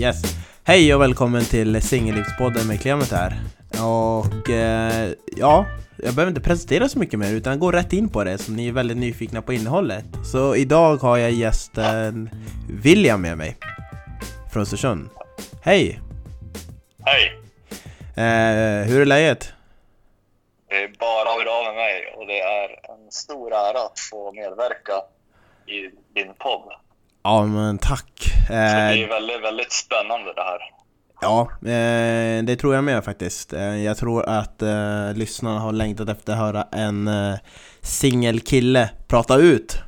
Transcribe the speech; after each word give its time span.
Yes. 0.00 0.22
Hej 0.64 0.94
och 0.94 1.00
välkommen 1.00 1.44
till 1.44 1.82
Singellivspodden 1.82 2.66
med 2.66 2.80
Clement 2.80 3.12
här. 3.12 3.32
Och 3.70 4.50
eh, 4.50 5.12
ja, 5.36 5.66
jag 5.96 6.14
behöver 6.14 6.28
inte 6.28 6.40
presentera 6.40 6.88
så 6.88 6.98
mycket 6.98 7.18
mer 7.18 7.32
utan 7.32 7.58
gå 7.58 7.72
rätt 7.72 7.92
in 7.92 8.08
på 8.08 8.24
det 8.24 8.38
som 8.38 8.56
ni 8.56 8.68
är 8.68 8.72
väldigt 8.72 8.96
nyfikna 8.96 9.42
på 9.42 9.52
innehållet. 9.52 10.04
Så 10.32 10.56
idag 10.56 10.96
har 10.96 11.16
jag 11.16 11.30
gästen 11.30 12.30
William 12.68 13.22
med 13.22 13.38
mig. 13.38 13.56
Från 14.52 14.62
Östersund. 14.62 15.08
Hej! 15.62 16.00
Hej! 17.04 17.40
Eh, 18.16 18.88
hur 18.88 19.00
är 19.00 19.06
läget? 19.06 19.52
Det 20.68 20.76
är 20.76 20.88
bara 20.98 21.44
bra 21.44 21.62
med 21.66 21.74
mig 21.74 22.14
och 22.16 22.26
det 22.26 22.40
är 22.40 22.68
en 22.68 23.10
stor 23.10 23.52
ära 23.52 23.86
att 23.86 23.98
få 24.10 24.32
medverka 24.32 25.02
i 25.66 25.80
din 26.14 26.34
podd. 26.38 26.72
Ja 27.22 27.46
men 27.46 27.78
tack! 27.78 28.32
Så 28.46 28.52
det 28.52 28.58
är 28.58 29.02
Eh, 29.02 29.08
väldigt, 29.08 29.42
väldigt 29.42 29.72
spännande 29.72 30.32
det 30.32 30.42
här. 30.42 30.58
ja, 31.20 31.40
eh, 31.70 32.44
det 32.44 32.56
tror 32.56 32.74
jag 32.74 32.84
med 32.84 33.04
faktiskt. 33.04 33.52
Eh, 33.52 33.76
jag 33.84 33.96
tror 33.96 34.28
att 34.28 34.62
lyssnarna 35.14 35.60
har 35.60 35.72
längtat 35.72 36.08
efter 36.08 36.32
att 36.32 36.38
höra 36.38 36.66
en 36.72 37.10
singelkille 37.80 38.90
prata 39.08 39.36
ut 39.36 39.78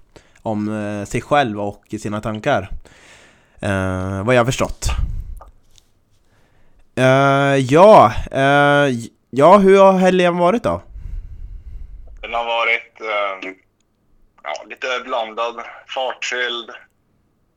om 0.42 1.04
sig 1.08 1.20
själv 1.20 1.60
och 1.60 1.84
sina 2.00 2.20
tankar. 2.20 2.68
Vad 4.24 4.34
jag 4.34 4.46
förstått. 4.46 4.88
Ja, 6.94 8.12
ja, 9.30 9.58
hur 9.58 9.78
har 9.78 9.92
helgen 9.98 10.38
varit 10.38 10.62
då? 10.62 10.82
Den 12.20 12.34
har 12.34 12.44
varit 12.44 12.92
ja, 14.42 14.64
lite 14.68 14.86
blandad, 15.04 15.54
fartfylld, 15.94 16.70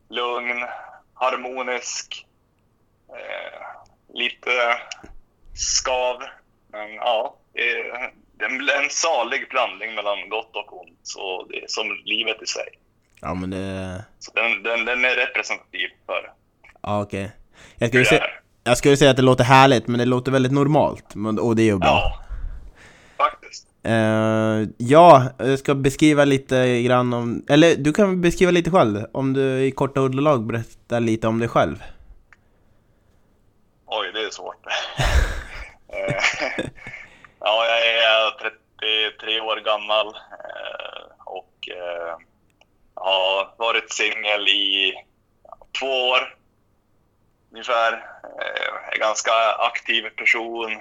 lugn, 0.09 0.65
harmonisk, 1.13 2.25
eh, 3.09 3.65
lite 4.13 4.51
skav. 5.53 6.17
Men 6.71 6.93
ja, 6.93 7.35
det 7.53 8.45
är 8.45 8.83
en 8.83 8.89
salig 8.89 9.49
blandning 9.49 9.95
mellan 9.95 10.29
gott 10.29 10.55
och 10.55 10.81
ont. 10.81 10.99
Så 11.03 11.45
det 11.49 11.71
som 11.71 11.85
livet 12.05 12.41
i 12.43 12.45
sig. 12.45 12.67
Ja 13.21 13.33
men 13.33 13.49
det... 13.49 14.03
Så 14.19 14.31
den, 14.33 14.63
den, 14.63 14.85
den 14.85 15.05
är 15.05 15.15
representativ 15.15 15.89
för 16.05 16.31
Ja 16.81 17.01
okej. 17.01 17.31
Jag, 17.77 17.87
hur 17.87 17.87
skulle 17.87 18.05
säga- 18.05 18.29
jag 18.63 18.77
skulle 18.77 18.97
säga 18.97 19.11
att 19.11 19.17
det 19.17 19.23
låter 19.23 19.43
härligt, 19.43 19.87
men 19.87 19.99
det 19.99 20.05
låter 20.05 20.31
väldigt 20.31 20.51
normalt. 20.51 21.15
Men, 21.15 21.39
och 21.39 21.55
det 21.55 21.61
är 21.61 21.65
ju 21.65 21.77
bra. 21.77 21.87
Ja, 21.87 22.24
Uh, 23.85 24.67
ja, 24.77 25.23
jag 25.37 25.59
ska 25.59 25.75
beskriva 25.75 26.25
lite 26.25 26.81
grann 26.81 27.13
om... 27.13 27.45
Eller 27.49 27.75
du 27.75 27.93
kan 27.93 28.21
beskriva 28.21 28.51
lite 28.51 28.71
själv. 28.71 29.05
Om 29.11 29.33
du 29.33 29.65
i 29.65 29.71
korta 29.71 30.01
ordalag 30.01 30.45
berättar 30.45 30.99
lite 30.99 31.27
om 31.27 31.39
dig 31.39 31.49
själv. 31.49 31.83
Oj, 33.85 34.11
det 34.13 34.19
är 34.19 34.29
svårt. 34.29 34.65
Eh, 35.87 36.65
ja, 37.39 37.65
jag 37.65 37.87
är 37.87 38.51
33 39.19 39.41
år 39.41 39.57
gammal 39.65 40.07
eh, 40.07 41.01
och 41.25 41.69
har 42.93 43.55
varit 43.57 43.91
singel 43.91 44.47
i 44.47 44.93
två 45.79 46.09
år 46.09 46.35
ungefär. 47.51 48.05
Jag 48.37 48.93
är 48.93 48.99
ganska 48.99 49.31
aktiv 49.59 50.09
person. 50.09 50.71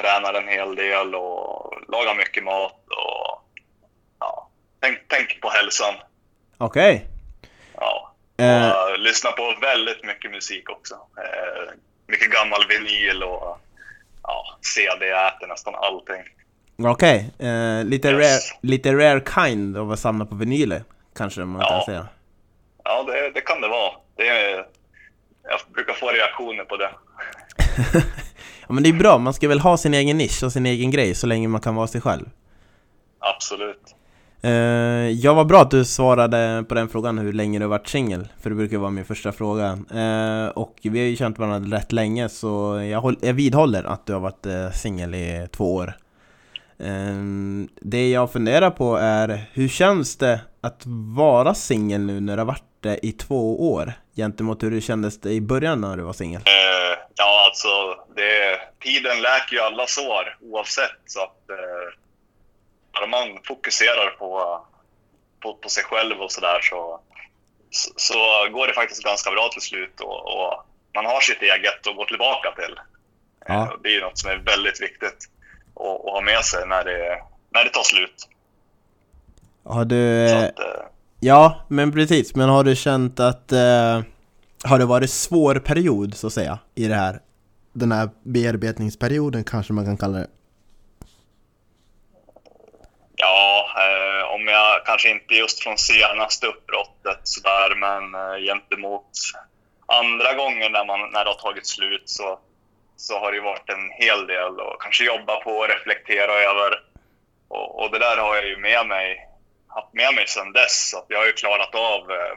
Tränar 0.00 0.34
en 0.34 0.48
hel 0.48 0.74
del 0.76 1.14
och 1.14 1.74
lagar 1.88 2.14
mycket 2.14 2.44
mat 2.44 2.72
och 2.86 3.42
ja, 4.18 4.48
tänk, 4.80 4.98
tänk 5.08 5.40
på 5.40 5.48
hälsan. 5.50 5.94
Okej. 6.58 7.06
Ja, 7.74 8.04
Eh, 8.40 8.70
och 8.70 8.90
uh, 8.92 8.98
lyssnar 8.98 9.32
på 9.32 9.54
väldigt 9.60 10.04
mycket 10.04 10.30
musik 10.30 10.70
också. 10.70 10.94
Eh, 10.94 11.72
mycket 12.06 12.30
gammal 12.30 12.60
vinyl 12.68 13.22
och 13.22 13.58
ja, 14.22 14.58
CD, 14.74 15.06
jag 15.06 15.28
äter 15.28 15.46
nästan 15.46 15.74
allting. 15.74 16.22
Okej. 16.84 17.30
Eh, 17.38 17.84
lite, 17.84 18.08
Yes. 18.08 18.16
rare, 18.52 18.58
lite 18.62 18.92
rare 18.92 19.20
kind 19.34 19.76
av 19.76 19.92
att 19.92 19.98
samla 19.98 20.24
på 20.24 20.34
vinyler. 20.34 20.82
Kanske 21.16 21.40
man 21.40 21.62
kan 21.62 21.76
Ja. 21.76 21.84
säga. 21.86 22.08
Ja, 22.84 23.02
det, 23.02 23.30
det 23.30 23.40
kan 23.40 23.60
det 23.60 23.68
vara. 23.68 23.92
Det 24.16 24.28
är, 24.28 24.66
jag 25.42 25.60
brukar 25.74 25.92
få 25.94 26.08
reaktioner 26.08 26.64
på 26.64 26.76
det. 26.76 26.90
ja 28.68 28.74
men 28.74 28.82
det 28.82 28.88
är 28.88 28.92
bra, 28.92 29.18
man 29.18 29.34
ska 29.34 29.48
väl 29.48 29.60
ha 29.60 29.76
sin 29.76 29.94
egen 29.94 30.18
nisch 30.18 30.42
och 30.42 30.52
sin 30.52 30.66
egen 30.66 30.90
grej 30.90 31.14
så 31.14 31.26
länge 31.26 31.48
man 31.48 31.60
kan 31.60 31.74
vara 31.74 31.86
sig 31.86 32.00
själv. 32.00 32.30
Absolut. 33.18 33.94
Eh, 34.42 34.50
ja, 35.10 35.34
vad 35.34 35.46
bra 35.46 35.62
att 35.62 35.70
du 35.70 35.84
svarade 35.84 36.64
på 36.68 36.74
den 36.74 36.88
frågan 36.88 37.18
hur 37.18 37.32
länge 37.32 37.58
du 37.58 37.64
har 37.64 37.70
varit 37.70 37.88
singel, 37.88 38.28
för 38.40 38.50
det 38.50 38.56
brukar 38.56 38.78
vara 38.78 38.90
min 38.90 39.04
första 39.04 39.32
fråga. 39.32 39.78
Eh, 39.94 40.48
och 40.48 40.78
vi 40.82 40.98
har 40.98 41.06
ju 41.06 41.16
känt 41.16 41.38
varandra 41.38 41.76
rätt 41.76 41.92
länge, 41.92 42.28
så 42.28 42.80
jag, 42.90 43.00
håll, 43.00 43.16
jag 43.20 43.34
vidhåller 43.34 43.84
att 43.84 44.06
du 44.06 44.12
har 44.12 44.20
varit 44.20 44.46
eh, 44.46 44.70
singel 44.70 45.14
i 45.14 45.48
två 45.52 45.74
år. 45.74 45.96
Eh, 46.78 47.16
det 47.80 48.10
jag 48.10 48.32
funderar 48.32 48.70
på 48.70 48.96
är, 48.96 49.50
hur 49.52 49.68
känns 49.68 50.16
det 50.16 50.40
att 50.60 50.82
vara 51.16 51.54
singel 51.54 52.00
nu 52.00 52.20
när 52.20 52.36
du 52.36 52.40
har 52.40 52.46
varit 52.46 52.62
det 52.80 53.06
i 53.06 53.12
två 53.12 53.72
år? 53.72 53.92
Gentemot 54.16 54.62
hur 54.62 54.70
det 54.70 54.80
kändes 54.80 55.20
det 55.20 55.30
i 55.30 55.40
början 55.40 55.80
när 55.80 55.96
du 55.96 56.02
var 56.02 56.12
singel? 56.12 56.42
Eh, 56.44 56.98
ja, 57.14 57.44
alltså, 57.46 57.68
det, 58.16 58.60
tiden 58.80 59.22
läker 59.22 59.56
ju 59.56 59.60
alla 59.60 59.86
sår 59.86 60.36
oavsett. 60.40 61.00
Så 61.06 61.22
att 61.22 61.50
eh, 61.50 61.98
bara 62.92 63.06
man 63.06 63.38
fokuserar 63.44 64.10
på, 64.10 64.60
på, 65.42 65.54
på 65.54 65.68
sig 65.68 65.84
själv 65.84 66.20
och 66.20 66.32
sådär 66.32 66.60
så, 66.62 67.00
så, 67.70 67.92
så 67.96 68.48
går 68.52 68.66
det 68.66 68.72
faktiskt 68.72 69.04
ganska 69.04 69.30
bra 69.30 69.48
till 69.52 69.62
slut. 69.62 70.00
Och, 70.00 70.26
och 70.26 70.64
man 70.94 71.06
har 71.06 71.20
sitt 71.20 71.42
eget 71.42 71.86
att 71.86 71.96
gå 71.96 72.04
tillbaka 72.04 72.50
till. 72.50 72.80
Ja. 73.46 73.62
Eh, 73.62 73.72
det 73.82 73.88
är 73.88 73.92
ju 73.92 74.00
något 74.00 74.18
som 74.18 74.30
är 74.30 74.36
väldigt 74.36 74.80
viktigt 74.80 75.18
att, 75.74 76.06
att 76.06 76.12
ha 76.12 76.20
med 76.20 76.44
sig 76.44 76.66
när 76.66 76.84
det, 76.84 77.22
när 77.50 77.64
det 77.64 77.70
tar 77.70 77.82
slut. 77.82 78.28
Har 79.68 79.84
du... 79.84 80.30
Att, 80.30 80.58
eh, 80.58 80.78
Ja, 81.20 81.66
men 81.68 81.92
precis. 81.92 82.34
Men 82.34 82.48
har 82.48 82.64
du 82.64 82.76
känt 82.76 83.20
att... 83.20 83.52
Eh, 83.52 84.02
har 84.64 84.78
det 84.78 84.84
varit 84.84 85.10
svår 85.10 85.54
period, 85.54 86.14
så 86.14 86.26
att 86.26 86.32
säga, 86.32 86.58
i 86.74 86.88
det 86.88 86.94
här? 86.94 87.20
Den 87.72 87.92
här 87.92 88.10
bearbetningsperioden 88.22 89.44
kanske 89.44 89.72
man 89.72 89.84
kan 89.84 89.96
kalla 89.96 90.18
det. 90.18 90.26
Ja, 93.16 93.68
eh, 93.76 94.34
om 94.34 94.46
jag 94.46 94.86
kanske 94.86 95.10
inte 95.10 95.34
just 95.34 95.62
från 95.62 95.78
senaste 95.78 96.46
uppbrottet 96.46 97.20
sådär, 97.22 97.74
men 97.76 98.14
eh, 98.14 98.38
gentemot 98.46 99.10
andra 99.86 100.34
gånger 100.34 100.70
när, 100.70 100.84
man, 100.86 101.00
när 101.12 101.24
det 101.24 101.30
har 101.30 101.40
tagit 101.50 101.66
slut 101.66 102.02
så, 102.04 102.38
så 102.96 103.18
har 103.18 103.30
det 103.30 103.36
ju 103.36 103.42
varit 103.42 103.70
en 103.70 103.90
hel 103.90 104.26
del 104.26 104.60
och 104.60 104.82
kanske 104.82 105.04
jobba 105.04 105.36
på 105.36 105.50
och 105.50 105.68
reflektera 105.68 106.32
över. 106.32 106.70
Och, 107.48 107.80
och 107.80 107.90
det 107.90 107.98
där 107.98 108.16
har 108.16 108.36
jag 108.36 108.46
ju 108.46 108.56
med 108.56 108.86
mig, 108.86 109.27
haft 109.68 109.94
med 109.94 110.14
mig 110.14 110.26
sedan 110.28 110.52
dess. 110.52 110.90
Så 110.90 111.04
jag 111.08 111.18
har 111.18 111.26
ju 111.26 111.32
klarat 111.32 111.74
av 111.74 112.10
eh, 112.10 112.32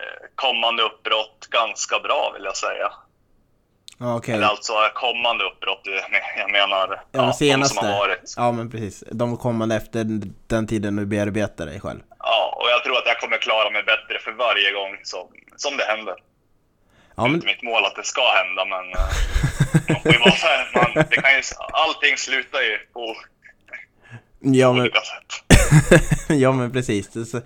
eh, 0.00 0.26
kommande 0.34 0.82
uppbrott 0.82 1.46
ganska 1.50 1.98
bra 1.98 2.30
vill 2.34 2.44
jag 2.44 2.56
säga. 2.56 2.92
Okej. 4.00 4.34
Eller 4.34 4.46
alltså 4.46 4.72
kommande 4.94 5.44
uppbrott, 5.44 5.80
jag- 5.84 6.50
menar 6.50 6.88
Ja, 7.12 7.20
de 7.20 7.26
de 7.26 7.32
senaste. 7.32 7.74
som 7.74 7.86
har 7.86 7.98
varit. 7.98 8.34
Ja, 8.36 8.52
men 8.52 8.70
precis. 8.70 9.04
De 9.12 9.36
kommande 9.36 9.76
efter 9.76 10.04
den 10.46 10.66
tiden 10.66 10.96
du 10.96 11.06
bearbetar 11.06 11.66
dig 11.66 11.80
själv. 11.80 12.00
Ja, 12.18 12.54
och 12.62 12.68
jag 12.70 12.84
tror 12.84 12.98
att 12.98 13.06
jag 13.06 13.20
kommer 13.20 13.38
klara 13.38 13.70
mig 13.70 13.82
bättre 13.82 14.18
för 14.18 14.32
varje 14.32 14.72
gång 14.72 14.98
som, 15.02 15.28
som 15.56 15.76
det 15.76 15.84
händer. 15.84 16.14
Ja, 17.16 17.22
men... 17.22 17.34
inte 17.34 17.46
mitt 17.46 17.62
mål 17.62 17.84
att 17.84 17.96
det 17.96 18.04
ska 18.04 18.22
hända, 18.32 18.64
men 18.64 18.84
eh, 18.92 19.08
man 19.92 20.02
får 20.02 20.12
ju 20.12 20.18
vara 20.18 20.64
man, 20.94 21.04
det 21.10 21.16
kan 21.16 21.32
ju, 21.32 21.42
allting 21.72 22.16
slutar 22.16 22.60
ju 22.60 22.78
på 22.78 23.16
Ja, 24.40 24.72
men, 24.72 24.90
ja, 26.40 26.52
men 26.52 26.72
precis. 26.72 27.30
Så, 27.30 27.40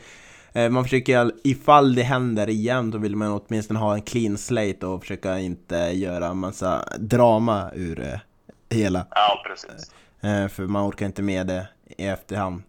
eh, 0.53 0.70
man 0.70 0.85
försöker, 0.85 1.19
all- 1.19 1.32
ifall 1.44 1.94
det 1.94 2.03
händer 2.03 2.49
igen, 2.50 2.91
då 2.91 2.99
vill 2.99 3.17
man 3.17 3.32
åtminstone 3.47 3.79
ha 3.81 3.94
en 3.94 4.03
clean 4.03 4.38
slate 4.38 4.87
och 4.87 5.00
försöka 5.00 5.38
inte 5.38 5.76
göra 5.76 6.35
massa 6.35 6.88
drama 6.99 7.70
ur 7.75 8.00
eh, 8.00 8.19
hela. 8.79 9.06
Ja, 9.11 9.43
precis. 9.47 9.91
Eh, 10.20 10.49
för 10.49 10.67
man 10.67 10.88
orkar 10.88 11.06
inte 11.06 11.23
med 11.23 11.47
det 11.47 11.69
i 11.99 12.06
efterhand. 12.06 12.62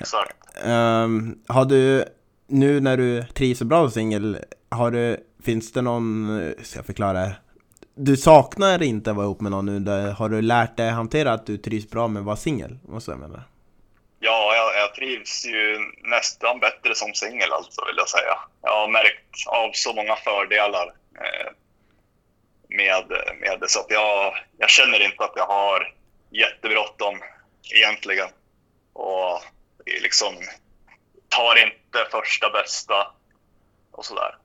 Exakt. 0.00 0.36
Ehm, 0.64 1.38
har 1.46 1.64
du, 1.64 2.04
nu 2.46 2.80
när 2.80 2.96
du 2.96 3.22
trivs 3.22 3.58
så 3.58 3.64
bra 3.64 3.80
som 3.82 3.90
singel, 3.90 4.38
har 4.68 4.90
du, 4.90 5.16
finns 5.42 5.72
det 5.72 5.82
någon, 5.82 6.28
ska 6.62 6.78
jag 6.78 6.86
förklara 6.86 7.18
här? 7.18 7.40
Du 7.94 8.16
saknar 8.16 8.82
inte 8.82 9.10
att 9.10 9.16
vara 9.16 9.26
ihop 9.26 9.40
med 9.40 9.50
någon 9.50 9.66
nu, 9.66 9.78
där, 9.78 10.12
har 10.12 10.28
du 10.28 10.42
lärt 10.42 10.76
dig 10.76 10.90
hantera 10.90 11.32
att 11.32 11.46
du 11.46 11.58
trivs 11.58 11.90
bra 11.90 12.08
med 12.08 12.20
att 12.20 12.26
vara 12.26 12.36
singel? 12.36 12.78
Måste 12.88 13.10
jag 13.10 13.20
mena. 13.20 13.44
Ja, 14.20 14.54
jag, 14.54 14.82
jag 14.82 14.94
trivs 14.94 15.46
ju 15.46 15.78
nästan 16.02 16.60
bättre 16.60 16.94
som 16.94 17.14
singel 17.14 17.52
alltså, 17.52 17.84
vill 17.86 17.96
jag 17.96 18.08
säga. 18.08 18.38
Jag 18.62 18.80
har 18.80 18.88
märkt 18.88 19.46
av 19.46 19.70
så 19.72 19.92
många 19.92 20.16
fördelar 20.16 20.86
eh, 21.14 21.52
med, 22.68 23.04
med 23.40 23.60
det, 23.60 23.68
så 23.68 23.80
att 23.80 23.90
jag, 23.90 24.34
jag 24.58 24.70
känner 24.70 25.04
inte 25.04 25.24
att 25.24 25.32
jag 25.36 25.46
har 25.46 25.94
jättebråttom 26.30 27.14
egentligen. 27.74 28.28
Och 28.92 29.40
liksom 30.02 30.34
tar 31.28 31.66
inte 31.66 32.10
första 32.10 32.50
bästa 32.50 33.06
och 33.90 34.04
sådär. 34.04 34.36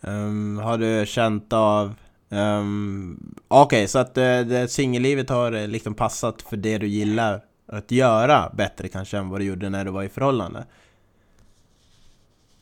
Um, 0.00 0.58
har 0.58 0.78
du 0.78 1.06
känt 1.06 1.52
av... 1.52 1.94
Um, 2.32 3.34
Okej, 3.48 3.64
okay, 3.64 3.88
så 3.88 3.98
att 3.98 4.18
uh, 4.18 4.66
singellivet 4.66 5.30
har 5.30 5.54
uh, 5.54 5.68
liksom 5.68 5.94
passat 5.94 6.42
för 6.42 6.56
det 6.56 6.78
du 6.78 6.86
gillar 6.86 7.44
att 7.66 7.90
göra 7.90 8.50
bättre 8.54 8.88
kanske 8.88 9.18
än 9.18 9.28
vad 9.28 9.40
du 9.40 9.44
gjorde 9.44 9.70
när 9.70 9.84
du 9.84 9.90
var 9.90 10.02
i 10.02 10.08
förhållande? 10.08 10.66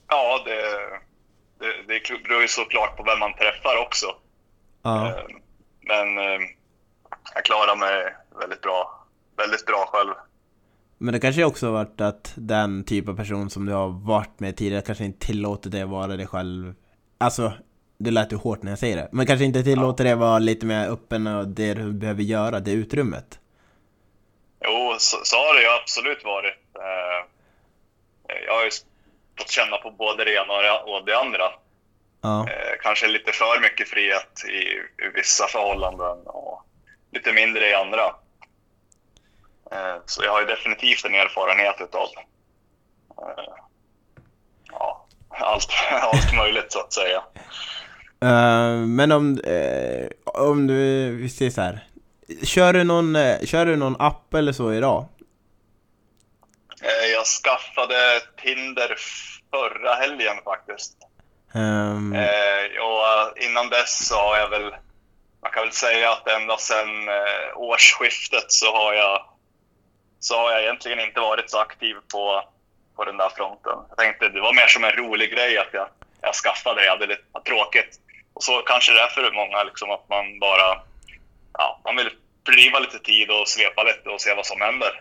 Ja, 0.09 0.43
det, 0.45 0.61
det, 1.59 1.95
det 1.95 2.29
beror 2.29 2.43
ju 2.43 2.49
såklart 2.49 2.97
på 2.97 3.03
vem 3.03 3.19
man 3.19 3.33
träffar 3.35 3.83
också. 3.87 4.07
Ja. 4.83 5.07
Uh, 5.07 5.37
men 5.81 6.09
jag 7.35 7.45
klarar 7.45 7.77
mig 7.77 8.15
väldigt 8.41 8.61
bra, 8.61 9.07
väldigt 9.37 9.67
bra 9.67 9.89
själv. 9.93 10.15
Men 10.99 11.13
det 11.13 11.21
kanske 11.21 11.45
också 11.45 11.67
har 11.67 11.73
varit 11.73 12.01
att 12.01 12.33
den 12.37 12.85
typ 12.85 13.09
av 13.09 13.17
person 13.17 13.51
som 13.51 13.67
du 13.67 13.73
har 13.73 13.89
varit 13.89 14.41
med 14.41 14.57
tidigare 14.57 14.83
kanske 14.83 15.05
inte 15.05 15.27
tillåter 15.27 15.71
dig 15.71 15.85
vara 15.85 16.17
dig 16.17 16.27
själv 16.27 16.75
Alltså, 17.21 17.53
det 17.99 18.11
lät 18.11 18.33
ju 18.33 18.37
hårt 18.37 18.63
när 18.63 18.73
jag 18.73 18.79
säger 18.79 18.97
det. 18.97 19.09
Men 19.13 19.27
kanske 19.27 19.45
inte 19.45 19.63
tillåter 19.63 20.05
ja. 20.05 20.11
dig 20.11 20.19
vara 20.19 20.39
lite 20.39 20.67
mer 20.67 20.89
öppen 20.89 21.27
och 21.27 21.49
det 21.49 21.75
du 21.75 21.93
behöver 21.93 22.23
göra, 22.23 22.61
det 22.61 22.71
utrymmet. 22.71 23.39
Jo, 24.65 24.97
så, 24.99 25.17
så 25.25 25.37
har 25.37 25.55
det 25.55 25.63
ju 25.63 25.69
absolut 25.69 26.25
varit. 26.25 26.55
Eh, 26.75 27.27
jag 28.47 28.55
har 28.55 28.65
ju 28.65 28.71
fått 29.39 29.51
känna 29.51 29.77
på 29.77 29.91
både 29.91 30.25
det 30.25 30.35
ena 30.35 30.81
och 30.81 31.05
det 31.05 31.19
andra. 31.19 31.53
Ja. 32.21 32.49
Eh, 32.49 32.75
kanske 32.83 33.07
lite 33.07 33.33
för 33.33 33.61
mycket 33.61 33.89
frihet 33.89 34.45
i, 34.49 34.59
i 35.05 35.09
vissa 35.15 35.47
förhållanden 35.47 36.19
och 36.27 36.63
lite 37.13 37.33
mindre 37.33 37.69
i 37.69 37.75
andra. 37.75 38.05
Eh, 39.73 39.97
så 40.07 40.25
jag 40.25 40.33
har 40.33 40.41
ju 40.41 40.47
definitivt 40.47 41.05
en 41.05 41.15
erfarenhet 41.15 41.77
utav 41.81 42.09
ja, 44.71 45.07
allt, 45.29 45.69
allt 45.91 46.37
möjligt 46.37 46.73
så 46.73 46.81
att 46.81 46.93
säga. 46.93 47.23
Uh, 48.25 48.87
men 48.87 49.13
om, 49.13 49.41
uh, 49.47 50.09
om 50.25 50.67
du, 50.67 51.11
vi 51.17 51.29
ser 51.29 51.51
så 51.51 51.61
här. 51.61 51.85
Kör 52.43 52.73
du, 52.73 52.85
någon, 52.85 53.17
uh, 53.17 53.45
kör 53.45 53.67
du 53.67 53.77
någon 53.77 53.97
app 54.01 54.35
eller 54.35 54.53
så 54.53 54.73
idag? 54.73 55.07
jag 57.13 57.27
skaffade 57.27 58.21
Tinder 58.43 58.97
förra 59.51 59.95
helgen 59.95 60.37
faktiskt. 60.45 60.97
Um... 61.55 62.13
och 62.83 63.39
innan 63.39 63.69
dess 63.71 64.09
så 64.09 64.15
har 64.15 64.39
jag 64.39 64.51
väl, 64.51 64.75
man 65.43 65.51
kan 65.53 65.63
väl 65.63 65.73
säga 65.73 66.13
att 66.13 66.29
ända 66.29 66.57
sedan 66.57 66.89
årsskiftet 67.57 68.45
så 68.49 68.67
har 68.77 68.95
jag 68.95 69.25
så 70.21 70.35
har 70.35 70.51
jag 70.51 70.63
egentligen 70.63 71.01
inte 71.01 71.21
varit 71.21 71.51
så 71.51 71.59
aktiv 71.59 71.95
på 72.13 72.43
på 72.99 73.05
den 73.05 73.17
där 73.17 73.29
fronten. 73.29 73.79
Jag 73.89 73.99
tänkte 73.99 74.29
det 74.29 74.41
var 74.41 74.53
mer 74.53 74.67
som 74.67 74.85
en 74.85 74.93
rolig 74.93 75.31
grej 75.31 75.59
att 75.59 75.73
jag, 75.73 75.89
jag 76.21 76.35
skaffade 76.35 76.81
det. 76.81 76.85
Jag 76.85 76.93
hade 76.93 77.07
lite 77.07 77.23
tråkigt. 77.47 78.01
Och 78.39 78.45
så 78.45 78.53
kanske 78.67 78.93
det 78.93 79.01
är 79.01 79.09
för 79.09 79.35
många 79.35 79.65
liksom 79.65 79.91
att 79.91 80.09
man 80.09 80.25
bara 80.41 80.69
ja, 81.59 81.81
man 81.85 81.97
vill 81.97 82.11
fördriva 82.47 82.79
lite 82.79 82.99
tid 82.99 83.31
och 83.31 83.49
svepa 83.49 83.83
lite 83.83 84.09
och 84.09 84.21
se 84.21 84.35
vad 84.35 84.47
som 84.47 84.61
händer. 84.61 84.93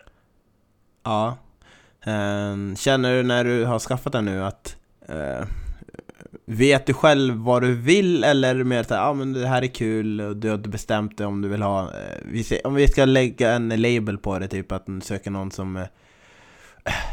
Ja. 1.04 1.36
Ehm, 2.06 2.76
känner 2.76 3.14
du 3.16 3.22
när 3.22 3.44
du 3.44 3.64
har 3.64 3.78
skaffat 3.78 4.12
den 4.12 4.24
nu 4.24 4.44
att 4.44 4.76
uh, 5.10 5.46
Vet 6.44 6.86
du 6.86 6.94
själv 6.94 7.34
vad 7.34 7.62
du 7.62 7.74
vill 7.74 8.24
eller 8.24 8.54
mer 8.54 8.80
att 8.80 8.92
ah, 8.92 9.12
men 9.12 9.32
det 9.32 9.46
här 9.46 9.62
är 9.62 9.66
kul 9.66 10.20
och 10.20 10.36
du 10.36 10.48
har 10.48 10.56
inte 10.56 10.68
bestämt 10.68 11.18
dig 11.18 11.26
om 11.26 11.42
du 11.42 11.48
vill 11.48 11.62
ha 11.62 11.82
uh, 11.82 12.58
Om 12.64 12.74
vi 12.74 12.88
ska 12.88 13.04
lägga 13.04 13.50
en 13.50 13.68
label 13.68 14.18
på 14.18 14.38
det, 14.38 14.48
typ 14.48 14.72
att 14.72 14.86
du 14.86 15.00
söker 15.00 15.30
någon 15.30 15.50
som 15.50 15.76
eh, 15.76 15.86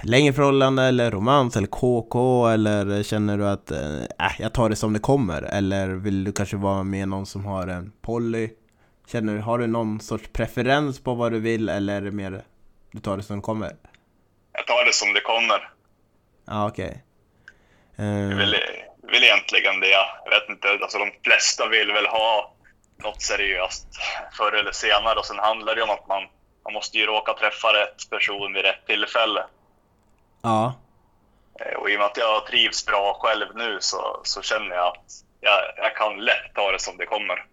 längre 0.04 0.34
förhållande 0.34 0.84
eller 0.84 1.12
romans 1.12 1.58
eller 1.58 1.68
KK 1.68 2.48
eller 2.48 3.04
känner 3.04 3.38
du 3.38 3.48
att 3.48 3.72
äh, 3.72 4.32
jag 4.40 4.54
tar 4.54 4.70
det 4.70 4.76
som 4.76 4.94
det 4.94 5.00
kommer 5.00 5.42
eller 5.42 5.88
vill 5.88 6.24
du 6.24 6.32
kanske 6.32 6.58
vara 6.58 6.84
med 6.84 7.08
någon 7.08 7.26
som 7.26 7.46
har 7.46 7.68
en 7.68 7.92
poly? 8.02 8.50
Känner 9.12 9.34
du, 9.34 9.40
har 9.40 9.58
du 9.58 9.68
någon 9.68 10.00
sorts 10.00 10.30
preferens 10.34 11.04
på 11.04 11.14
vad 11.14 11.32
du 11.32 11.40
vill 11.40 11.70
eller 11.70 11.96
är 11.96 12.02
det 12.02 12.12
mer 12.12 12.42
du 12.92 13.00
tar 13.00 13.18
det 13.18 13.24
som 13.24 13.36
det 13.36 13.42
kommer? 13.42 13.76
Jag 14.54 14.68
tar 14.68 14.86
det 14.86 14.94
som 14.94 15.14
det 15.14 15.22
kommer. 15.22 15.70
Ja, 16.48 16.68
okej. 16.68 17.04
Okay. 17.94 18.06
Uh... 18.06 18.22
Jag 18.22 18.32
eh. 18.32 18.38
vill, 18.38 18.56
vill 19.12 19.24
egentligen 19.24 19.80
det. 19.80 19.90
Jag 20.26 20.30
vet 20.30 20.50
inte, 20.50 20.68
alltså 20.82 20.98
de 20.98 21.12
flesta 21.24 21.68
vill 21.68 21.92
väl 21.92 22.06
ha 22.06 22.56
något 23.04 23.22
seriöst 23.22 23.88
förr 24.38 24.52
eller 24.52 24.72
senare 24.72 25.20
och 25.20 25.26
sen 25.26 25.40
handlar 25.40 25.76
det 25.76 25.84
om 25.84 25.90
att 25.90 26.08
man, 26.08 26.24
man 26.64 26.74
måste 26.74 26.98
ju 26.98 27.06
råka 27.06 27.34
träffa 27.34 27.68
rätt 27.68 28.10
person 28.10 28.54
vid 28.54 28.64
rätt 28.64 28.86
tillfälle. 28.88 29.44
Ja. 30.46 30.74
Eh, 31.60 31.78
och 31.80 31.90
i 31.90 31.96
och 31.96 32.00
med 32.00 32.06
att 32.06 32.18
jag 32.18 32.46
trivs 32.46 32.86
bra 32.86 33.20
själv 33.22 33.46
nu 33.56 33.78
så, 33.80 34.20
så 34.24 34.42
känner 34.42 34.76
jag 34.76 34.88
att 34.88 35.12
jag, 35.42 35.60
jag 35.78 35.96
kan 35.96 36.26
lätt 36.26 36.54
ta 36.56 36.72
det 36.72 36.80
som 36.80 36.98
det 36.98 37.06
kommer. 37.06 37.46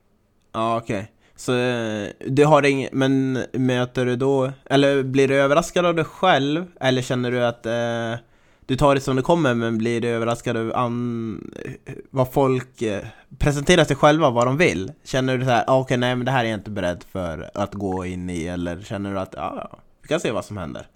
Ja, 0.53 0.77
okej. 0.77 0.97
Okay. 0.97 1.07
Så 1.37 1.55
eh, 1.55 2.09
du 2.19 2.45
har 2.45 2.63
inget, 2.63 2.93
men 2.93 3.45
möter 3.53 4.07
du 4.07 4.17
då, 4.17 4.53
eller 4.71 5.03
blir 5.03 5.29
du 5.29 5.35
överraskad 5.35 5.87
av 5.87 5.95
dig 5.95 6.05
själv? 6.05 6.67
Eller 6.81 7.03
känner 7.03 7.31
du 7.31 7.45
att 7.45 7.67
eh, 7.67 8.25
du 8.67 8.77
tar 8.77 8.95
det 8.95 9.01
som 9.01 9.17
det 9.17 9.23
kommer 9.23 9.55
men 9.55 9.79
blir 9.79 10.01
du 10.01 10.09
överraskad 10.09 10.57
av 10.57 10.73
an, 10.75 11.53
vad 12.11 12.33
folk 12.33 12.83
eh, 12.83 13.05
presenterar 13.39 13.85
sig 13.85 13.97
själva, 13.97 14.31
vad 14.31 14.47
de 14.47 14.57
vill? 14.57 14.93
Känner 15.05 15.39
du 15.39 15.45
så 15.45 15.51
här, 15.51 15.65
ah, 15.67 15.75
okej 15.75 15.83
okay, 15.83 15.97
nej 15.97 16.17
men 16.17 16.25
det 16.25 16.33
här 16.33 16.45
är 16.45 16.49
jag 16.49 16.59
inte 16.59 16.71
beredd 16.71 17.05
för 17.13 17.51
att 17.55 17.75
gå 17.75 18.07
in 18.07 18.31
i 18.31 18.45
eller 18.45 18.81
känner 18.81 19.13
du 19.13 19.21
att 19.21 19.35
ja, 19.37 19.43
ah, 19.43 19.79
vi 20.03 20.09
kan 20.09 20.21
se 20.21 20.31
vad 20.31 20.45
som 20.45 20.57
händer? 20.57 20.87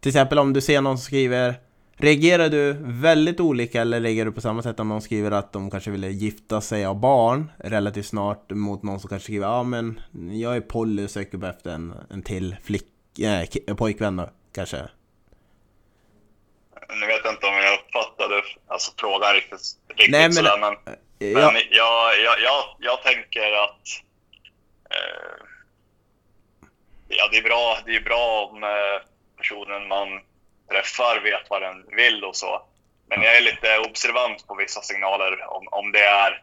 Till 0.00 0.08
exempel 0.08 0.38
om 0.38 0.52
du 0.52 0.60
ser 0.60 0.80
någon 0.80 0.98
som 0.98 1.04
skriver 1.04 1.54
Reagerar 2.02 2.48
du 2.48 2.76
väldigt 2.80 3.40
olika 3.40 3.80
eller 3.80 4.00
reagerar 4.00 4.26
du 4.26 4.32
på 4.32 4.40
samma 4.40 4.62
sätt 4.62 4.80
om 4.80 4.88
någon 4.88 5.02
skriver 5.02 5.30
att 5.30 5.52
de 5.52 5.70
kanske 5.70 5.90
vill 5.90 6.04
gifta 6.04 6.60
sig 6.60 6.84
av 6.84 7.00
barn 7.00 7.52
relativt 7.58 8.06
snart 8.06 8.50
mot 8.50 8.82
någon 8.82 9.00
som 9.00 9.08
kanske 9.08 9.24
skriver 9.24 9.46
ja 9.46 9.52
ah, 9.52 9.62
men 9.62 10.00
jag 10.32 10.56
är 10.56 10.60
poly 10.60 11.04
och 11.04 11.10
söker 11.10 11.38
bara 11.38 11.50
efter 11.50 11.70
en, 11.70 11.94
en 12.10 12.22
till 12.22 12.56
flick, 12.64 12.86
äh, 13.18 13.74
pojkvän 13.76 14.16
då, 14.16 14.30
kanske? 14.54 14.76
Nu 17.00 17.06
vet 17.06 17.20
jag 17.24 17.34
inte 17.34 17.46
om 17.46 17.54
jag 17.54 17.78
uppfattade 17.78 18.42
alltså, 18.66 18.92
frågan 18.96 19.34
riktigt, 19.34 19.60
riktigt 19.88 20.10
Nej, 20.10 20.22
men, 20.22 20.32
sådär, 20.32 20.58
men, 20.60 20.74
ja. 21.18 21.52
men 21.52 21.62
jag, 21.70 22.20
jag, 22.24 22.40
jag, 22.40 22.62
jag 22.78 23.02
tänker 23.02 23.52
att 23.64 23.86
eh, 24.90 25.44
ja, 27.08 27.28
det 27.32 27.38
är 27.38 27.42
bra, 27.42 27.78
det 27.86 27.96
är 27.96 28.00
bra 28.00 28.50
om 28.50 28.62
eh, 28.62 29.09
personen 29.40 29.88
man 29.88 30.08
träffar 30.70 31.20
vet 31.20 31.50
vad 31.50 31.62
den 31.62 31.86
vill 31.96 32.24
och 32.24 32.36
så. 32.36 32.62
Men 33.06 33.22
jag 33.22 33.36
är 33.36 33.40
lite 33.40 33.78
observant 33.78 34.46
på 34.46 34.54
vissa 34.54 34.80
signaler 34.82 35.50
om, 35.56 35.68
om 35.70 35.92
det 35.92 36.04
är 36.04 36.42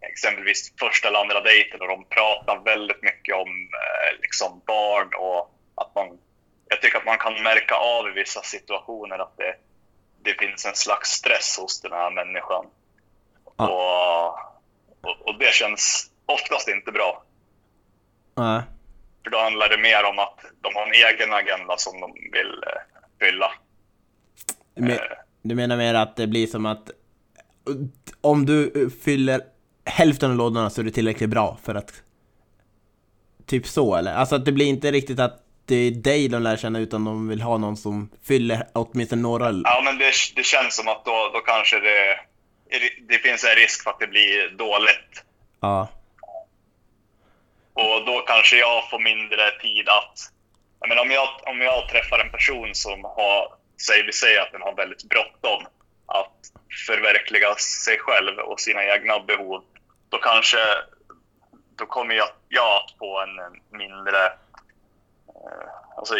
exempelvis 0.00 0.72
första 0.78 1.08
eller 1.08 1.18
andra 1.18 1.40
dejten 1.40 1.80
och 1.80 1.88
de 1.88 2.04
pratar 2.04 2.58
väldigt 2.64 3.02
mycket 3.02 3.34
om 3.34 3.48
eh, 3.48 4.20
liksom 4.20 4.62
barn 4.66 5.10
och 5.18 5.54
att 5.74 5.94
man... 5.94 6.18
Jag 6.68 6.82
tycker 6.82 6.98
att 6.98 7.06
man 7.06 7.18
kan 7.18 7.42
märka 7.42 7.74
av 7.74 8.08
i 8.08 8.10
vissa 8.10 8.42
situationer 8.42 9.18
att 9.18 9.36
det, 9.36 9.54
det 10.22 10.34
finns 10.34 10.66
en 10.66 10.74
slags 10.74 11.10
stress 11.10 11.58
hos 11.60 11.80
den 11.80 11.92
här 11.92 12.10
människan. 12.10 12.66
Ah. 13.56 13.66
Och, 13.66 14.28
och, 15.10 15.28
och, 15.28 15.38
det 15.38 15.54
känns 15.54 16.10
oftast 16.26 16.68
inte 16.68 16.92
bra. 16.92 17.22
Nej. 18.34 18.60
För 19.24 19.30
då 19.30 19.38
handlar 19.38 19.68
det 19.68 19.78
mer 19.78 20.04
om 20.04 20.18
att 20.18 20.38
de 20.62 20.74
har 20.74 20.86
en 20.86 20.92
egen 20.92 21.32
agenda 21.32 21.76
som 21.76 22.00
de 22.00 22.12
vill 22.12 22.62
eh, 22.66 23.26
fylla. 23.26 23.52
Men, 24.74 24.90
eh. 24.90 24.98
du 25.42 25.54
menar 25.54 25.76
mer 25.76 25.94
att 25.94 26.16
det 26.16 26.26
blir 26.26 26.46
som 26.46 26.66
att 26.66 26.90
om 28.20 28.46
du 28.46 28.90
fyller 29.04 29.40
hälften 29.84 30.30
av 30.30 30.36
lådorna 30.36 30.70
så 30.70 30.80
är 30.80 30.84
det 30.84 30.90
tillräckligt 30.90 31.30
bra 31.30 31.58
för 31.64 31.74
att 31.74 31.92
Typ 33.46 33.66
så 33.66 33.94
eller? 33.94 34.14
Alltså 34.14 34.34
att 34.34 34.44
det 34.44 34.52
blir 34.52 34.66
inte 34.66 34.90
riktigt 34.90 35.20
att 35.20 35.40
det 35.66 35.76
är 35.76 35.90
dig 35.90 36.28
de 36.28 36.42
lär 36.42 36.56
känna 36.56 36.78
utan 36.78 37.04
de 37.04 37.28
vill 37.28 37.40
ha 37.40 37.58
någon 37.58 37.76
som 37.76 38.10
fyller 38.22 38.66
åtminstone 38.72 39.22
några... 39.22 39.52
Ja 39.64 39.82
men 39.84 39.98
det, 39.98 40.12
det 40.36 40.42
känns 40.42 40.76
som 40.76 40.88
att 40.88 41.04
då, 41.04 41.30
då 41.32 41.40
kanske 41.40 41.80
det, 41.80 42.18
det 43.08 43.18
finns 43.18 43.44
en 43.44 43.56
risk 43.56 43.82
för 43.82 43.90
att 43.90 44.00
det 44.00 44.06
blir 44.06 44.56
dåligt. 44.56 45.24
Ja. 45.60 45.88
Och 47.74 48.04
då 48.04 48.20
kanske 48.20 48.56
jag 48.56 48.90
får 48.90 48.98
mindre 48.98 49.50
tid 49.50 49.88
att... 49.88 50.30
Jag 50.80 50.88
menar, 50.88 51.02
om, 51.02 51.10
jag, 51.10 51.28
om 51.46 51.60
jag 51.60 51.88
träffar 51.88 52.18
en 52.18 52.30
person 52.30 52.74
som 52.74 53.04
har, 53.04 53.54
säg 53.86 54.02
vi 54.02 54.12
säger 54.12 54.40
att 54.40 54.52
den 54.52 54.62
har 54.62 54.74
väldigt 54.74 55.04
bråttom 55.04 55.66
att 56.06 56.36
förverkliga 56.86 57.54
sig 57.54 57.98
själv 57.98 58.38
och 58.38 58.60
sina 58.60 58.84
egna 58.84 59.20
behov, 59.20 59.64
då 60.08 60.18
kanske 60.18 60.58
då 61.76 61.86
kommer 61.86 62.14
jag, 62.14 62.28
jag 62.48 62.76
att 62.76 62.98
få 62.98 63.20
en 63.20 63.60
mindre... 63.78 64.26
Eh, 65.28 65.68
alltså, 65.96 66.14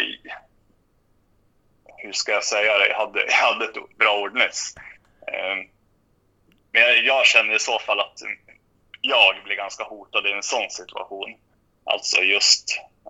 hur 1.96 2.12
ska 2.12 2.32
jag 2.32 2.44
säga 2.44 2.78
det? 2.78 2.88
Jag 2.88 2.96
hade, 2.96 3.25
jag 3.25 3.32
hade 3.32 3.64
ett 3.64 3.99
bra 3.99 4.20
ord 4.20 4.34
nyss. 4.34 4.75
Eh, 5.26 5.56
men 6.73 6.82
jag, 6.82 7.04
jag 7.04 7.26
känner 7.26 7.54
i 7.54 7.58
så 7.58 7.78
fall 7.78 8.00
att 8.00 8.18
jag 9.04 9.44
blir 9.44 9.56
ganska 9.56 9.84
hotad 9.84 10.26
i 10.26 10.32
en 10.32 10.42
sån 10.42 10.70
situation. 10.70 11.34
Alltså 11.84 12.20
just 12.20 12.64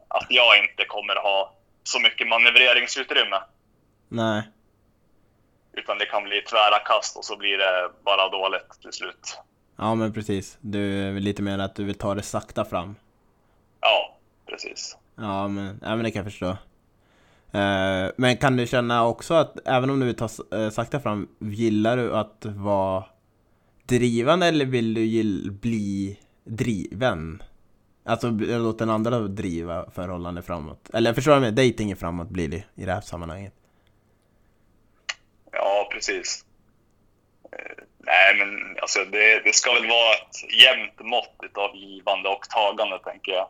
att 0.08 0.26
jag 0.28 0.58
inte 0.58 0.84
kommer 0.84 1.16
ha 1.16 1.54
så 1.82 2.00
mycket 2.00 2.28
manövreringsutrymme. 2.28 3.40
Nej. 4.08 4.42
utan 5.72 5.98
det 5.98 6.06
kan 6.06 6.22
bli 6.24 6.42
tvära 6.42 6.78
kast 6.78 7.16
och 7.16 7.24
så 7.24 7.36
blir 7.36 7.58
det 7.58 7.90
bara 8.04 8.28
dåligt 8.28 8.80
till 8.82 8.92
slut. 8.92 9.38
Ja 9.76 9.94
men 9.94 10.12
precis, 10.12 10.58
du 10.60 11.08
är 11.08 11.12
lite 11.12 11.42
mer 11.42 11.58
att 11.58 11.74
du 11.74 11.84
vill 11.84 11.98
ta 11.98 12.14
det 12.14 12.22
sakta 12.22 12.64
fram. 12.64 12.96
Ja, 13.80 14.16
precis. 14.46 14.96
Ja 15.16 15.48
men, 15.48 15.80
ja, 15.82 15.88
men 15.88 16.04
det 16.04 16.10
kan 16.10 16.24
jag 16.24 16.32
förstå. 16.32 16.56
Eh, 17.58 18.10
men 18.16 18.36
kan 18.36 18.56
du 18.56 18.66
känna 18.66 19.06
också 19.06 19.34
att 19.34 19.68
även 19.68 19.90
om 19.90 20.00
du 20.00 20.06
vill 20.06 20.16
ta 20.16 20.28
eh, 20.52 20.70
sakta 20.70 21.00
fram, 21.00 21.28
gillar 21.38 21.96
du 21.96 22.16
att 22.16 22.44
vara 22.44 23.04
drivande 23.86 24.46
eller 24.46 24.64
vill 24.64 24.94
du 24.94 25.50
bli 25.50 26.18
driven? 26.44 27.42
Alltså 28.04 28.30
låta 28.30 28.84
den 28.84 28.94
andra 28.94 29.18
driva 29.20 29.90
förhållande 29.90 30.42
framåt. 30.42 30.90
Eller 30.94 31.10
jag 31.10 31.14
förstår 31.14 31.40
med 31.40 31.54
dating 31.54 31.96
framåt 31.96 32.28
blir 32.28 32.48
det 32.48 32.64
i 32.74 32.84
det 32.84 32.92
här 32.92 33.00
sammanhanget. 33.00 33.52
Ja, 35.52 35.88
precis. 35.92 36.44
Eh, 37.52 37.84
nej, 37.98 38.36
men 38.38 38.76
alltså 38.82 39.04
det, 39.04 39.42
det 39.44 39.54
ska 39.54 39.72
väl 39.72 39.88
vara 39.88 40.14
ett 40.14 40.62
jämnt 40.62 41.00
mått 41.00 41.58
av 41.58 41.76
givande 41.76 42.28
och 42.28 42.48
tagande, 42.48 42.98
tänker 42.98 43.32
jag. 43.32 43.48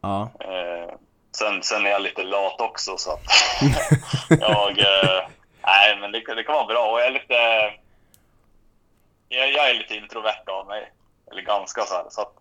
Ja. 0.00 0.30
Eh, 0.40 0.94
sen, 1.32 1.62
sen 1.62 1.86
är 1.86 1.90
jag 1.90 2.02
lite 2.02 2.22
lat 2.22 2.60
också, 2.60 2.96
så 2.96 3.10
att 3.12 3.24
jag... 4.40 4.78
Eh, 4.78 5.28
nej, 5.62 5.98
men 6.00 6.12
det, 6.12 6.34
det 6.34 6.44
kan 6.44 6.54
vara 6.54 6.66
bra. 6.66 6.92
Och 6.92 7.00
jag 7.00 7.06
är 7.06 7.10
lite... 7.10 7.34
Jag, 9.32 9.52
jag 9.52 9.70
är 9.70 9.74
lite 9.74 9.94
introvert 9.94 10.44
av 10.46 10.66
mig. 10.66 10.92
Eller 11.30 11.42
ganska 11.42 11.82
så 11.82 11.94
här. 11.94 12.06
Så 12.10 12.20
att, 12.20 12.32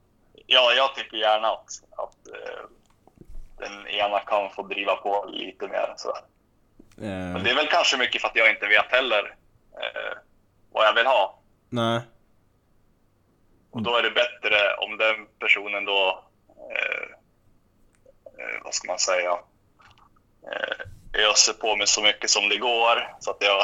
ja, 0.45 0.73
jag 0.73 0.95
tycker 0.95 1.17
gärna 1.17 1.47
att, 1.47 1.67
att 1.97 2.27
eh, 2.27 2.63
den 3.57 3.87
ena 3.87 4.19
kan 4.19 4.49
få 4.49 4.63
driva 4.63 4.95
på 4.95 5.25
lite 5.29 5.67
mer. 5.67 5.93
Så. 5.97 6.09
Eh, 6.09 7.33
Men 7.33 7.43
det 7.43 7.49
är 7.49 7.55
väl 7.55 7.67
kanske 7.67 7.97
mycket 7.97 8.21
för 8.21 8.27
att 8.27 8.35
jag 8.35 8.49
inte 8.49 8.67
vet 8.67 8.91
heller 8.91 9.35
eh, 9.81 10.17
vad 10.71 10.85
jag 10.85 10.93
vill 10.93 11.05
ha. 11.07 11.39
nej. 11.69 12.01
Och 13.73 13.81
då 13.81 13.95
är 13.95 14.03
det 14.03 14.11
bättre 14.11 14.75
om 14.77 14.97
den 14.97 15.27
personen 15.39 15.85
då, 15.85 16.23
vad 18.63 18.73
ska 18.73 18.87
man 18.87 18.99
säga, 18.99 19.39
öser 21.13 21.53
på 21.53 21.75
mig 21.75 21.87
så 21.87 22.01
mycket 22.01 22.29
som 22.29 22.49
det 22.49 22.57
går. 22.57 22.95
Så 23.19 23.31
att 23.31 23.37
jag, 23.39 23.61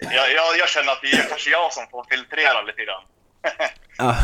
jag, 0.00 0.32
jag, 0.32 0.58
jag 0.58 0.68
känner 0.68 0.92
att 0.92 1.02
det 1.02 1.08
är 1.08 1.28
kanske 1.28 1.50
jag 1.50 1.72
som 1.72 1.84
får 1.90 2.04
filtrera 2.10 2.62
lite 2.62 2.82
grann. 2.84 3.02
Ja. 3.98 4.16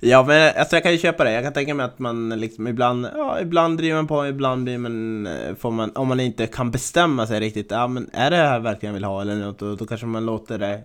ja 0.00 0.22
men 0.22 0.56
alltså 0.56 0.76
jag 0.76 0.82
kan 0.82 0.92
ju 0.92 0.98
köpa 0.98 1.24
det, 1.24 1.32
jag 1.32 1.44
kan 1.44 1.52
tänka 1.52 1.74
mig 1.74 1.86
att 1.86 1.98
man 1.98 2.28
liksom 2.28 2.68
ibland, 2.68 3.06
ja 3.16 3.40
ibland 3.40 3.78
driver 3.78 3.96
man 3.96 4.06
på, 4.06 4.26
ibland 4.26 4.64
blir 4.64 4.78
man, 4.78 5.26
eh, 5.26 5.54
får 5.54 5.70
man, 5.70 5.96
om 5.96 6.08
man 6.08 6.20
inte 6.20 6.46
kan 6.46 6.70
bestämma 6.70 7.26
sig 7.26 7.40
riktigt, 7.40 7.70
ja 7.70 7.86
men 7.86 8.10
är 8.12 8.30
det 8.30 8.36
här 8.36 8.58
verkligen 8.58 8.90
jag 8.90 8.94
vill 8.94 9.04
ha 9.04 9.20
eller 9.20 9.34
något, 9.34 9.58
då, 9.58 9.74
då 9.74 9.86
kanske 9.86 10.06
man 10.06 10.26
låter 10.26 10.58
det 10.58 10.82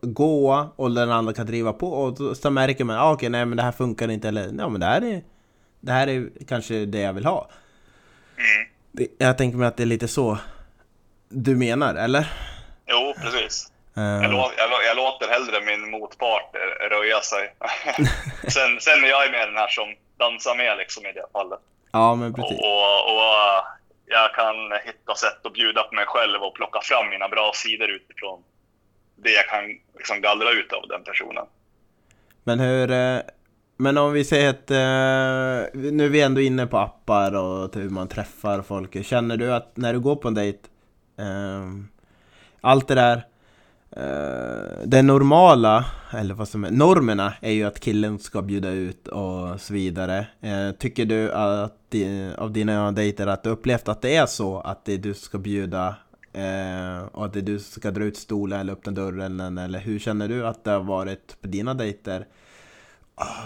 gå 0.00 0.72
och 0.76 0.90
den 0.90 1.10
andra 1.10 1.32
kan 1.32 1.46
driva 1.46 1.72
på 1.72 1.88
och 1.88 2.14
då, 2.14 2.34
så 2.34 2.50
märker 2.50 2.84
man, 2.84 2.98
ah, 2.98 3.12
okej 3.12 3.28
nej 3.28 3.46
men 3.46 3.56
det 3.56 3.62
här 3.62 3.72
funkar 3.72 4.10
inte 4.10 4.28
eller, 4.28 4.50
ja 4.58 4.68
men 4.68 4.80
det 4.80 4.86
här 4.86 5.04
är, 5.04 5.22
det 5.80 5.92
här 5.92 6.06
är 6.06 6.28
kanske 6.48 6.84
det 6.84 7.00
jag 7.00 7.12
vill 7.12 7.24
ha. 7.24 7.48
Mm. 8.36 8.73
Det, 8.96 9.06
jag 9.18 9.38
tänker 9.38 9.58
mig 9.58 9.68
att 9.68 9.76
det 9.76 9.82
är 9.82 9.86
lite 9.86 10.08
så 10.08 10.38
du 11.28 11.56
menar, 11.56 11.94
eller? 11.94 12.32
Jo, 12.86 13.14
precis. 13.22 13.72
Eh, 13.96 14.02
Jag, 14.02 14.30
lå, 14.32 14.50
jag, 14.56 14.70
lå- 14.70 14.82
jag 14.86 14.96
låter 14.96 15.28
hellre 15.28 15.60
min 15.60 15.90
motpart 15.90 16.54
eh, 16.56 16.88
röja 16.88 17.20
sig. 17.20 17.54
sen, 18.48 18.80
sen 18.80 19.04
är 19.04 19.08
jag 19.08 19.30
med 19.30 19.48
den 19.48 19.56
här 19.56 19.68
som 19.68 19.94
dansar 20.18 20.54
med 20.56 20.78
liksom 20.78 21.06
i 21.06 21.12
det 21.12 21.26
fallet. 21.32 21.60
ja 21.92 22.14
men 22.14 22.30
Och, 22.30 22.36
precis. 22.36 22.58
och, 22.58 23.14
och 23.14 23.22
eh, 23.22 23.62
jag 24.06 24.34
kan 24.34 24.54
hitta 24.84 25.14
sätt 25.14 25.46
att 25.46 25.52
bjuda 25.52 25.82
på 25.82 25.94
mig 25.94 26.06
själv 26.06 26.42
och 26.42 26.54
plocka 26.54 26.80
fram 26.82 27.08
mina 27.10 27.28
bra 27.28 27.52
sidor 27.54 27.88
utifrån 27.90 28.42
det 29.16 29.30
jag 29.30 29.46
kan 29.48 29.64
liksom 29.98 30.20
gallra 30.20 30.50
ut 30.50 30.72
av 30.72 30.88
den 30.88 31.04
personen. 31.04 31.46
Men 32.44 32.60
hur... 32.60 32.88
Men 33.76 33.98
om 33.98 34.12
vi 34.12 34.24
säger 34.24 34.50
att... 34.50 34.70
eh, 34.70 35.80
Nu 35.92 36.04
är 36.04 36.08
vi 36.08 36.20
ändå 36.20 36.40
inne 36.40 36.66
på 36.66 36.78
appar 36.78 37.34
och 37.34 37.72
typ 37.72 37.82
hur 37.82 37.90
man 37.90 38.08
träffar 38.08 38.62
folk. 38.62 39.04
Känner 39.04 39.36
du 39.36 39.52
att 39.54 39.76
när 39.76 39.92
du 39.92 40.00
går 40.00 40.16
på 40.16 40.28
en 40.28 40.34
dejt... 40.34 40.58
eh, 41.16 41.70
Allt 42.60 42.88
det 42.88 42.94
där... 42.94 43.16
eh, 43.90 44.86
Det 44.86 45.02
normala, 45.02 45.84
eller 46.12 46.34
vad 46.34 46.48
som 46.48 46.64
är... 46.64 46.70
Normerna 46.70 47.32
är 47.40 47.52
ju 47.52 47.64
att 47.64 47.80
killen 47.80 48.18
ska 48.18 48.42
bjuda 48.42 48.70
ut 48.70 49.08
och 49.08 49.60
så 49.60 49.72
vidare. 49.74 50.26
Eh, 50.40 50.70
Tycker 50.78 51.04
du 51.04 51.32
att 51.32 51.80
av 52.36 52.52
dina 52.52 52.92
dejter 52.92 53.26
att 53.26 53.42
du 53.42 53.50
upplevt 53.50 53.88
att 53.88 54.02
det 54.02 54.16
är 54.16 54.26
så? 54.26 54.60
Att 54.60 54.84
det 54.84 54.92
är 54.92 54.98
du 54.98 55.14
ska 55.14 55.38
bjuda 55.38 55.94
eh, 56.32 57.04
och 57.12 57.24
att 57.24 57.32
det 57.32 57.38
är 57.38 57.42
du 57.42 57.58
som 57.58 57.80
ska 57.80 57.90
dra 57.90 58.04
ut 58.04 58.16
stolen 58.16 58.60
eller 58.60 58.72
öppna 58.72 58.92
dörren 58.92 59.58
eller 59.58 59.78
hur 59.78 59.98
känner 59.98 60.28
du 60.28 60.46
att 60.46 60.64
det 60.64 60.70
har 60.70 60.80
varit 60.80 61.36
på 61.40 61.46
dina 61.48 61.74
dejter? 61.74 62.26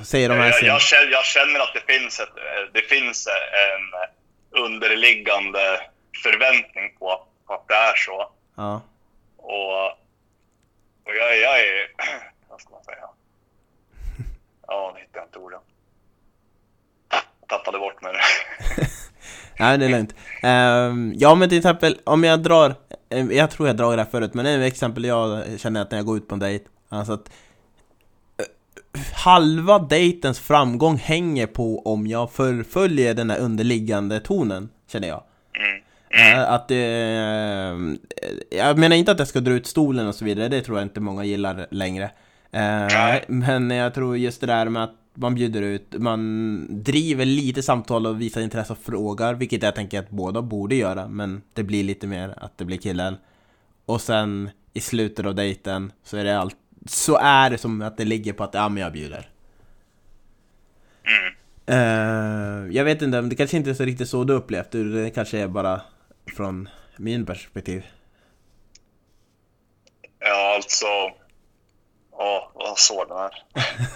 Säger 0.05 0.29
de 0.29 0.35
här 0.35 0.47
Jag, 0.47 0.63
jag, 0.63 0.81
känner, 0.81 1.13
jag 1.13 1.25
känner 1.25 1.61
att 1.61 1.75
det 1.75 1.93
finns, 1.93 2.21
ett, 2.21 2.35
det 2.73 2.83
finns 2.83 3.29
en 3.71 4.11
underliggande 4.65 5.81
förväntning 6.23 6.95
på, 6.99 7.27
på 7.47 7.55
att 7.55 7.69
det 7.69 7.75
är 7.75 7.97
så. 7.97 8.31
Ja. 8.57 8.83
Och, 9.37 9.87
och 11.05 11.15
jag, 11.15 11.39
jag 11.39 11.61
är... 11.61 11.89
Vad 12.49 12.61
ska 12.61 12.71
man 12.71 12.85
säga? 12.85 13.09
Ja, 14.67 14.93
nu 14.95 15.01
hittar 15.01 15.21
jag 15.21 15.27
inte 15.27 15.39
orden. 15.39 15.61
Tappade 17.49 17.79
bort 17.79 18.03
mig. 18.03 18.13
Nej, 19.59 19.79
det 19.79 19.85
är 19.85 19.89
lugnt. 19.89 20.15
Ehm, 20.43 21.13
ja, 21.17 21.35
men 21.35 21.49
till 21.49 21.59
exempel 21.59 21.99
om 22.05 22.25
jag 22.25 22.43
drar, 22.43 22.75
eh, 23.11 23.27
jag 23.27 23.51
tror 23.51 23.69
jag 23.69 23.77
drar 23.77 23.97
det 23.97 24.03
här 24.03 24.11
förut, 24.11 24.35
men 24.35 24.47
ett 24.47 24.73
exempel 24.73 25.05
jag 25.05 25.45
känner 25.61 25.83
att 25.83 25.91
när 25.91 25.99
jag 25.99 26.07
går 26.07 26.17
ut 26.17 26.29
på 26.29 26.35
en 26.35 26.39
dejt, 26.39 26.65
alltså 26.89 27.13
att 27.13 27.31
halva 29.13 29.79
dejtens 29.79 30.41
framgång 30.41 30.97
hänger 30.97 31.47
på 31.47 31.83
om 31.85 32.07
jag 32.07 32.31
förföljer 32.33 33.15
den 33.15 33.31
här 33.31 33.39
underliggande 33.39 34.21
tonen, 34.21 34.69
känner 34.93 35.09
jag. 35.09 35.23
Mm. 35.55 36.39
Eh, 36.39 36.53
Att 36.53 36.69
det... 36.69 36.85
eh, 38.51 38.59
Jag 38.59 38.79
menar 38.79 38.97
inte 38.97 39.13
att 39.13 39.19
jag 39.19 39.29
ska 39.29 39.41
dra 39.41 39.53
ut 39.53 39.67
stolen 39.67 40.07
och 40.09 40.15
så 40.15 40.25
vidare, 40.25 40.49
det 40.49 40.61
tror 40.61 40.79
jag 40.79 40.85
inte 40.87 41.01
många 41.01 41.25
gillar 41.25 41.67
längre. 41.71 42.11
Nej. 42.51 43.25
Men 43.29 43.71
jag 43.71 43.95
tror 43.95 44.17
just 44.17 44.41
det 44.41 44.47
där 44.47 44.69
med 44.69 44.85
att 44.85 44.95
man 45.15 45.35
bjuder 45.35 45.63
ut, 45.63 45.95
man 45.99 46.67
driver 46.85 47.25
lite 47.25 47.63
samtal 47.63 48.07
och 48.07 48.21
visar 48.21 48.41
intresse 48.41 48.73
och 48.73 48.79
frågar, 48.79 49.35
vilket 49.35 49.63
jag 49.63 49.75
tänker 49.75 49.99
att 49.99 50.11
båda 50.11 50.43
borde 50.43 50.75
göra, 50.75 51.09
men 51.09 51.43
det 51.53 51.63
blir 51.63 51.85
lite 51.85 52.07
mer 52.07 52.35
att 52.41 52.59
det 52.59 52.65
blir 52.65 52.77
killen. 52.77 53.17
Och 53.87 54.01
sen 54.01 54.51
i 54.75 54.81
slutet 54.81 55.27
av 55.27 55.35
dejten 55.35 55.93
så 56.05 56.17
är 56.17 56.25
det 56.25 56.39
allt, 56.39 56.57
så 56.91 57.17
är 57.17 57.51
det 57.51 57.59
som 57.59 57.83
att 57.83 57.97
det 57.97 58.05
ligger 58.05 58.33
på 58.33 58.45
att 58.45 58.55
ja 58.55 58.69
men 58.69 58.83
jag 58.83 58.93
bjuder. 58.93 59.29
Mm. 61.05 61.35
Eh, 61.67 62.77
jag 62.77 62.85
vet 62.85 63.03
inte, 63.03 63.21
det 63.21 63.37
kanske 63.37 63.57
inte 63.57 63.71
är 63.71 63.75
så 63.75 63.85
riktigt 63.85 64.09
så 64.09 64.25
du 64.25 64.33
upplevt 64.33 64.71
det, 64.71 65.03
det 65.03 65.11
kanske 65.11 65.39
är 65.39 65.49
bara 65.49 65.81
från 66.37 66.69
min 66.97 67.27
perspektiv. 67.27 67.87
Ja, 70.19 70.55
alltså... 70.55 70.87
Ja, 72.19 72.53
vad 72.55 72.79
svår 72.79 73.07
den 73.07 73.17
är. 73.19 73.45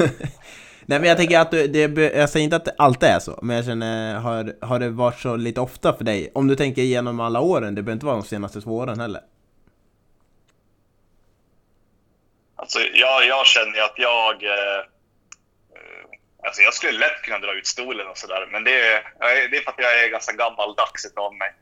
Nej 0.87 1.01
men 1.01 1.09
jag 1.09 1.19
tänker 1.19 1.39
att 1.39 1.51
du, 1.51 1.67
det, 1.67 2.15
jag 2.17 2.31
säger 2.31 2.45
inte 2.45 2.57
att 2.57 2.65
det 2.65 2.75
alltid 2.79 3.09
är 3.09 3.19
så, 3.19 3.39
men 3.43 3.57
jag 3.57 3.65
känner, 3.65 4.15
har, 4.15 4.55
har 4.61 4.79
det 4.79 4.91
varit 4.91 5.19
så 5.19 5.37
lite 5.37 5.61
ofta 5.61 5.93
för 5.93 6.05
dig? 6.05 6.31
Om 6.35 6.47
du 6.47 6.57
tänker 6.57 6.83
igenom 6.83 7.21
alla 7.21 7.41
åren, 7.41 7.75
det 7.75 7.83
behöver 7.83 7.93
inte 7.93 8.07
vara 8.07 8.17
de 8.17 8.25
senaste 8.25 8.61
två 8.61 8.77
åren 8.77 9.01
heller. 9.01 9.21
Alltså, 12.63 12.81
jag, 12.81 13.27
jag 13.27 13.47
känner 13.47 13.81
att 13.83 13.95
jag... 13.97 14.43
Eh, 14.45 14.79
eh, 14.79 14.85
alltså 16.47 16.63
jag 16.63 16.75
skulle 16.75 16.99
lätt 16.99 17.23
kunna 17.23 17.39
dra 17.39 17.53
ut 17.55 17.67
stolen 17.67 18.07
och 18.09 18.19
sådär, 18.19 18.49
men 18.53 18.65
det 18.65 18.81
är, 18.93 19.03
det 19.51 19.57
är 19.57 19.63
för 19.63 19.71
att 19.71 19.79
jag 19.79 20.05
är 20.05 20.09
ganska 20.09 20.33
gammaldags 20.33 21.07
av 21.17 21.35
mig. 21.35 21.53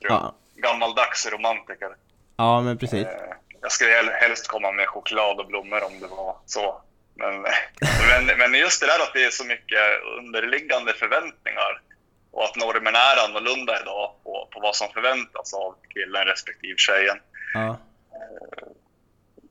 Tror 0.00 0.10
jag. 0.12 0.20
Ja, 0.20 0.34
Gammaldags 0.54 1.26
romantiker. 1.30 1.88
ja 2.36 2.60
men 2.60 2.78
precis. 2.78 3.06
Eh, 3.06 3.32
Jag 3.62 3.72
skulle 3.72 3.90
hel- 3.90 4.08
helst 4.12 4.48
komma 4.48 4.72
med 4.72 4.88
choklad 4.88 5.40
och 5.40 5.46
blommor 5.46 5.84
om 5.84 6.00
det 6.00 6.06
var 6.06 6.36
så. 6.46 6.82
Men, 7.14 7.42
men, 8.26 8.38
men 8.38 8.54
just 8.54 8.80
det 8.80 8.86
där 8.86 8.98
att 9.02 9.12
det 9.14 9.24
är 9.24 9.30
så 9.30 9.44
mycket 9.44 10.02
underliggande 10.18 10.92
förväntningar 10.92 11.80
och 12.32 12.44
att 12.44 12.56
normen 12.56 12.94
är 12.94 13.24
annorlunda 13.28 13.80
idag 13.82 14.14
på, 14.24 14.48
på 14.52 14.60
vad 14.60 14.76
som 14.76 14.88
förväntas 14.88 15.54
av 15.54 15.74
killen 15.94 16.24
respektive 16.24 16.74
tjejen 16.78 17.18
Ja 17.54 17.78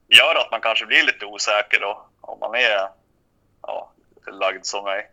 gör 0.10 0.36
att 0.42 0.52
man 0.52 0.62
kanske 0.62 0.86
blir 0.86 1.06
lite 1.06 1.26
osäker 1.26 1.80
då, 1.80 2.06
om 2.22 2.40
man 2.40 2.56
är 2.56 2.90
ja, 3.62 3.92
lagd 4.32 4.66
som 4.66 4.84
mig. 4.84 5.10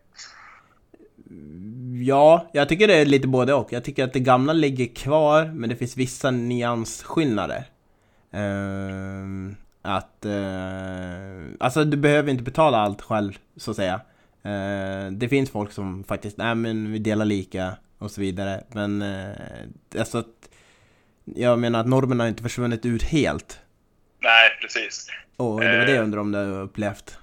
Ja, 2.05 2.47
jag 2.53 2.69
tycker 2.69 2.89
det 2.89 2.95
är 2.95 3.07
lite 3.07 3.29
både 3.29 3.55
och. 3.55 3.73
Jag 3.73 3.85
tycker 3.85 4.05
att 4.05 4.13
det 4.13 4.21
gamla 4.21 4.53
ligger 4.53 4.95
kvar, 4.95 5.45
men 5.45 5.71
det 5.71 5.77
finns 5.77 5.97
vissa 5.97 6.31
nyansskillnader. 6.31 7.65
Uh, 8.35 9.53
att... 9.83 10.25
Uh, 10.27 11.47
alltså 11.61 11.85
du 11.85 11.97
behöver 11.97 12.31
inte 12.31 12.43
betala 12.43 12.79
allt 12.79 13.03
själv, 13.03 13.39
så 13.57 13.71
att 13.71 13.77
säga. 13.77 14.01
Uh, 14.47 15.13
det 15.13 15.29
finns 15.29 15.51
folk 15.51 15.73
som 15.73 16.05
faktiskt, 16.05 16.37
nej 16.37 16.55
men 16.55 16.93
vi 16.93 16.99
delar 16.99 17.25
lika 17.25 17.73
och 17.99 18.11
så 18.11 18.21
vidare. 18.21 18.65
Men 18.69 19.03
uh, 19.03 19.37
alltså 19.99 20.19
att 20.19 20.51
jag 21.25 21.59
menar 21.59 21.81
att 21.81 21.87
normerna 21.87 22.25
har 22.25 22.29
inte 22.29 22.43
försvunnit 22.43 22.87
ut 22.87 23.03
helt. 23.03 23.61
Nej, 24.27 24.59
precis. 24.61 25.07
Och 25.37 25.61
det 25.61 25.79
var 25.79 25.85
det 25.87 25.91
jag 25.93 25.97
Eh. 25.99 26.03
undrar 26.05 26.21
om 26.21 26.33
du 26.33 26.39
har 26.39 26.63
upplevt. 26.63 27.19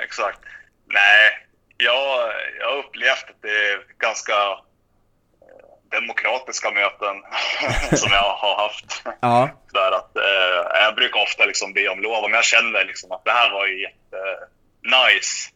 Exakt. 0.00 0.38
Nej, 0.86 1.46
jag, 1.76 2.32
jag 2.60 2.66
har 2.70 2.76
upplevt 2.78 3.24
att 3.30 3.42
det 3.42 3.48
är 3.72 3.84
ganska 3.98 4.32
eh, 4.32 5.98
demokratiska 5.98 6.70
möten 6.70 7.16
som 7.98 8.12
jag 8.12 8.22
har 8.44 8.56
haft. 8.62 9.02
Ja, 9.20 9.48
Där 9.72 9.92
att, 9.92 10.16
eh, 10.16 10.82
jag 10.84 10.94
brukar 10.94 11.22
ofta 11.22 11.44
liksom 11.44 11.72
be 11.72 11.88
om 11.88 12.00
lov 12.02 12.24
om 12.24 12.32
jag 12.32 12.44
känner 12.44 12.84
liksom 12.84 13.12
att 13.12 13.24
det 13.24 13.30
här 13.32 13.50
var 13.52 13.66
ju 13.66 13.82
jätte 13.82 14.20
nice 14.82 15.50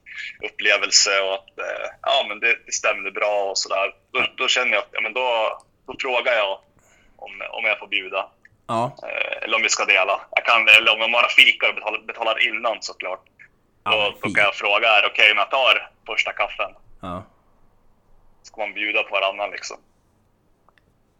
upplevelse 0.50 1.20
och 1.20 1.34
att 1.34 1.58
eh, 1.58 1.86
ja, 2.02 2.24
men 2.28 2.40
det, 2.40 2.56
det 2.66 2.72
stämde 2.72 3.10
bra 3.10 3.50
och 3.50 3.58
sådär. 3.58 3.94
Då, 4.12 4.26
då 4.36 4.48
känner 4.48 4.72
jag 4.72 4.78
att 4.82 4.88
ja, 4.92 5.00
men 5.00 5.12
då, 5.12 5.58
då 5.86 5.94
frågar 6.00 6.32
jag 6.32 6.60
om, 7.16 7.32
om 7.50 7.64
jag 7.64 7.78
får 7.78 7.86
bjuda. 7.88 8.28
ja, 8.66 8.96
Eh, 9.02 9.35
eller 9.46 9.56
om 9.56 9.62
vi 9.62 9.68
ska 9.68 9.84
dela. 9.84 10.20
Jag 10.36 10.44
kan, 10.44 10.68
eller 10.68 10.92
om 10.94 11.00
jag 11.00 11.12
bara 11.12 11.28
fikar 11.28 11.68
och 11.68 11.74
betalar, 11.74 11.98
betalar 11.98 12.48
innan 12.48 12.76
såklart. 12.80 13.24
Ja, 13.84 13.90
Då, 13.90 14.28
då 14.28 14.34
kan 14.34 14.44
jag 14.44 14.54
fråga, 14.54 14.88
är 14.88 15.02
det 15.02 15.08
okej 15.08 15.32
om 15.32 15.38
jag 15.38 15.50
tar 15.50 15.90
första 16.06 16.32
kaffen? 16.32 16.70
ja. 17.02 17.22
Ska 18.42 18.60
man 18.60 18.74
bjuda 18.74 19.02
på 19.02 19.10
varannan 19.10 19.50
liksom? 19.50 19.76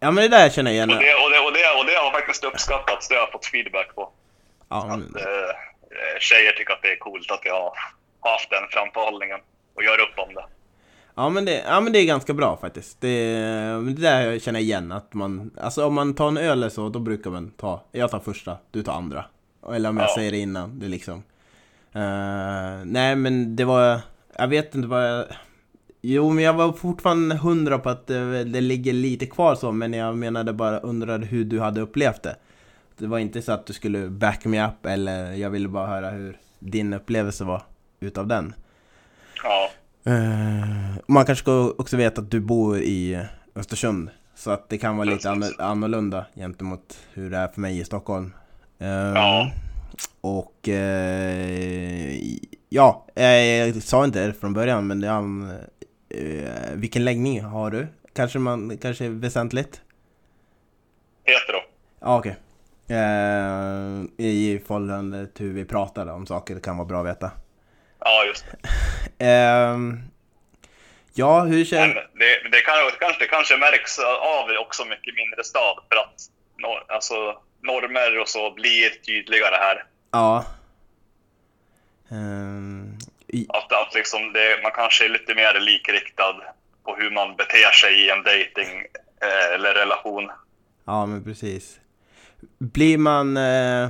Ja 0.01 0.11
men 0.11 0.23
det 0.25 0.29
där 0.39 0.51
känner 0.51 0.71
jag 0.71 0.89
Och 0.89 1.03
igen. 1.03 1.03
det, 1.05 1.15
och, 1.25 1.31
det, 1.31 1.39
och, 1.39 1.53
det, 1.53 1.79
och 1.79 1.87
det 1.87 1.95
har 1.95 2.11
faktiskt 2.11 2.45
uppskattats, 2.45 3.09
det 3.09 3.15
har 3.15 3.23
jag 3.23 3.33
fått 3.33 3.47
feedback 3.47 3.95
på. 3.95 4.13
Ja, 4.69 4.77
Att 4.77 4.87
men, 4.89 5.17
eh, 5.17 6.19
tjejer 6.21 6.53
tycker 6.53 6.73
att 6.75 6.83
det 6.83 6.93
är 6.93 6.97
coolt 6.97 7.31
att 7.31 7.45
jag 7.45 7.55
har 7.55 8.31
haft 8.31 8.51
den 8.51 8.69
framförhållningen 8.71 9.41
och 9.75 9.85
gör 9.85 10.01
upp 10.01 10.19
om 10.19 10.35
det. 10.35 10.45
Ja, 11.17 11.29
men 11.29 11.45
det, 11.45 11.63
ja 11.69 11.81
men 11.81 11.93
det 11.93 11.99
är 11.99 12.05
ganska 12.07 12.35
bra 12.35 12.57
faktiskt. 12.57 13.01
Det, 13.01 13.35
det 13.97 14.03
där 14.03 14.39
känner 14.39 14.61
jag 14.61 14.65
igen 14.65 14.93
att 14.93 15.15
man, 15.15 15.51
alltså 15.61 15.87
om 15.87 15.95
man 15.95 16.15
tar 16.15 16.29
en 16.29 16.37
öl 16.37 16.45
eller 16.59 16.69
så, 16.69 16.89
då 16.89 16.99
brukar 16.99 17.31
man 17.31 17.51
ta, 17.51 17.83
jag 17.93 18.11
tar 18.11 18.21
första, 18.21 18.57
du 18.71 18.83
tar 18.83 18.93
andra. 18.93 19.25
Eller 19.73 19.89
om 19.89 19.97
jag 19.97 20.09
Ja. 20.09 20.15
säger 20.15 20.31
det 20.33 20.39
innan, 20.39 20.79
det 20.79 20.89
liksom. 20.89 21.23
Eh, 21.93 22.85
nej 22.85 23.17
men 23.17 23.57
det 23.57 23.65
var, 23.65 24.01
jag 24.39 24.49
vet 24.49 24.75
inte 24.75 24.89
vad 24.89 25.11
jag, 25.11 25.25
Jo 26.01 26.31
men 26.31 26.45
jag 26.45 26.53
var 26.55 26.73
fortfarande 26.73 27.35
hundra 27.37 27.79
på 27.79 27.89
att 27.91 28.07
det, 28.07 28.45
det 28.45 28.61
ligger 28.61 28.93
lite 28.93 29.27
kvar 29.27 29.55
så, 29.55 29.73
men 29.73 29.93
jag 29.93 30.17
menade 30.19 30.53
bara 30.53 30.79
undrade 30.79 31.27
hur 31.27 31.45
du 31.45 31.61
hade 31.61 31.81
upplevt 31.81 32.23
det. 32.23 32.37
Det 32.99 33.07
var 33.07 33.19
inte 33.19 33.43
så 33.43 33.53
att 33.53 33.67
du 33.67 33.73
skulle 33.73 34.09
back 34.09 34.45
me 34.45 34.67
up 34.67 34.87
eller 34.87 35.33
jag 35.33 35.51
ville 35.51 35.69
bara 35.69 35.87
höra 35.87 36.11
hur 36.11 36.39
din 36.59 36.93
upplevelse 36.93 37.45
var 37.45 37.63
utav 38.01 38.27
den. 38.27 38.55
Ja, 39.43 39.71
Eh, 40.07 40.99
man 41.07 41.25
kanske 41.27 41.43
ska 41.43 41.75
också 41.79 41.97
veta 41.97 42.21
att 42.21 42.31
du 42.31 42.41
bor 42.41 42.79
i 42.79 43.27
Östersund. 43.55 44.11
Så 44.35 44.51
att 44.51 44.69
det 44.69 44.79
kan 44.79 44.97
vara 44.97 45.09
lite 45.09 45.29
anno- 45.31 45.61
annorlunda 45.63 46.27
gentemot 46.35 46.99
hur 47.15 47.31
det 47.31 47.37
är 47.37 47.49
för 47.49 47.61
mig 47.61 47.79
i 47.81 47.85
Stockholm. 47.85 48.33
Eh, 48.79 48.89
Ja. 48.89 49.51
Och 50.21 50.69
eh, 50.69 52.17
ja, 52.69 53.07
jag 53.15 53.83
sa 53.83 54.05
inte 54.05 54.27
det 54.27 54.33
från 54.33 54.53
början 54.53 54.87
men 54.87 55.05
eh, 55.05 56.75
vilken 56.75 57.05
läggning 57.05 57.41
har 57.43 57.71
du? 57.71 57.87
Kanske 58.13 58.39
man, 58.39 58.79
kanske 58.79 59.09
väsentligt? 59.09 59.81
hetero. 61.25 61.59
Ja 62.01 62.19
okej. 62.19 62.37
Eh, 62.89 64.27
I 64.27 64.61
förhållande 64.67 65.27
till 65.27 65.47
hur 65.47 65.53
vi 65.53 65.65
pratade 65.65 66.13
om 66.13 66.27
saker, 66.27 66.55
det 66.55 66.61
kan 66.61 66.77
vara 66.77 66.89
bra 66.89 67.01
att 67.01 67.07
veta. 67.07 67.31
Ehm, 69.19 70.01
ja, 71.15 71.41
hur 71.41 71.65
känner... 71.65 71.95
det, 71.95 72.49
det, 72.53 72.61
kan, 72.61 72.75
det, 72.77 72.97
kanske, 73.01 73.25
det 73.25 73.29
kanske 73.29 73.57
märks 73.57 73.99
av 73.99 74.51
också 74.61 74.85
mycket 74.85 75.15
mindre 75.15 75.45
stad 75.45 75.79
för 75.89 75.97
att 75.97 76.15
nor, 76.59 76.85
alltså, 76.89 77.15
normer 77.63 78.21
och 78.21 78.29
så 78.29 78.51
blir 78.51 78.91
tydligare 78.91 79.57
här. 79.61 79.85
Ja. 80.13 80.45
Ehm, 82.11 82.99
i, 83.29 83.47
Att, 83.49 83.73
att 83.73 83.95
liksom 83.95 84.33
det, 84.33 84.61
man 84.63 84.73
kanske 84.73 85.05
är 85.05 85.09
lite 85.09 85.35
mer 85.35 85.61
likriktad 85.61 86.37
på 86.85 86.97
hur 86.97 87.11
man 87.11 87.37
beter 87.37 87.71
sig 87.71 87.95
i 88.07 88.11
en 88.11 88.23
dating 88.23 88.87
eh, 89.23 89.55
eller 89.55 89.75
relation. 89.75 90.31
ja, 90.85 91.07
men 91.07 91.25
precis. 91.25 91.81
Blir 92.59 92.99
man... 92.99 93.37
Eh, 93.37 93.89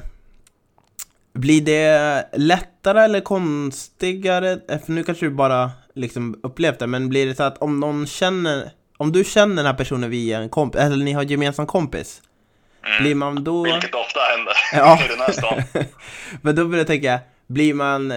blir 1.36 1.60
det 1.60 2.28
lättare 2.32 3.00
eller 3.00 3.20
konstigare? 3.20 4.50
Eh, 4.68 4.78
För 4.78 4.92
nu 4.92 5.02
kanske 5.04 5.26
du 5.26 5.30
bara 5.30 5.70
liksom 5.94 6.40
upplevt 6.42 6.78
det, 6.78 6.86
men 6.86 7.08
blir 7.08 7.26
det 7.26 7.34
så 7.34 7.42
att 7.42 7.58
om 7.58 7.80
någon 7.80 8.06
känner... 8.06 8.70
Om 8.98 9.12
du 9.12 9.24
känner 9.24 9.56
den 9.56 9.66
här 9.66 9.74
personen 9.74 10.10
via 10.10 10.38
en 10.38 10.48
kompis, 10.48 10.80
eller 10.80 11.04
ni 11.04 11.12
har 11.12 11.22
gemensam 11.22 11.66
kompis, 11.66 12.22
Mm. 12.86 13.02
blir 13.02 13.14
man 13.14 13.44
då... 13.44 13.62
Vilket 13.64 13.94
ofta 13.94 14.20
händer 14.20 14.54
Ja. 14.72 15.04
i 15.04 15.08
den 15.08 15.20
här 15.20 15.32
stan. 15.32 15.62
Men 16.42 16.56
då 16.56 16.64
börjar 16.64 16.78
jag 16.80 16.86
tänka, 16.86 17.18
blir 17.46 17.74
man, 17.74 18.12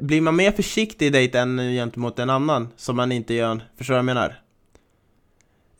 blir 0.00 0.20
man 0.20 0.36
mer 0.36 0.52
försiktig 0.52 1.06
i 1.06 1.10
dejt 1.10 1.38
än 1.38 1.58
gentemot 1.58 2.18
en 2.18 2.30
annan 2.30 2.68
som 2.76 2.96
man 2.96 3.12
inte 3.12 3.34
gör, 3.34 3.60
förstår 3.78 3.94
du 3.94 3.96
vad 3.96 3.98
jag 3.98 4.04
menar? 4.04 4.34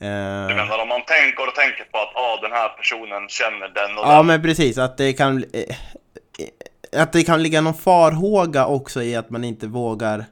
Eh, 0.01 0.09
Jag 0.09 0.57
menar 0.57 0.83
om 0.83 0.89
man 0.89 1.05
tänker 1.05 1.49
och 1.49 1.55
tänker 1.55 1.85
på 1.93 1.99
att 1.99 2.17
ah, 2.17 2.39
den 2.43 2.53
här 2.53 2.69
personen 2.69 3.29
känner 3.29 3.69
den 3.69 3.99
och 3.99 4.05
ja 4.05 4.17
den. 4.17 4.27
men 4.27 4.43
precis, 4.43 4.79
att 4.79 4.97
det 4.97 5.13
kan 5.13 5.45
eh, 5.53 5.77
att 6.97 7.13
det 7.13 7.23
kan 7.23 7.43
ligga 7.43 7.61
någon 7.61 7.75
farhåga 7.75 8.67
också 8.67 9.03
i 9.03 9.17
att 9.17 9.31
man 9.31 9.45
inte 9.45 9.67
vågar 9.67 10.25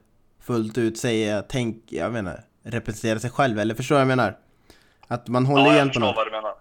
fullt 0.46 0.78
ut 0.78 0.98
säga, 0.98 1.42
tänk, 1.42 1.76
jag 1.88 2.12
menar, 2.12 2.40
representera 2.64 3.18
sig 3.18 3.30
själv, 3.30 3.58
eller 3.58 3.74
förstår 3.74 3.94
vad 3.94 4.00
jag 4.00 4.08
menar? 4.08 4.36
Att 5.08 5.28
man 5.28 5.46
håller 5.46 5.64
ja, 5.64 5.68
jag 5.68 5.76
igen 5.76 5.90
på 5.90 6.00
något. 6.00 6.16
vad 6.16 6.26
du 6.26 6.30
menar. 6.30 6.54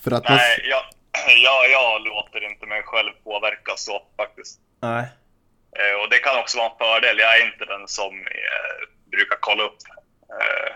För 0.00 0.10
att 0.10 0.28
man... 0.28 0.36
Nej, 0.36 0.60
jag, 0.70 0.82
jag, 1.44 1.70
jag 1.70 2.02
låter 2.06 2.50
inte 2.50 2.66
mig 2.66 2.82
själv 2.84 3.10
påverkas 3.24 3.84
så 3.84 4.02
faktiskt. 4.16 4.60
Nej. 4.80 5.04
Eh, 5.78 6.02
och 6.02 6.10
det 6.10 6.18
kan 6.18 6.38
också 6.38 6.58
vara 6.58 6.70
en 6.70 6.78
fördel. 6.78 7.18
Jag 7.18 7.40
är 7.40 7.46
inte 7.46 7.64
den 7.64 7.88
som 7.88 8.12
eh, 8.20 8.78
brukar 9.10 9.38
kolla 9.40 9.62
upp. 9.62 9.80
Eh, 10.40 10.70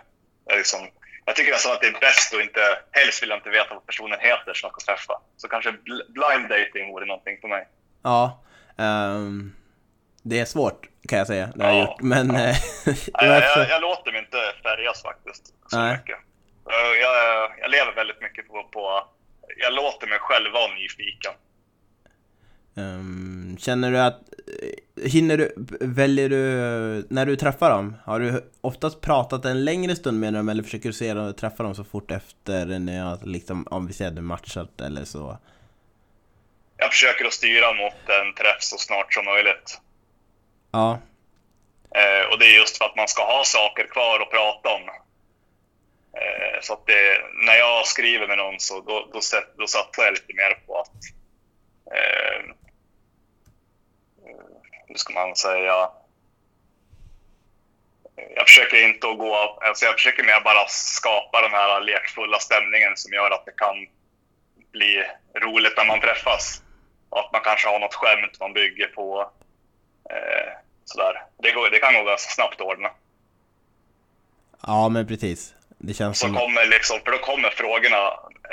jag, 0.46 0.56
liksom, 0.58 0.80
jag 1.26 1.36
tycker 1.36 1.52
nästan 1.52 1.72
att 1.72 1.80
det 1.80 1.86
är 1.86 2.00
bäst 2.00 2.34
att 2.34 2.40
inte, 2.40 2.60
helst 2.90 3.22
vill 3.22 3.28
jag 3.30 3.38
inte 3.38 3.50
veta 3.50 3.74
vad 3.74 3.86
personen 3.86 4.18
heter 4.20 4.54
som 4.54 4.70
jag 4.72 4.80
ska 4.82 4.92
träffa. 4.92 5.20
Så 5.36 5.48
kanske 5.48 5.70
bl- 5.70 6.06
blind 6.08 6.48
dating 6.48 6.88
vore 6.92 7.06
någonting 7.06 7.38
för 7.40 7.48
mig. 7.48 7.68
Ja. 8.02 8.42
ehm, 8.78 9.52
det 10.22 10.38
är 10.40 10.44
svårt, 10.44 10.86
kan 11.08 11.18
jag 11.18 11.26
säga, 11.26 11.48
det 11.54 11.64
har 11.64 11.72
jag 11.72 11.80
Ja. 11.82 11.86
gjort, 11.90 12.00
men... 12.02 12.30
eh, 12.30 12.36
Nej, 12.86 12.96
varför- 13.12 13.30
jag, 13.30 13.58
jag, 13.58 13.70
jag 13.70 13.80
låter 13.80 14.12
mig 14.12 14.20
inte 14.20 14.38
färgas 14.62 15.02
faktiskt 15.02 15.54
så 15.66 15.78
Nej. 15.78 15.92
mycket. 15.96 16.18
Jag, 16.68 16.98
jag, 17.00 17.50
jag 17.60 17.70
lever 17.70 17.92
väldigt 17.94 18.20
mycket 18.22 18.48
på, 18.48 18.62
på... 18.72 19.06
Jag 19.58 19.72
låter 19.72 20.06
mig 20.06 20.18
själv 20.18 20.52
vara 20.52 20.74
nyfiken. 20.74 21.32
Ehm, 22.76 23.56
känner 23.60 23.90
du 23.90 23.98
att, 23.98 24.14
eh, 24.18 24.35
hinner 25.04 25.36
du, 25.36 25.54
väljer 25.80 26.28
du, 26.28 27.06
när 27.10 27.26
du 27.26 27.36
träffar 27.36 27.70
dem, 27.70 27.96
har 28.04 28.20
du 28.20 28.50
oftast 28.60 29.00
pratat 29.00 29.44
en 29.44 29.64
längre 29.64 29.96
stund 29.96 30.20
med 30.20 30.34
dem 30.34 30.48
eller 30.48 30.62
försöker 30.62 30.88
du 30.88 30.92
se 30.92 31.14
dem 31.14 31.34
träffa 31.34 31.62
dem 31.62 31.74
så 31.74 31.84
fort 31.84 32.10
efter 32.10 32.66
när 32.78 32.96
jag 32.96 33.26
liksom, 33.26 33.66
om 33.70 33.86
vi 33.86 33.92
säger 33.92 34.10
det 34.10 34.20
matchat 34.20 34.80
eller 34.80 35.04
så? 35.04 35.38
Jag 36.76 36.90
försöker 36.90 37.24
att 37.24 37.32
styra 37.32 37.72
mot 37.72 38.08
en 38.08 38.34
träff 38.34 38.60
så 38.60 38.78
snart 38.78 39.14
som 39.14 39.24
möjligt. 39.24 39.80
Ja, 40.70 40.98
Eh, 42.00 42.30
och 42.30 42.38
det 42.38 42.46
är 42.46 42.58
just 42.60 42.78
för 42.78 42.84
att 42.84 42.96
man 42.96 43.08
ska 43.08 43.22
ha 43.24 43.44
saker 43.44 43.86
kvar 43.86 44.20
att 44.20 44.30
prata 44.30 44.68
om. 44.68 44.88
Eh, 46.20 46.60
så 46.62 46.72
att 46.72 46.86
det, 46.86 47.20
när 47.46 47.54
jag 47.54 47.86
skriver 47.86 48.28
med 48.28 48.38
någon 48.38 48.60
så 48.60 48.74
då, 48.80 49.08
då, 49.12 49.20
då 49.58 49.66
satsar 49.66 50.04
jag 50.04 50.12
lite 50.12 50.34
mer 50.34 50.54
på 50.66 50.80
att... 50.80 51.00
Eh, 51.96 52.40
hur 54.86 54.94
ska 54.94 55.12
man 55.14 55.36
säga? 55.36 55.90
Jag 58.36 58.46
försöker 58.46 58.88
inte 58.88 59.08
att 59.08 59.18
gå... 59.18 59.34
Alltså 59.60 59.84
jag 59.84 59.94
försöker 59.94 60.22
mer 60.24 60.40
bara 60.40 60.68
skapa 60.68 61.40
den 61.40 61.50
här 61.50 61.80
lekfulla 61.80 62.38
stämningen 62.38 62.96
som 62.96 63.12
gör 63.12 63.30
att 63.30 63.44
det 63.44 63.56
kan 63.56 63.86
bli 64.72 65.04
roligt 65.34 65.76
när 65.76 65.84
man 65.84 66.00
träffas. 66.00 66.62
Och 67.08 67.20
att 67.20 67.32
man 67.32 67.40
kanske 67.44 67.68
har 67.68 67.78
något 67.78 67.94
skämt 67.94 68.40
man 68.40 68.52
bygger 68.52 68.86
på. 68.86 69.30
Eh, 70.10 70.52
sådär. 70.84 71.22
Det, 71.42 71.50
går, 71.52 71.70
det 71.70 71.78
kan 71.78 71.94
gå 71.94 72.04
ganska 72.04 72.30
snabbt 72.30 72.60
att 72.60 72.66
ordna. 72.66 72.90
ja 74.66 74.88
men 74.88 75.06
precis. 75.06 75.54
Det 75.78 75.94
känns 75.94 76.18
Så 76.18 76.26
som... 76.26 76.36
kommer 76.36 76.66
liksom, 76.66 77.00
för 77.04 77.12
då 77.12 77.18
kommer 77.18 77.50
frågorna 77.50 78.02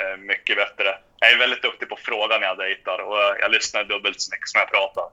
eh, 0.00 0.16
mycket 0.18 0.56
bättre. 0.56 0.98
Jag 1.18 1.32
är 1.32 1.38
väldigt 1.38 1.62
duktig 1.62 1.88
på 1.88 1.94
att 1.94 2.00
fråga 2.00 2.38
när 2.38 2.46
jag 2.46 2.58
dejtar 2.58 2.98
och 2.98 3.18
jag 3.40 3.50
lyssnar 3.50 3.84
dubbelt 3.84 4.20
så 4.20 4.30
mycket 4.34 4.48
som 4.48 4.58
jag 4.58 4.70
pratar. 4.70 5.04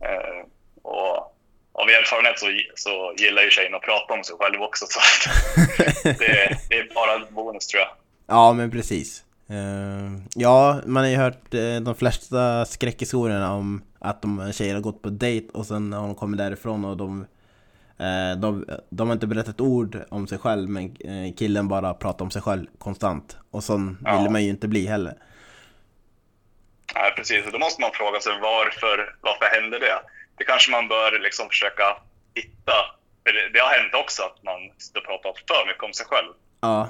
Eh, 0.00 0.46
och 0.82 1.16
av 1.72 1.88
erfarenhet 1.88 2.38
så, 2.38 2.46
så 2.74 3.14
gillar 3.18 3.42
ju 3.42 3.50
tjejen 3.50 3.74
att 3.74 3.82
prata 3.82 4.14
om 4.14 4.24
sig 4.24 4.36
själv 4.38 4.62
också. 4.62 4.86
Så 4.88 5.00
det, 6.02 6.58
det 6.68 6.78
är 6.78 6.94
bara 6.94 7.14
en 7.14 7.34
bonus 7.34 7.66
tror 7.66 7.80
jag. 7.80 7.90
Ja, 8.26 8.52
men 8.52 8.70
precis. 8.70 9.22
Eh, 9.48 10.20
ja, 10.34 10.80
man 10.86 11.02
har 11.02 11.10
ju 11.10 11.16
hört 11.16 11.54
eh, 11.54 11.76
de 11.82 11.94
flesta 11.94 12.64
skräckhistorierna 12.64 13.54
om 13.54 13.82
att 13.98 14.22
de 14.22 14.52
tjejer 14.52 14.74
har 14.74 14.80
gått 14.82 15.02
på 15.02 15.08
dejt 15.10 15.48
och 15.52 15.66
sen 15.66 15.92
har 15.92 16.02
de 16.06 16.14
kommit 16.14 16.38
därifrån 16.38 16.84
och 16.84 16.96
de 16.96 17.26
de, 18.38 18.64
de 18.90 19.08
har 19.08 19.14
inte 19.14 19.26
berättat 19.26 19.54
ett 19.54 19.60
ord 19.60 19.98
om 20.08 20.26
sig 20.26 20.38
själv 20.38 20.68
men 20.68 20.96
killen 21.36 21.68
bara 21.68 21.94
pratar 21.94 22.24
om 22.24 22.30
sig 22.30 22.42
själv 22.42 22.66
konstant. 22.78 23.36
Och 23.50 23.64
sån 23.64 23.98
Ja. 24.04 24.22
vill 24.22 24.30
man 24.30 24.44
ju 24.44 24.50
inte 24.50 24.68
bli 24.68 24.86
heller. 24.86 25.14
Nej, 26.98 27.12
precis. 27.16 27.42
Då 27.52 27.58
måste 27.58 27.80
man 27.80 27.90
fråga 28.00 28.20
sig 28.20 28.32
varför, 28.40 28.96
varför 29.20 29.46
händer 29.56 29.80
det? 29.80 29.98
Det 30.38 30.44
kanske 30.44 30.70
man 30.70 30.88
bör 30.88 31.18
liksom 31.18 31.48
försöka 31.48 31.86
hitta. 32.34 32.76
För 33.22 33.32
det, 33.36 33.48
det 33.52 33.58
har 33.58 33.72
hänt 33.78 33.94
också 33.94 34.22
att 34.22 34.42
man 34.42 34.60
sitter 34.78 35.00
och 35.00 35.06
pratar 35.06 35.32
för 35.48 35.66
mycket 35.66 35.84
om 35.84 35.92
sig 35.92 36.06
själv. 36.06 36.32
Ja, 36.60 36.88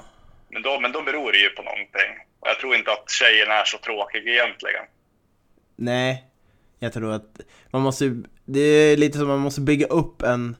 Men 0.49 0.61
då, 0.61 0.79
men 0.79 0.91
då 0.91 1.01
beror 1.01 1.31
det 1.31 1.37
ju 1.37 1.49
på 1.49 1.63
någonting. 1.63 2.11
Och 2.39 2.47
jag 2.47 2.59
tror 2.59 2.75
inte 2.75 2.91
att 2.91 3.09
tjejen 3.09 3.51
är 3.51 3.63
så 3.65 3.77
tråkig 3.77 4.27
egentligen. 4.27 4.85
nej. 5.75 6.23
Jag 6.79 6.93
tror 6.93 7.13
att 7.13 7.39
man 7.71 7.81
måste, 7.81 8.23
det 8.45 8.59
är 8.59 8.97
lite 8.97 9.17
som 9.17 9.27
man 9.27 9.39
måste 9.39 9.61
bygga 9.61 9.87
upp 9.87 10.21
en 10.21 10.55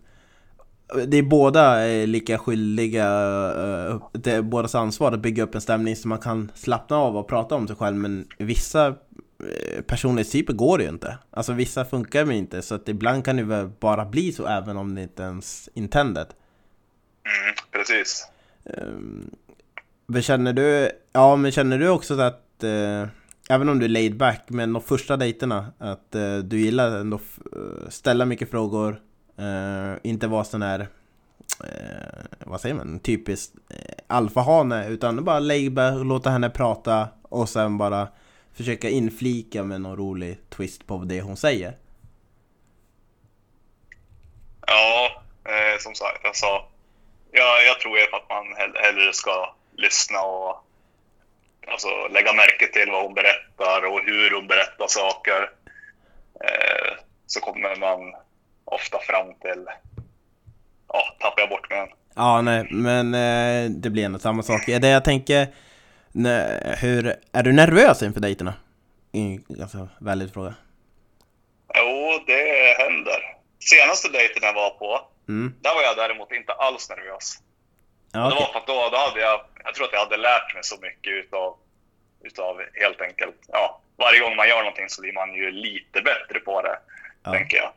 det 1.08 1.18
är 1.18 1.24
båda 1.24 1.86
lika 2.06 2.38
skyldiga, 2.38 3.06
eh, 3.56 4.02
det 4.12 4.32
är 4.32 4.42
bådas 4.42 4.76
ansvar 4.76 5.12
att 5.12 5.20
bygga 5.20 5.44
upp 5.44 5.56
en 5.56 5.62
stämning 5.62 5.96
så 5.96 6.08
man 6.08 6.20
kan 6.20 6.52
slappna 6.56 6.98
av 6.98 7.18
och 7.18 7.28
prata 7.28 7.56
om 7.56 7.68
sig 7.68 7.76
själv 7.76 7.96
men 7.96 8.28
vissa 8.38 8.96
personlighetstyper 9.88 10.54
går 10.54 10.78
det 10.78 10.84
ju 10.84 10.90
inte. 10.90 11.18
Alltså 11.32 11.54
vissa 11.54 11.86
funkar 11.86 12.26
ju 12.26 12.36
inte 12.36 12.62
så 12.62 12.76
att 12.76 12.90
ibland 12.90 13.26
kan 13.26 13.36
det 13.36 13.44
väl 13.44 13.70
bara 13.80 14.06
bli 14.06 14.32
så 14.32 14.46
även 14.48 14.78
om 14.78 14.96
det 14.96 15.02
inte 15.02 15.24
ens 15.24 15.70
intended. 15.74 16.28
Mm, 17.26 17.56
precis. 17.72 18.28
Um, 18.64 19.32
men 20.08 20.22
känner 20.22 20.54
du, 20.54 20.92
ja 21.14 21.36
men 21.36 21.52
känner 21.52 21.78
du 21.80 21.90
också 21.90 22.20
att 22.20 22.64
eh, 22.64 23.08
Även 23.50 23.70
om 23.70 23.80
du 23.80 23.86
är 23.86 23.90
laid 23.90 24.18
back, 24.18 24.44
men 24.48 24.74
de 24.74 24.82
första 24.82 25.18
dejterna 25.18 25.66
Att 25.78 26.16
eh, 26.16 26.38
du 26.38 26.60
gillar 26.60 27.00
ändå 27.00 27.18
f- 27.24 27.40
eh, 27.56 27.90
ställa 27.90 28.26
mycket 28.26 28.52
frågor 28.52 29.02
eh, 29.38 29.94
Inte 30.04 30.28
vara 30.28 30.44
sån 30.44 30.62
här 30.62 30.80
eh, 31.64 32.26
Vad 32.46 32.62
säger 32.62 32.76
man? 32.76 33.00
Typiskt 33.00 33.56
eh, 33.70 33.78
alfahane 34.08 34.88
Utan 34.90 35.24
bara 35.24 35.40
laid 35.40 35.74
back, 35.74 35.94
låta 36.06 36.30
henne 36.30 36.50
prata 36.50 37.08
Och 37.22 37.50
sen 37.50 37.78
bara 37.78 38.08
Försöka 38.58 38.90
inflika 38.90 39.64
med 39.64 39.82
någon 39.82 39.98
rolig 39.98 40.38
twist 40.50 40.88
på 40.88 40.98
det 40.98 41.22
hon 41.22 41.38
säger 41.38 41.74
Ja, 44.68 45.22
eh, 45.46 45.80
som 45.80 45.96
sagt, 45.96 46.26
alltså, 46.26 46.46
jag, 47.32 47.66
jag 47.68 47.80
tror 47.80 47.98
ju 47.98 48.04
att 48.04 48.30
man 48.30 48.46
hell- 48.58 48.78
hellre 48.82 49.14
ska 49.14 49.56
lyssna 49.78 50.22
och 50.22 50.56
alltså, 51.68 51.88
lägga 52.12 52.34
märke 52.34 52.68
till 52.74 52.92
vad 52.92 53.04
hon 53.04 53.14
berättar 53.14 53.86
och 53.92 54.00
hur 54.06 54.36
hon 54.36 54.48
berättar 54.48 54.88
saker. 54.88 55.50
Eh, 56.46 56.98
så 57.26 57.40
kommer 57.40 57.76
man 57.76 58.00
ofta 58.66 59.00
fram 59.00 59.34
till, 59.42 59.66
ja, 60.88 61.16
tappar 61.20 61.42
jag 61.42 61.50
bort 61.50 61.70
mig. 61.70 61.94
Ja, 62.16 62.42
nej, 62.42 62.68
men 62.72 63.14
eh, 63.14 63.72
det 63.72 63.90
blir 63.90 64.06
ändå 64.06 64.20
samma 64.20 64.44
sak. 64.44 64.66
Det 64.66 64.88
jag 64.88 65.06
tänker, 65.06 65.48
nej, 66.12 66.76
hur, 66.82 67.16
är 67.34 67.44
du 67.44 67.54
nervös 67.54 68.04
inför 68.04 68.20
dejterna? 68.22 68.54
I- 69.12 69.40
Alltså, 69.62 69.88
väldigt 70.02 70.34
fråga. 70.34 70.54
Jo, 71.76 72.24
det 72.28 72.76
händer. 72.78 73.36
Senaste 73.60 74.10
dejten 74.10 74.40
jag 74.44 74.54
var 74.54 74.70
på, 74.70 75.02
Mm. 75.28 75.54
där 75.62 75.74
var 75.76 75.82
jag 75.82 75.98
däremot 75.98 76.32
inte 76.32 76.54
alls 76.54 76.90
nervös. 76.90 77.38
Ja, 78.12 78.20
Det 78.20 78.36
var 78.36 78.52
för 78.52 78.60
att 78.60 78.68
då, 78.68 78.90
då 78.92 78.98
hade 78.98 79.22
jag, 79.22 79.42
jag 79.64 79.74
tror 79.76 79.86
att 79.86 79.94
jag 79.94 80.00
hade 80.00 80.18
lärt 80.18 80.54
mig 80.54 80.64
så 80.64 80.76
mycket 80.82 81.14
utav, 81.14 81.58
utav 82.24 82.62
helt 82.74 83.02
enkelt, 83.02 83.36
ja, 83.48 83.82
varje 83.98 84.20
gång 84.20 84.36
man 84.36 84.48
gör 84.50 84.58
någonting 84.58 84.90
så 84.90 85.02
blir 85.02 85.14
man 85.14 85.34
ju 85.34 85.52
lite 85.52 86.02
bättre 86.02 86.40
på 86.40 86.62
det, 86.62 86.80
Ja. 87.24 87.32
tänker 87.34 87.58
jag. 87.58 87.72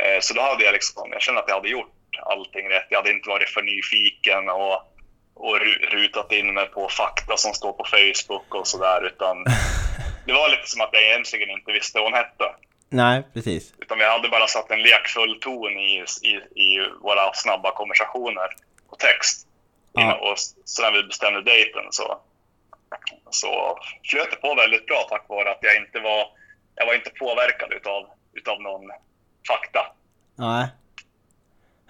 Eh, 0.00 0.20
så 0.20 0.34
då 0.34 0.40
hade 0.42 0.64
jag 0.64 0.72
liksom, 0.72 1.08
jag 1.12 1.22
kände 1.22 1.40
att 1.40 1.48
jag 1.48 1.54
hade 1.56 1.68
gjort 1.68 1.90
allting 2.22 2.68
rätt. 2.68 2.86
Jag 2.90 2.98
hade 2.98 3.10
inte 3.10 3.28
varit 3.28 3.48
för 3.48 3.62
nyfiken 3.62 4.48
och, 4.48 4.93
och 5.34 5.56
ru- 5.56 5.86
rutat 5.90 6.32
in 6.32 6.54
mig 6.54 6.66
på 6.66 6.88
fakta 6.88 7.36
som 7.36 7.52
står 7.54 7.72
på 7.72 7.84
Facebook 7.84 8.54
och 8.54 8.66
sådär, 8.66 9.06
utan 9.06 9.44
det 10.26 10.32
var 10.32 10.48
lite 10.48 10.66
som 10.66 10.80
att 10.80 10.90
jag 10.92 11.02
egentligen 11.02 11.50
inte 11.50 11.72
visste 11.72 11.98
vad 11.98 12.06
hon 12.06 12.14
hette. 12.18 12.54
Nej, 12.88 13.22
precis. 13.34 13.74
Utan 13.78 13.98
vi 13.98 14.04
hade 14.04 14.28
bara 14.28 14.46
satt 14.46 14.70
en 14.70 14.82
lekfull 14.82 15.40
ton 15.40 15.72
i, 15.78 16.04
i, 16.22 16.62
i 16.62 16.88
våra 17.02 17.32
snabba 17.34 17.70
konversationer 17.74 18.48
på 18.90 18.96
text. 18.96 19.46
Ja. 19.92 20.14
Och 20.14 20.38
så 20.64 20.82
när 20.82 20.90
vi 20.92 21.02
bestämde 21.02 21.42
dejten 21.42 21.82
så, 21.90 22.20
så 23.30 23.78
flöt 24.10 24.30
det 24.30 24.36
på 24.36 24.54
väldigt 24.54 24.86
bra 24.86 25.06
tack 25.10 25.28
vare 25.28 25.50
att 25.50 25.58
jag 25.60 25.76
inte 25.76 26.00
var, 26.00 26.26
jag 26.74 26.86
var 26.86 26.94
inte 26.94 27.10
påverkad 27.10 27.72
utav, 27.72 28.06
utav 28.32 28.62
någon 28.62 28.90
fakta. 29.48 29.92
Nej. 30.36 30.66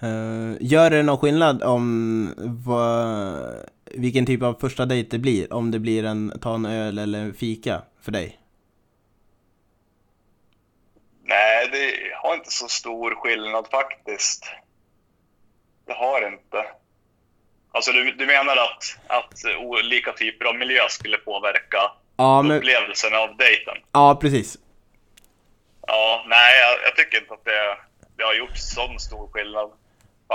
Eh, 0.03 0.57
gör 0.61 0.91
det 0.91 1.03
någon 1.03 1.19
skillnad 1.19 1.63
om 1.63 2.35
vad, 2.67 3.45
vilken 3.85 4.27
typ 4.27 4.43
av 4.43 4.55
första 4.61 4.87
dejt 4.87 5.09
det 5.11 5.19
blir? 5.19 5.53
Om 5.53 5.71
det 5.71 5.79
blir 5.79 6.05
en 6.05 6.39
ta 6.41 6.55
en 6.55 6.67
öl 6.67 6.99
eller 6.99 7.19
en 7.19 7.35
fika 7.35 7.83
för 8.03 8.13
dig? 8.13 8.39
Nej, 11.23 11.69
det 11.73 12.15
har 12.23 12.35
inte 12.35 12.51
så 12.51 12.69
stor 12.69 13.15
skillnad 13.15 13.67
faktiskt. 13.71 14.51
Det 15.87 15.93
har 15.93 16.27
inte. 16.33 16.65
Alltså 17.73 17.93
du, 17.93 18.13
du 18.13 18.27
menar 18.27 18.57
att, 18.57 18.99
att 19.07 19.35
olika 19.59 20.13
typer 20.13 20.45
av 20.45 20.55
miljö 20.57 20.89
skulle 20.89 21.17
påverka 21.17 21.79
Ja, 22.17 22.43
men, 22.43 22.57
upplevelsen 22.57 23.15
av 23.15 23.37
dejten? 23.37 23.75
ja 23.93 24.19
precis. 24.21 24.59
Ja, 25.87 26.25
nej, 26.29 26.61
jag, 26.61 26.89
jag 26.89 26.97
tycker 26.97 27.21
inte 27.21 27.35
att 27.35 27.45
det, 27.45 27.77
det 28.17 28.25
har 28.25 28.35
gjort 28.35 28.57
sån 28.57 28.99
stor 28.99 29.29
skillnad 29.33 29.71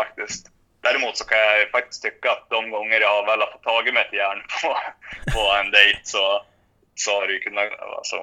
faktiskt. 0.01 0.43
Däremot 0.81 1.17
så 1.17 1.25
kan 1.25 1.37
jag 1.37 1.71
faktiskt 1.77 2.03
tycka 2.03 2.27
att 2.31 2.45
de 2.49 2.61
gånger 2.75 2.99
jag 3.09 3.25
väl 3.25 3.39
har 3.43 3.51
fått 3.53 3.63
tag 3.63 3.87
i 3.87 3.91
mig 3.91 4.03
ett 4.07 4.19
järn 4.21 4.41
på, 4.61 4.69
på 5.33 5.41
en 5.59 5.71
dejt 5.71 6.01
så, 6.03 6.23
så 6.95 7.09
har 7.15 7.27
det 7.27 7.33
ju 7.33 7.39
kunnat 7.39 7.67
alltså, 7.97 8.17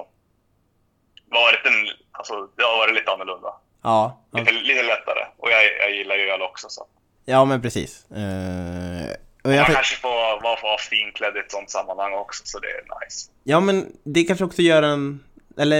varit 1.41 1.63
en, 1.69 1.79
alltså, 2.11 2.33
det 2.57 2.63
har 2.63 2.77
varit 2.77 2.95
lite 2.95 3.11
annorlunda. 3.11 3.51
Ja, 3.83 4.23
Lite, 4.33 4.51
lite 4.51 4.83
lättare. 4.83 5.23
Och 5.37 5.49
jag, 5.51 5.61
jag 5.79 5.91
gillar 5.97 6.15
ju 6.15 6.29
öl 6.29 6.41
också. 6.41 6.67
Så. 6.69 6.87
ja 7.25 7.45
men 7.45 7.61
precis. 7.61 8.11
Eh, 8.11 9.11
och 9.43 9.53
Man 9.53 9.65
kanske 9.65 9.95
får 9.95 10.41
vara 10.43 10.61
vara 10.61 10.77
finklädd 10.77 11.35
i 11.35 11.39
ett 11.39 11.51
sånt 11.51 11.69
sammanhang 11.69 12.13
också, 12.13 12.43
så 12.45 12.59
det 12.59 12.67
är 12.67 13.05
nice. 13.05 13.31
Ja 13.43 13.59
men 13.59 13.97
det 14.03 14.23
kanske 14.23 14.45
också 14.45 14.61
gör 14.61 14.83
en 14.83 15.23
Eller 15.57 15.77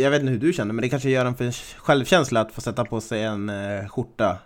jag 0.00 0.10
vet 0.10 0.20
inte 0.20 0.32
hur 0.32 0.38
du 0.38 0.52
känner 0.52 0.72
men 0.72 0.82
det 0.82 0.88
kanske 0.88 1.10
gör 1.10 1.24
en 1.24 1.36
för 1.36 1.78
självkänsla 1.78 2.40
att 2.40 2.52
få 2.52 2.60
sätta 2.60 2.84
på 2.84 3.00
sig 3.00 3.22
en 3.22 3.48
eh, 3.48 3.88
skjorta 3.88 4.38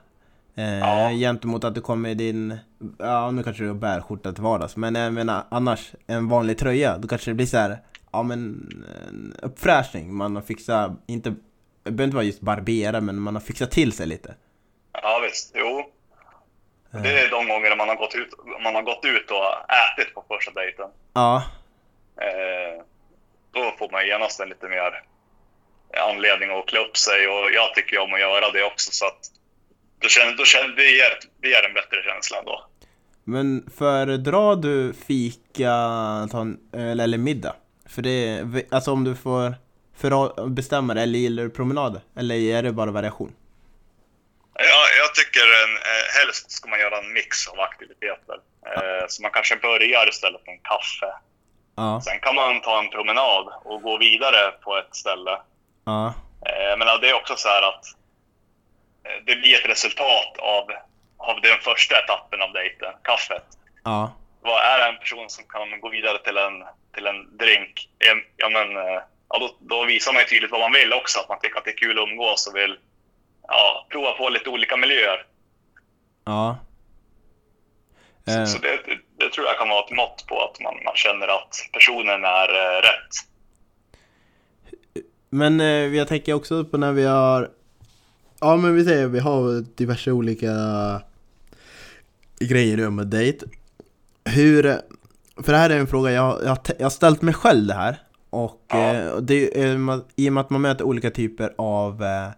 eh, 0.56 0.78
Ja. 0.78 1.10
Gentemot 1.10 1.64
att 1.64 1.74
du 1.74 1.80
kommer 1.80 2.08
i 2.08 2.14
din 2.14 2.58
Ja 2.98 3.30
nu 3.30 3.42
kanske 3.42 3.64
du 3.64 3.74
bär 3.74 4.00
skjorta 4.00 4.32
till 4.32 4.42
vardags 4.42 4.76
Men 4.76 4.94
jag 4.94 5.12
menar 5.12 5.44
annars 5.50 5.92
En 6.06 6.28
vanlig 6.28 6.58
tröja 6.58 6.98
Då 6.98 7.08
kanske 7.08 7.30
det 7.30 7.34
blir 7.34 7.46
så 7.46 7.56
här 7.56 7.78
Ja 8.12 8.22
men 8.22 8.38
en 9.08 9.36
uppfräschning 9.42 10.14
Man 10.14 10.34
har 10.36 10.42
fixat 10.42 10.90
Inte 11.06 11.30
Det 11.82 11.90
behöver 11.90 12.04
inte 12.04 12.16
vara 12.16 12.24
just 12.24 12.40
barbera 12.40 13.00
men 13.00 13.20
man 13.20 13.34
har 13.34 13.42
fixat 13.42 13.70
till 13.70 13.92
sig 13.92 14.06
lite 14.06 14.34
Ja, 15.02 15.20
visst. 15.22 15.52
Jo. 15.54 15.90
Det 17.02 17.20
är 17.20 17.30
de 17.30 17.48
gånger 17.48 17.76
man 17.76 17.88
har 17.88 17.96
gått 17.96 18.14
ut, 18.14 18.28
man 18.64 18.74
har 18.74 18.82
gått 18.82 19.04
ut 19.04 19.30
och 19.30 19.46
ätit 19.82 20.14
på 20.14 20.24
första 20.28 20.50
dejten. 20.50 20.86
Ja 21.14 21.42
Eh, 22.20 22.82
då 23.52 23.74
får 23.78 23.90
man 23.92 24.06
genast 24.06 24.40
en 24.40 24.48
lite 24.48 24.68
mer 24.68 25.02
anledning 26.10 26.50
att 26.50 26.66
klä 26.66 26.80
upp 26.80 26.96
sig 26.96 27.28
och 27.28 27.50
jag 27.58 27.74
tycker 27.74 27.98
om 27.98 28.12
att 28.14 28.20
göra 28.20 28.50
det 28.50 28.62
också 28.64 28.90
så 28.92 29.06
att 29.06 29.20
då 29.98 30.08
känner, 30.08 30.36
då 30.36 30.44
känner, 30.44 30.76
det, 30.76 30.82
ger, 30.90 31.18
det 31.42 31.48
ger 31.48 31.64
en 31.68 31.74
bättre 31.74 32.02
känsla 32.02 32.38
ändå. 32.38 32.66
Men 33.24 33.70
föredrar 33.78 34.56
du 34.56 34.94
fika, 35.06 35.72
öl 36.72 37.00
eller 37.00 37.18
middag? 37.18 37.54
För 37.88 38.02
det, 38.02 38.44
alltså 38.70 38.92
om 38.92 39.04
du 39.04 39.16
får 39.16 39.54
för 39.96 40.46
bestämma 40.48 40.94
det, 40.94 41.02
eller 41.02 41.18
gillar 41.18 41.42
du 41.42 41.50
promenader? 41.50 42.00
Eller 42.16 42.34
är 42.36 42.62
det 42.62 42.72
bara 42.72 42.90
variation? 42.90 43.32
Ja, 44.54 44.82
jag 44.98 45.14
tycker 45.14 45.40
en, 45.40 45.76
eh, 45.76 46.20
helst 46.20 46.50
ska 46.50 46.68
man 46.68 46.80
göra 46.80 46.98
en 46.98 47.12
mix 47.12 47.48
av 47.48 47.60
aktiviteter. 47.60 48.36
Eh, 48.66 49.04
så 49.08 49.22
man 49.22 49.30
kanske 49.30 49.56
börjar 49.56 50.08
istället 50.08 50.46
med 50.46 50.52
en 50.52 50.60
kaffe. 50.62 51.12
Ja, 51.76 52.00
Sen 52.04 52.20
kan 52.20 52.34
man 52.34 52.60
ta 52.60 52.78
en 52.78 52.90
promenad 52.90 53.46
och 53.64 53.82
gå 53.82 53.98
vidare 53.98 54.50
på 54.64 54.76
ett 54.76 54.96
ställe. 54.96 55.38
ja, 55.84 56.14
Eh, 56.46 56.78
men 56.78 57.00
det 57.00 57.10
är 57.10 57.14
också 57.14 57.34
så 57.36 57.48
här 57.48 57.62
att 57.68 57.84
det 59.26 59.36
blir 59.36 59.54
ett 59.54 59.70
resultat 59.70 60.38
av, 60.38 60.64
av 61.16 61.40
den 61.40 61.58
första 61.60 61.98
etappen 61.98 62.42
av 62.42 62.52
dejten, 62.52 62.92
kaffet. 63.02 63.44
ja, 63.84 64.12
Vad 64.40 64.60
är 64.64 64.78
det 64.78 64.84
en 64.92 64.98
person 64.98 65.30
som 65.30 65.44
kan 65.44 65.80
gå 65.80 65.88
vidare 65.88 66.18
till 66.18 66.36
en, 66.36 66.64
till 66.94 67.06
en 67.06 67.36
drink? 67.36 67.88
Eh, 67.98 68.16
Ja, 68.36 68.48
men, 68.48 68.76
eh, 68.76 69.02
ja, 69.28 69.38
då, 69.38 69.56
då 69.60 69.84
visar 69.84 70.12
man 70.12 70.22
ju 70.22 70.28
tydligt 70.28 70.50
vad 70.50 70.60
man 70.60 70.72
vill 70.72 70.92
också, 70.92 71.20
att 71.20 71.28
man 71.28 71.38
tycker 71.40 71.58
att 71.58 71.64
det 71.64 71.70
är 71.70 71.76
kul 71.76 71.98
att 71.98 72.08
umgås 72.08 72.46
och 72.46 72.56
vill 72.56 72.76
ja, 73.48 73.86
prova 73.90 74.12
på 74.12 74.28
lite 74.28 74.50
olika 74.50 74.76
miljöer. 74.76 75.26
ja. 76.24 76.56
Så, 78.28 78.32
Eh, 78.32 78.44
så 78.44 78.58
det, 78.58 78.68
det, 78.86 78.98
det 79.18 79.30
tror 79.32 79.46
jag 79.46 79.58
kan 79.58 79.68
vara 79.68 79.84
ett 79.84 79.96
mått 79.96 80.24
på 80.28 80.44
att 80.44 80.60
man, 80.60 80.74
man 80.84 80.94
känner 80.96 81.28
att 81.28 81.56
personen 81.72 82.24
är 82.24 82.48
eh, 82.48 82.80
rätt. 82.82 83.14
Men 85.30 85.60
eh, 85.60 85.66
jag 85.96 86.08
tänker 86.08 86.32
också 86.34 86.64
på 86.64 86.78
när 86.78 86.92
vi 86.92 87.04
har 87.04 87.50
Ja 88.40 88.56
men 88.56 88.74
vi 88.74 88.84
säger 88.84 89.06
vi 89.08 89.18
har 89.18 89.64
diverse 89.76 90.12
olika 90.12 90.52
grejer 92.38 92.90
med 92.90 93.06
dejt. 93.06 93.46
Hur, 94.24 94.62
för 95.42 95.52
det 95.52 95.58
här 95.58 95.70
är 95.70 95.78
en 95.78 95.86
fråga 95.86 96.10
jag, 96.12 96.44
jag, 96.44 96.58
jag 96.78 96.84
har 96.84 96.90
ställt 96.90 97.22
mig 97.22 97.34
själv 97.34 97.66
det 97.66 97.74
här. 97.74 98.02
Och 98.30 98.62
Ja. 98.68 98.94
eh, 98.94 99.16
det 99.16 99.60
är 99.62 99.76
ma- 99.76 100.04
i 100.16 100.28
och 100.28 100.32
med 100.32 100.40
att 100.40 100.50
man 100.50 100.60
möter 100.60 100.84
olika 100.84 101.10
typer 101.10 101.54
av 101.58 102.02
eh, 102.04 102.28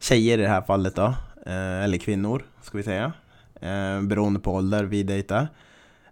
tjejer 0.00 0.38
i 0.38 0.42
det 0.42 0.48
här 0.48 0.62
fallet 0.62 0.94
då. 0.96 1.14
Eh, 1.46 1.84
eller 1.84 1.98
kvinnor, 1.98 2.42
ska 2.62 2.76
vi 2.78 2.82
säga. 2.84 3.12
Eh, 3.60 4.02
beroende 4.02 4.40
på 4.40 4.52
ålder 4.52 4.84
vi 4.84 5.02
dejtar. 5.02 5.48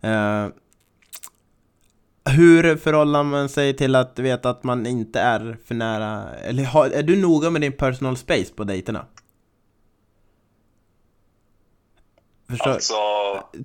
Eh, 0.01 0.47
hur 2.31 2.77
förhåller 2.77 3.23
man 3.23 3.49
sig 3.49 3.77
till 3.77 3.95
att 3.95 4.19
veta 4.19 4.51
att 4.51 4.65
man 4.65 4.87
inte 4.87 5.21
är 5.21 5.57
för 5.65 5.75
nära? 5.75 6.35
Eller 6.35 6.65
har, 6.65 6.87
är 6.91 7.03
du 7.03 7.17
noga 7.17 7.51
med 7.51 7.61
din 7.61 7.73
personal 7.73 8.17
space 8.17 8.53
på 8.57 8.65
dejterna? 8.65 9.05
Förstår? 12.51 12.71
Alltså, 12.71 12.95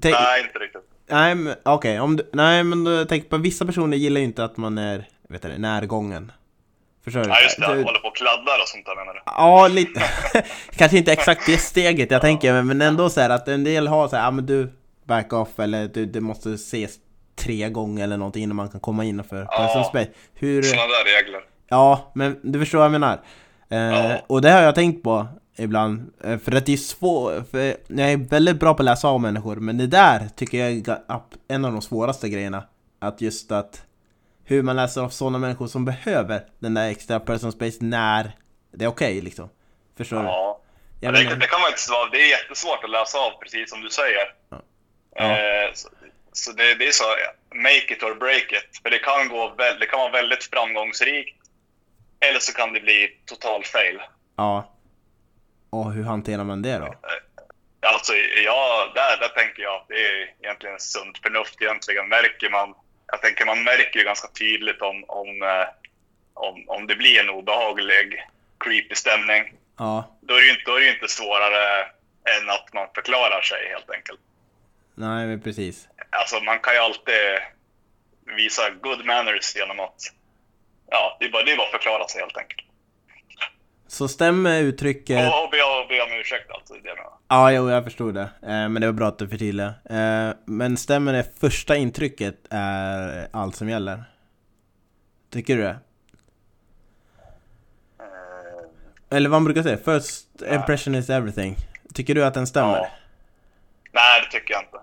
Tänk- 0.01 0.15
nej 0.15 0.41
inte 0.43 0.59
riktigt. 0.59 0.81
Nej 1.09 1.35
men 1.35 1.55
okej, 1.65 1.99
du, 2.17 2.29
nej 2.33 2.63
men 2.63 3.05
tänk 3.09 3.29
på 3.29 3.37
vissa 3.37 3.65
personer 3.65 3.97
gillar 3.97 4.19
ju 4.19 4.25
inte 4.25 4.43
att 4.43 4.57
man 4.57 4.77
är, 4.77 5.05
vet 5.29 5.41
du, 5.41 5.57
närgången. 5.57 6.31
Förstår 7.03 7.19
du? 7.23 7.29
Ja 7.29 7.41
just 7.43 7.59
det, 7.59 7.65
Du- 7.75 7.83
håller 7.83 7.99
på 7.99 8.07
och 8.07 8.15
kladdar 8.15 8.61
och 8.61 8.67
sånt 8.67 8.85
där 8.85 8.95
menar 8.95 9.13
du? 9.13 9.19
Ja, 9.25 9.67
lite. 9.67 10.03
Kanske 10.75 10.97
inte 10.97 11.11
exakt 11.13 11.45
det 11.45 11.57
steget 11.57 12.11
jag 12.11 12.21
tänker, 12.21 12.61
men- 12.61 12.81
ändå 12.81 13.09
så 13.09 13.21
här 13.21 13.29
att 13.29 13.47
en 13.47 13.63
del 13.63 13.87
har 13.87 14.07
så 14.07 14.15
här, 14.15 14.23
ja 14.23 14.31
men 14.31 14.45
du 14.45 14.71
back 15.05 15.33
off 15.33 15.59
eller 15.59 15.87
du, 15.87 16.05
det 16.05 16.21
måste 16.21 16.53
ses 16.53 16.91
tre 17.35 17.69
gånger 17.69 18.03
eller 18.03 18.17
någonting 18.17 18.43
innan 18.43 18.55
man 18.55 18.69
kan 18.69 18.79
komma 18.79 19.03
innanför 19.03 19.47
Ja. 19.51 19.57
person 19.57 19.83
space. 19.85 20.09
Hur, 20.33 20.63
Såna 20.63 20.81
där 20.81 21.21
regler. 21.23 21.41
ja, 21.69 22.11
men 22.15 22.39
du 22.43 22.59
förstår 22.59 22.77
vad 22.77 22.85
jag 22.85 22.91
menar. 22.91 23.19
Eh, 23.69 23.77
Ja. 23.79 24.17
Och 24.27 24.41
det 24.41 24.49
har 24.51 24.61
jag 24.61 24.75
tänkt 24.75 25.03
på 25.03 25.27
ibland, 25.57 26.13
eh, 26.23 26.39
för 26.39 26.55
att 26.55 26.65
det 26.65 26.73
är 26.73 26.77
svårt, 26.77 27.51
för 27.51 27.77
jag 27.87 28.11
är 28.11 28.17
väldigt 28.17 28.59
bra 28.59 28.73
på 28.73 28.81
att 28.81 28.85
läsa 28.85 29.07
av 29.07 29.21
människor, 29.21 29.55
men 29.55 29.77
det 29.77 29.87
där 29.87 30.29
tycker 30.35 30.57
jag 30.57 30.71
är 30.71 30.99
en 31.47 31.65
av 31.65 31.71
de 31.71 31.81
svåraste 31.81 32.29
grejerna. 32.29 32.63
Att 32.99 33.21
just 33.21 33.51
att 33.51 33.85
hur 34.45 34.63
man 34.63 34.75
läser 34.75 35.01
av 35.01 35.09
sådana 35.09 35.37
människor 35.37 35.67
som 35.67 35.85
behöver 35.85 36.45
den 36.59 36.73
där 36.73 36.89
extra 36.89 37.19
person 37.19 37.51
space 37.51 37.77
när 37.81 38.31
det 38.71 38.85
är 38.85 38.89
okej 38.89 39.21
liksom. 39.21 39.49
Förstår 39.97 40.17
du? 40.17 40.23
Ja. 40.23 40.61
Jag 41.01 41.13
det, 41.13 41.35
det 41.35 41.47
kan 41.47 41.59
faktiskt 41.59 41.89
vara, 41.89 42.09
det 42.09 42.17
är 42.17 42.29
jättesvårt 42.29 42.83
att 42.83 42.89
läsa 42.89 43.17
av 43.17 43.31
precis 43.41 43.69
som 43.69 43.81
du 43.81 43.89
säger. 43.89 44.33
Ja. 45.15 45.23
Eh, 45.23 45.73
så 45.73 45.89
så 46.31 46.51
det, 46.51 46.75
det 46.75 46.87
är 46.87 46.91
så, 46.91 47.03
make 47.55 47.93
it 47.93 48.03
or 48.03 48.15
break 48.15 48.51
it. 48.51 48.81
För 48.83 48.89
det 48.89 48.99
kan, 48.99 49.29
gå 49.29 49.53
väl, 49.57 49.79
det 49.79 49.85
kan 49.85 49.99
vara 49.99 50.11
väldigt 50.11 50.43
framgångsrikt. 50.43 51.37
Eller 52.19 52.39
så 52.39 52.53
kan 52.53 52.73
det 52.73 52.79
bli 52.79 53.17
total 53.25 53.63
fail. 53.63 53.99
Ja. 54.37 54.73
Och 55.71 55.91
hur 55.93 56.03
hanterar 56.03 56.43
man 56.43 56.61
det 56.61 56.77
då? 56.77 56.95
Alltså, 57.85 58.13
ja, 58.45 58.91
där, 58.95 59.17
där 59.17 59.29
tänker 59.29 59.63
jag 59.63 59.75
att 59.75 59.87
det 59.87 60.05
är 60.05 60.33
egentligen 60.41 60.79
sunt 60.79 61.17
förnuft 61.17 61.61
egentligen. 61.61 62.09
Märker 62.09 62.49
man, 62.49 62.73
jag 63.07 63.21
tänker 63.21 63.45
man 63.45 63.63
märker 63.63 63.99
ju 63.99 64.05
ganska 64.05 64.27
tydligt 64.27 64.81
om, 64.81 65.05
om, 65.07 65.41
eh, 65.41 65.67
om, 66.33 66.63
om 66.67 66.87
det 66.87 66.95
blir 66.95 67.19
en 67.19 67.29
obehaglig, 67.29 68.27
creepy 68.59 68.95
stämning. 68.95 69.53
Ja. 69.77 70.17
Då 70.21 70.33
är 70.33 70.39
det 70.39 70.45
ju 70.45 70.51
inte, 70.51 70.63
då 70.65 70.75
är 70.75 70.81
det 70.81 70.89
inte 70.89 71.07
svårare 71.07 71.83
än 72.35 72.49
att 72.49 72.73
man 72.73 72.87
förklarar 72.95 73.41
sig 73.41 73.69
helt 73.69 73.89
enkelt. 73.89 74.19
Nej, 74.95 75.27
men 75.27 75.41
precis. 75.41 75.87
Alltså 76.09 76.39
man 76.43 76.59
kan 76.59 76.73
ju 76.73 76.79
alltid 76.79 77.39
visa 78.37 78.69
good 78.69 79.05
manners 79.05 79.55
genom 79.55 79.79
att, 79.79 80.01
ja, 80.89 81.17
det 81.19 81.25
är 81.25 81.31
bara, 81.31 81.43
det 81.43 81.51
är 81.51 81.57
bara 81.57 81.67
att 81.67 81.71
förklara 81.71 82.07
sig 82.07 82.21
helt 82.21 82.37
enkelt. 82.37 82.70
Så 83.91 84.07
stämmer 84.07 84.61
uttrycket... 84.61 85.33
Och, 85.33 85.43
och, 85.43 85.49
be, 85.51 85.57
och 85.57 85.87
be 85.89 86.01
om 86.01 86.19
ursäkt 86.19 86.51
alltså, 86.51 86.73
det. 86.73 86.95
Ja, 87.27 87.51
jo, 87.51 87.69
jag 87.69 87.83
förstod 87.83 88.13
det. 88.13 88.21
Eh, 88.21 88.29
men 88.69 88.73
det 88.73 88.85
var 88.85 88.93
bra 88.93 89.07
att 89.07 89.19
du 89.19 89.27
förtydligade. 89.27 89.73
Eh, 89.89 90.35
men 90.45 90.77
stämmer 90.77 91.13
det 91.13 91.39
första 91.39 91.75
intrycket 91.75 92.47
är 92.49 93.27
allt 93.31 93.55
som 93.55 93.69
gäller? 93.69 94.03
Tycker 95.29 95.57
du 95.57 95.61
det? 95.61 95.77
Eh, 97.99 99.17
Eller 99.17 99.29
vad 99.29 99.41
man 99.41 99.53
brukar 99.53 99.63
säga, 99.63 99.77
first 99.77 100.27
impression 100.51 100.95
is 100.95 101.09
everything. 101.09 101.55
Tycker 101.93 102.15
du 102.15 102.25
att 102.25 102.33
den 102.33 102.47
stämmer? 102.47 102.77
ja. 102.77 102.87
Nej, 103.91 104.21
det 104.21 104.39
tycker 104.39 104.53
jag 104.53 104.63
inte. 104.63 104.79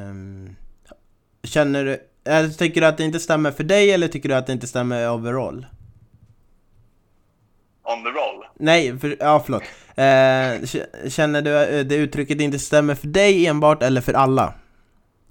Ehm, 0.00 0.56
känner 1.44 1.84
du... 1.84 1.98
Eller 2.24 2.48
tycker 2.48 2.80
du 2.80 2.86
att 2.86 2.96
det 2.96 3.04
inte 3.04 3.20
stämmer 3.20 3.50
för 3.50 3.64
dig 3.64 3.92
eller 3.92 4.08
tycker 4.08 4.28
du 4.28 4.34
att 4.34 4.46
det 4.46 4.52
inte 4.52 4.66
stämmer 4.66 5.10
overall? 5.10 5.66
On 7.82 8.04
the 8.04 8.10
roll. 8.10 8.44
Nej, 8.54 8.98
för, 8.98 9.16
ja 9.20 9.42
förlåt. 9.46 9.62
Eh, 9.96 11.08
känner 11.10 11.42
du 11.42 11.62
eh, 11.62 11.84
det 11.84 11.94
uttrycket 11.94 12.40
inte 12.40 12.58
stämmer 12.58 12.94
för 12.94 13.06
dig 13.06 13.46
enbart 13.46 13.82
eller 13.82 14.00
för 14.00 14.12
alla? 14.12 14.54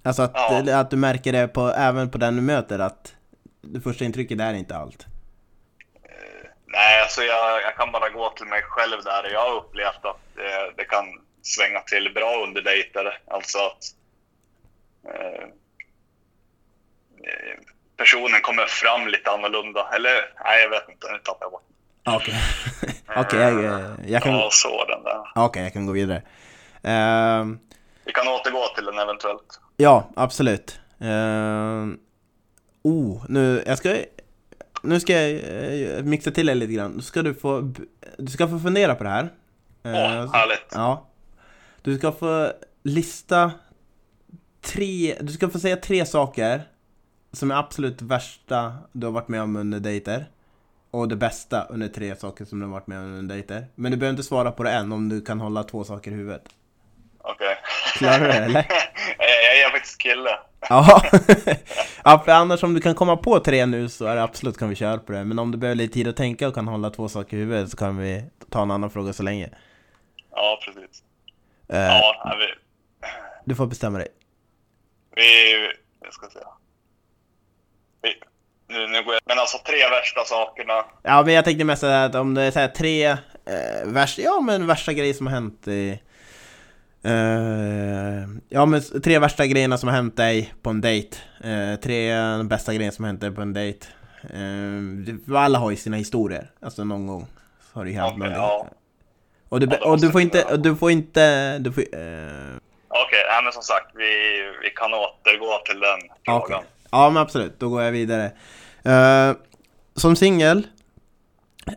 Alltså 0.04 0.22
att, 0.22 0.32
Ja. 0.34 0.80
att 0.80 0.90
du 0.90 0.98
märker 0.98 1.32
det 1.32 1.48
på, 1.48 1.68
även 1.78 2.12
på 2.12 2.18
den 2.18 2.36
du 2.36 2.42
möter 2.42 2.80
att 2.80 3.14
det 3.62 3.82
första 3.82 4.06
intrycket 4.06 4.40
är 4.40 4.54
inte 4.54 4.76
allt. 4.76 5.06
Nej, 6.66 7.02
alltså 7.02 7.22
jag, 7.22 7.62
jag 7.62 7.76
kan 7.76 7.92
bara 7.92 8.10
gå 8.10 8.30
till 8.30 8.46
mig 8.46 8.62
själv 8.64 9.04
där. 9.04 9.30
Jag 9.34 9.40
har 9.50 9.56
upplevt 9.58 10.06
att 10.06 10.20
det, 10.36 10.74
det 10.78 10.84
kan 10.84 11.06
svänga 11.42 11.80
till 11.80 12.14
bra 12.14 12.44
under 12.48 12.62
dejter. 12.62 13.20
Alltså 13.28 13.58
att 13.58 13.84
eh, 15.14 15.44
eh, 17.28 17.58
personen 17.98 18.42
kommer 18.42 18.66
fram 18.66 19.08
lite 19.08 19.32
annorlunda. 19.32 19.90
Eller, 19.96 20.34
nej 20.46 20.62
jag 20.62 20.70
vet 20.70 20.90
inte, 20.90 21.12
nu 21.12 21.18
tappade 21.18 21.46
jag 21.46 21.52
bort. 21.52 21.64
Okej, 22.06 22.36
okej 23.18 23.40
jag, 23.40 23.64
eh, 23.66 23.90
jag, 24.08 24.24
kan, 24.24 24.32
Ja, 24.34 24.50
så 24.52 24.86
den 24.86 25.04
där. 25.04 25.46
okej, 25.46 25.64
jag 25.64 25.74
kan 25.74 25.86
gå 25.86 25.92
vidare. 25.92 26.22
Ehm, 26.84 27.60
Vi 28.06 28.12
kan 28.12 28.28
återgå 28.28 28.60
till 28.76 28.86
den 28.86 29.00
eventuellt. 29.00 29.60
ja, 29.78 30.10
absolut. 30.16 30.80
Ehm, 31.00 32.00
oh, 32.84 33.26
nu, 33.30 33.64
jag 33.66 33.78
ska, 33.78 33.96
nu 34.84 35.00
ska 35.00 35.22
jag 35.22 35.32
eh, 35.98 36.04
mixa 36.04 36.32
till 36.32 36.46
det 36.46 36.54
lite 36.56 36.74
grann. 36.74 36.92
Nu 36.92 37.02
ska 37.02 37.22
du 37.22 37.34
få, 37.34 37.74
du 38.18 38.28
ska 38.32 38.48
få 38.48 38.60
fundera 38.60 38.96
på 38.96 39.04
det 39.04 39.10
här. 39.10 39.30
Åh, 39.84 39.92
Ehm, 39.92 40.30
härligt. 40.34 40.68
Ja. 40.72 41.08
Du 41.82 41.98
ska 41.98 42.12
få 42.12 42.52
lista 42.84 43.52
tre, 44.62 45.18
du 45.22 45.34
ska 45.34 45.50
få 45.50 45.60
säga 45.60 45.76
tre 45.76 46.06
saker 46.06 46.62
som 47.32 47.52
är 47.52 47.56
absolut 47.56 48.02
värsta 48.02 48.74
du 48.92 49.08
har 49.08 49.12
varit 49.14 49.28
med 49.28 49.42
om 49.42 49.56
under 49.56 49.80
dejter. 49.80 50.26
Och 50.92 51.08
det 51.08 51.16
bästa 51.16 51.64
under 51.64 51.88
tre 51.88 52.16
saker 52.16 52.46
som 52.46 52.60
du 52.60 52.66
har 52.66 52.74
varit 52.74 52.88
med 52.88 53.00
om 53.00 53.06
under 53.06 53.36
dejter. 53.36 53.66
Men 53.76 53.92
du 53.92 53.98
behöver 53.98 54.14
inte 54.14 54.24
svara 54.24 54.52
på 54.52 54.64
det 54.64 54.72
än 54.72 54.92
om 54.92 55.10
du 55.10 55.22
kan 55.22 55.40
hålla 55.40 55.64
två 55.64 55.84
saker 55.84 56.12
i 56.12 56.14
huvudet. 56.14 56.44
Okej. 57.18 57.58
Klarar 57.98 58.20
du 58.20 58.28
det, 58.28 58.34
eller? 58.34 58.66
jag 59.18 59.28
jag 59.58 59.68
är 59.68 59.72
faktiskt 59.72 60.02
kille. 60.02 60.30
Ja. 60.70 61.02
ja, 62.04 62.22
för 62.26 62.32
annars 62.32 62.64
om 62.64 62.74
du 62.74 62.82
kan 62.82 62.96
komma 62.96 63.18
på 63.18 63.40
tre 63.40 63.66
nu 63.66 63.90
så 63.90 64.06
är 64.06 64.16
det 64.16 64.24
absolut 64.24 64.58
kan 64.58 64.70
vi 64.70 64.76
köra 64.76 64.98
på 64.98 65.12
det. 65.12 65.24
Men 65.24 65.40
om 65.40 65.52
du 65.52 65.58
behöver 65.58 65.76
lite 65.76 65.94
tid 65.94 66.08
att 66.08 66.16
tänka 66.18 66.48
och 66.48 66.56
kan 66.56 66.68
hålla 66.68 66.90
två 66.90 67.10
saker 67.10 67.38
i 67.38 67.40
huvudet 67.40 67.70
så 67.70 67.78
kan 67.78 67.98
vi 67.98 68.24
ta 68.50 68.62
en 68.62 68.72
annan 68.72 68.90
fråga 68.90 69.14
så 69.14 69.24
länge. 69.24 69.50
Ja, 70.32 70.60
precis. 70.66 71.04
Eh, 71.70 71.80
Ja, 71.80 72.36
vi, 72.40 72.48
Du 73.46 73.56
får 73.56 73.68
bestämma 73.68 73.98
dig. 73.98 74.08
vi, 75.16 75.54
jag 76.02 76.14
ska 76.14 76.30
säga. 76.30 76.48
Vi, 78.02 78.14
nu, 78.72 78.88
nu 78.88 79.04
går 79.04 79.14
jag, 79.14 79.22
men 79.26 79.40
alltså 79.40 79.58
tre 79.58 79.90
värsta 79.90 80.24
sakerna. 80.26 80.86
Ja, 81.04 81.24
men 81.26 81.34
jag 81.34 81.46
tänkte 81.46 81.66
mest 81.66 81.84
att 81.84 82.16
om 82.16 82.34
det 82.34 82.42
är 82.44 82.52
här 82.52 82.68
tre 82.68 83.08
eh, 83.08 83.18
värsta, 83.86 84.22
ja 84.22 84.42
men 84.42 84.68
värsta 84.68 84.94
grejer 84.94 85.14
som 85.14 85.28
har 85.28 85.34
hänt 85.34 85.68
i... 85.68 86.00
Eh, 87.04 88.28
ja 88.50 88.66
men 88.66 89.02
tre 89.04 89.20
värsta 89.20 89.46
grejerna 89.46 89.78
som 89.78 89.90
har 89.90 89.96
hänt 89.96 90.18
dig 90.18 90.54
på 90.62 90.70
en 90.70 90.82
dejt. 90.82 91.18
Eh, 91.44 91.80
tre 91.80 92.14
bästa 92.44 92.74
grejerna 92.74 92.92
som 92.92 93.04
har 93.04 93.10
hänt 93.10 93.22
dig 93.22 93.32
på 93.32 93.42
en 93.42 93.54
dejt. 93.54 93.88
Eh, 94.34 95.38
alla 95.38 95.60
har 95.60 95.72
ju 95.72 95.78
sina 95.78 95.98
historier. 95.98 96.52
Alltså 96.62 96.84
någon 96.84 97.08
gång 97.08 97.28
har 97.74 97.86
det 97.86 97.92
ju 97.92 97.98
hänt 97.98 98.18
någonting. 98.18 98.42
ja. 98.42 98.68
Och 99.50 99.60
du, 99.60 99.68
Ja, 99.82 99.86
och 99.92 100.02
du 100.02 100.12
får 100.12 100.22
inte, 100.22 100.58
du 100.58 100.76
får 100.76 100.92
inte, 100.92 101.58
du 101.60 101.72
får, 101.72 101.82
eh, 101.82 102.58
Okej, 102.88 103.24
nej, 103.30 103.44
men 103.44 103.54
som 103.54 103.64
sagt, 103.64 103.92
vi, 103.96 104.12
vi 104.64 104.70
kan 104.70 104.94
återgå 104.94 105.62
till 105.66 105.80
den 105.80 106.00
frågan. 106.26 106.64
Ja 106.92 107.10
men 107.10 107.22
absolut, 107.22 107.60
då 107.60 107.70
går 107.70 107.82
jag 107.82 107.92
vidare. 107.92 108.32
Eh, 108.84 109.36
som 109.96 110.16
singel 110.16 110.68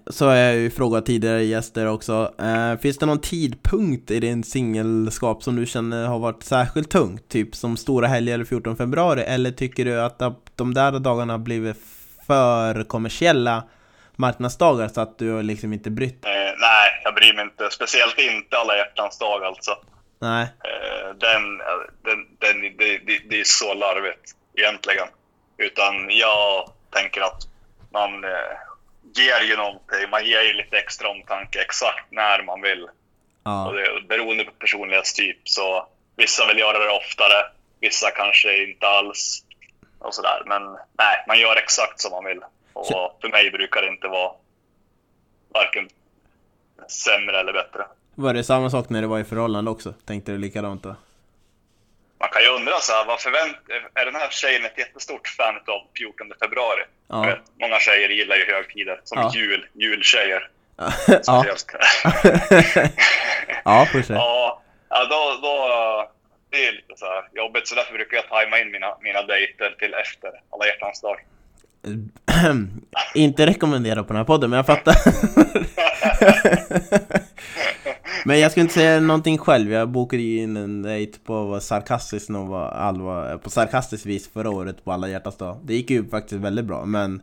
så 0.06 0.26
har 0.26 0.34
jag 0.34 0.56
ju 0.56 0.70
frågat 0.70 1.06
tidigare 1.06 1.44
gäster 1.44 1.86
också. 1.86 2.34
Eh, 2.38 2.80
finns 2.80 2.98
det 2.98 3.06
någon 3.06 3.20
tidpunkt 3.20 4.10
i 4.10 4.20
din 4.20 4.44
singelskap 4.44 5.42
som 5.42 5.56
du 5.56 5.66
känner 5.66 6.06
har 6.06 6.18
varit 6.18 6.42
särskilt 6.42 6.90
tungt? 6.90 7.28
Typ 7.28 7.54
som 7.54 7.76
stora 7.76 8.06
helger 8.06 8.34
eller 8.34 8.44
14 8.44 8.76
februari? 8.76 9.22
Eller 9.22 9.50
tycker 9.50 9.84
du 9.84 10.00
att 10.00 10.18
de 10.56 10.74
där 10.74 10.92
dagarna 10.92 11.32
har 11.32 11.38
blivit 11.38 11.76
för 12.26 12.84
kommersiella 12.84 13.64
marknadsdagar 14.16 14.88
så 14.88 15.00
att 15.00 15.18
du 15.18 15.42
liksom 15.42 15.72
inte 15.72 15.90
brytt? 15.90 16.24
Eh, 16.24 16.30
nej, 16.58 17.00
jag 17.04 17.14
bryr 17.14 17.34
mig 17.34 17.44
inte. 17.44 17.70
Speciellt 17.70 18.18
inte 18.18 18.56
alla 18.56 18.76
hjärtans 18.76 19.18
dag 19.18 19.44
alltså. 19.44 19.70
Nej. 20.18 20.42
Eh, 20.42 21.16
den, 21.16 21.58
den, 22.04 22.26
den, 22.38 22.76
det, 22.78 22.98
det, 23.06 23.18
det 23.30 23.40
är 23.40 23.44
så 23.44 23.74
larvigt 23.74 24.32
egentligen. 24.58 25.08
Utan 25.58 25.94
jag 26.10 26.70
tänker 26.94 27.20
att 27.20 27.42
man, 27.92 28.24
eh, 28.24 28.54
ger 29.14 29.40
ju 29.48 29.56
någonting. 29.56 30.10
Man 30.10 30.24
ger 30.26 30.42
ju 30.42 30.52
lite 30.52 30.76
extra 30.78 31.08
omtanke 31.08 31.60
exakt 31.60 32.04
när 32.10 32.42
man 32.42 32.60
vill. 32.62 32.88
Ja. 33.44 33.66
Och 33.66 33.74
det, 33.74 33.88
beroende 34.08 34.44
på 34.44 34.50
personlighetstyp 34.52 35.48
så 35.48 35.86
vissa 36.16 36.46
vill 36.46 36.58
göra 36.58 36.78
det 36.78 36.90
oftare, 36.90 37.46
vissa 37.80 38.10
kanske 38.10 38.62
inte 38.62 38.86
alls. 38.86 39.44
Och 39.98 40.14
sådär. 40.14 40.42
Men 40.46 40.62
nej, 40.98 41.24
man 41.28 41.38
gör 41.38 41.56
exakt 41.56 42.00
som 42.00 42.10
man 42.10 42.24
vill. 42.24 42.40
Och 42.72 42.86
Så- 42.86 43.12
för 43.20 43.28
mig 43.28 43.50
brukar 43.50 43.82
det 43.82 43.88
inte 43.88 44.08
vara 44.08 44.32
varken 45.54 45.88
sämre 46.88 47.40
eller 47.40 47.52
bättre. 47.52 47.86
Var 48.14 48.34
det 48.34 48.44
samma 48.44 48.70
sak 48.70 48.88
när 48.88 49.00
det 49.00 49.06
var 49.06 49.18
i 49.18 49.24
förhållande 49.24 49.70
också? 49.70 49.94
Tänkte 50.04 50.32
du 50.32 50.38
likadant 50.38 50.82
då? 50.82 50.96
Man 52.24 52.28
kan 52.32 52.42
ju 52.42 52.48
undra 52.48 52.80
så 52.80 52.92
här, 52.92 53.04
vad 53.04 53.20
förvänt 53.20 53.56
är 53.94 54.04
den 54.04 54.14
här 54.14 54.28
tjejen 54.30 54.64
ett 54.64 54.78
jättestort 54.78 55.28
fan 55.28 55.54
av 55.56 55.80
14 55.98 56.26
februari? 56.42 56.82
Ja. 57.08 57.22
Vet, 57.22 57.38
Många 57.60 57.78
tjejer 57.78 58.08
gillar 58.08 58.36
ju 58.36 58.44
högtider, 58.52 59.00
som 59.04 59.18
Ja. 59.18 59.32
jul, 59.34 59.66
jultjejer. 59.72 60.48
ja. 61.26 61.26
Ja, 63.64 63.86
ja, 64.08 64.62
ja 64.88 65.04
då, 65.04 65.38
då, 65.42 66.10
det 66.50 66.66
är 66.68 66.72
lite 66.72 66.94
så 66.96 67.06
här 67.06 67.24
jobbigt, 67.32 67.68
så 67.68 67.74
därför 67.74 67.92
brukar 67.92 68.16
jag 68.16 68.28
tajma 68.28 68.58
in 68.58 68.70
mina, 68.70 68.96
mina 69.00 69.22
dejter 69.22 69.70
till 69.78 69.94
efter 69.94 70.30
alla 70.50 70.66
hjärtans 70.66 71.00
dag. 71.00 71.16
Inte 73.14 73.46
rekommendera 73.46 74.02
på 74.02 74.08
den 74.08 74.16
här 74.16 74.24
podden, 74.24 74.50
men 74.50 74.56
jag 74.56 74.66
fattar. 74.66 74.94
men 78.24 78.40
jag 78.40 78.50
skulle 78.50 78.62
inte 78.62 78.74
säga 78.74 79.00
någonting 79.00 79.38
själv. 79.38 79.72
Jag 79.72 79.88
bokade 79.88 80.22
ju 80.22 80.42
in 80.42 80.56
en 80.56 80.82
dejt 80.82 81.18
på 81.24 81.60
sarkastisk 81.60 82.30
var 82.30 82.68
allvar, 82.68 83.38
på 83.38 83.50
sarkastiskt 83.50 84.06
vis 84.06 84.28
förra 84.32 84.50
året 84.50 84.84
på 84.84 84.92
alla 84.92 85.08
hjärtans 85.08 85.36
dag. 85.36 85.56
Det 85.64 85.74
gick 85.74 85.90
ju 85.90 86.08
faktiskt 86.08 86.40
väldigt 86.40 86.64
bra, 86.64 86.84
men 86.84 87.14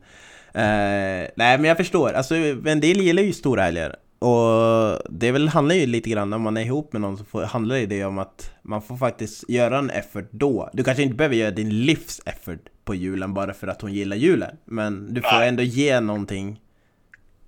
eh, 0.54 1.30
nej, 1.36 1.58
men 1.58 1.63
jag 1.63 1.77
förstår. 1.77 2.13
Alltså, 2.13 2.36
en 2.36 2.80
del 2.80 3.01
gillar 3.01 3.23
ju 3.23 3.34
stora 3.34 3.62
helger. 3.62 3.95
Och 4.19 5.01
det 5.10 5.32
väl 5.32 5.49
handlar 5.49 5.75
ju 5.75 5.86
lite 5.86 6.10
grann, 6.10 6.30
när 6.30 6.38
man 6.38 6.58
är 6.58 6.62
ihop 6.62 6.93
med 6.93 7.01
någon 7.01 7.17
så 7.17 7.23
får, 7.23 7.43
handlar 7.43 7.75
ju 7.75 7.86
det 7.86 8.06
om 8.06 8.17
att 8.19 8.51
man 8.62 8.82
får 8.82 8.97
faktiskt 8.97 9.49
göra 9.49 9.77
en 9.77 9.89
effort 9.89 10.27
då. 10.32 10.69
Du 10.73 10.84
kanske 10.84 11.04
inte 11.04 11.15
behöver 11.15 11.36
göra 11.36 11.51
din 11.51 11.69
livs 11.69 12.21
effort 12.25 12.62
på 12.84 12.95
julen 12.95 13.34
bara 13.34 13.54
för 13.54 13.67
att 13.67 13.82
hon 13.82 13.93
gillar 13.93 14.17
julen. 14.17 14.58
Men 14.65 15.13
du 15.13 15.21
får 15.21 15.41
ändå 15.41 15.63
ge 15.63 15.99
någonting 15.99 16.60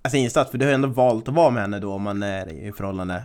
Alltså 0.04 0.16
insats, 0.16 0.50
för 0.50 0.58
du 0.58 0.66
har 0.66 0.72
ändå 0.72 0.88
valt 0.88 1.28
att 1.28 1.34
vara 1.34 1.50
med 1.50 1.62
henne 1.62 1.78
då 1.78 1.92
om 1.92 2.02
man 2.02 2.22
är 2.22 2.52
i 2.52 2.72
förhållande 2.72 3.22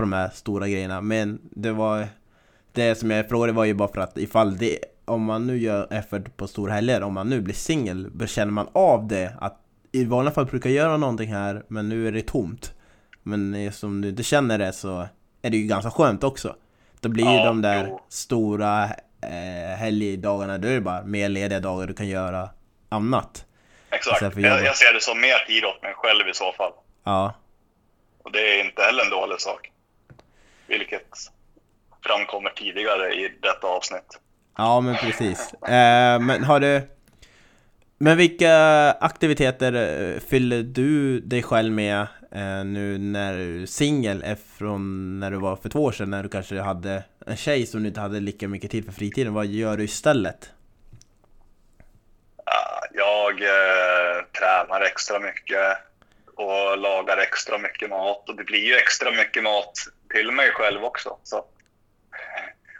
på 0.00 0.02
de 0.02 0.12
här 0.12 0.30
stora 0.30 0.68
grejerna. 0.68 1.00
Men 1.00 1.40
det 1.42 1.72
var 1.72 2.08
Det 2.72 2.94
som 2.94 3.10
jag 3.10 3.28
frågade 3.28 3.52
var 3.52 3.64
ju 3.64 3.74
bara 3.74 3.88
för 3.92 4.00
att 4.00 4.18
ifall 4.18 4.56
det 4.56 4.78
Om 5.04 5.22
man 5.24 5.46
nu 5.46 5.58
gör 5.58 5.92
effort 5.92 6.36
på 6.36 6.46
stora 6.48 6.72
helger, 6.72 7.02
om 7.02 7.14
man 7.14 7.28
nu 7.28 7.40
blir 7.40 7.54
singel, 7.54 8.10
känner 8.26 8.52
man 8.52 8.68
av 8.72 9.08
det 9.08 9.34
att 9.40 9.56
i 9.92 10.04
vanliga 10.04 10.34
fall 10.34 10.46
brukar 10.46 10.70
jag 10.70 10.76
göra 10.76 10.96
någonting 10.96 11.32
här, 11.32 11.62
men 11.68 11.88
nu 11.88 12.08
är 12.08 12.12
det 12.12 12.22
tomt. 12.22 12.74
Men 13.22 13.54
eh, 13.54 13.72
som 13.72 14.00
du 14.00 14.08
inte 14.08 14.22
känner 14.22 14.58
det 14.58 14.72
så 14.72 15.08
är 15.42 15.50
det 15.50 15.56
ju 15.56 15.66
ganska 15.66 15.90
skönt 15.90 16.24
också. 16.24 16.56
Då 17.00 17.08
blir 17.08 17.24
ju 17.24 17.30
Ja, 17.30 17.44
de 17.44 17.62
där 17.62 17.86
jo. 17.88 18.00
stora 18.08 18.84
eh, 19.22 19.76
helgdagarna, 19.78 20.58
då 20.58 20.68
är 20.68 20.72
det 20.72 20.80
bara 20.80 21.02
mer 21.02 21.28
lediga 21.28 21.60
dagar 21.60 21.86
du 21.86 21.94
kan 21.94 22.08
göra 22.08 22.48
annat. 22.88 23.44
Exakt. 23.90 24.22
Jag, 24.22 24.64
jag 24.64 24.76
ser 24.76 24.94
det 24.94 25.00
som 25.02 25.20
mer 25.20 25.46
tid 25.46 25.64
åt 25.64 25.82
mig 25.82 25.92
själv 25.96 26.28
i 26.28 26.34
så 26.34 26.52
fall. 26.52 26.72
Ja, 27.04 27.34
Och 28.24 28.32
det 28.32 28.38
är 28.60 28.64
inte 28.64 28.82
heller 28.82 29.04
en 29.04 29.10
dålig 29.10 29.40
sak. 29.40 29.70
Vilket 30.70 31.16
framkommer 32.06 32.50
tidigare 32.50 33.14
i 33.14 33.32
detta 33.42 33.66
avsnitt. 33.66 34.20
ja 34.56 34.80
men 34.80 34.94
precis. 34.96 35.54
Eh, 35.54 36.20
men 36.20 36.44
har 36.44 36.60
du... 36.60 36.82
Men 37.98 38.16
vilka 38.16 38.54
aktiviteter 38.90 39.72
eh, 39.72 40.20
fyller 40.20 40.62
du 40.62 41.20
dig 41.20 41.42
själv 41.42 41.72
med 41.72 42.00
eh, 42.32 42.64
nu 42.64 42.98
när 42.98 43.36
du 43.36 43.62
är 43.62 43.66
singel 43.66 44.22
är 44.22 44.36
från 44.58 45.20
när 45.20 45.30
du 45.30 45.36
var 45.36 45.56
för 45.56 45.68
två 45.68 45.84
år 45.84 45.92
sedan 45.92 46.10
när 46.10 46.22
du 46.22 46.28
kanske 46.28 46.60
hade 46.60 47.02
en 47.26 47.36
tjej 47.36 47.66
som 47.66 47.82
du 47.82 47.88
inte 47.88 48.00
hade 48.00 48.20
lika 48.20 48.48
mycket 48.48 48.70
tid 48.70 48.84
för 48.84 48.92
fritiden? 48.92 49.34
Vad 49.34 49.46
gör 49.46 49.76
du 49.76 49.84
istället? 49.84 50.50
Ja, 52.44 52.82
Jag 52.92 53.42
eh, 53.42 54.24
tränar 54.38 54.80
extra 54.80 55.18
mycket 55.18 55.78
och 56.36 56.78
lagar 56.78 57.16
extra 57.16 57.58
mycket 57.58 57.90
mat. 57.90 58.28
Och 58.28 58.36
det 58.36 58.44
blir 58.44 58.66
ju 58.66 58.74
extra 58.74 59.10
mycket 59.10 59.42
mat 59.42 59.72
till 60.10 60.32
mig 60.32 60.50
själv 60.50 60.84
också. 60.84 61.16
Så. 61.22 61.44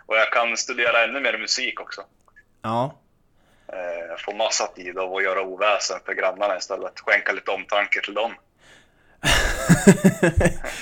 Och 0.07 0.17
jag 0.17 0.33
kan 0.33 0.57
studera 0.57 1.05
ännu 1.05 1.21
mer 1.21 1.39
musik 1.39 1.81
också. 1.81 2.03
Ja, 2.63 3.01
Eh, 3.73 4.17
få 4.19 4.33
massa 4.33 4.67
tid 4.67 4.99
av 4.99 5.15
att 5.15 5.23
göra 5.23 5.43
oväsen 5.43 5.99
för 6.07 6.15
grannarna 6.15 6.57
istället. 6.57 6.93
Skänka 7.01 7.33
lite 7.33 7.51
omtanke 7.51 8.01
till 8.05 8.15
dem. 8.15 8.35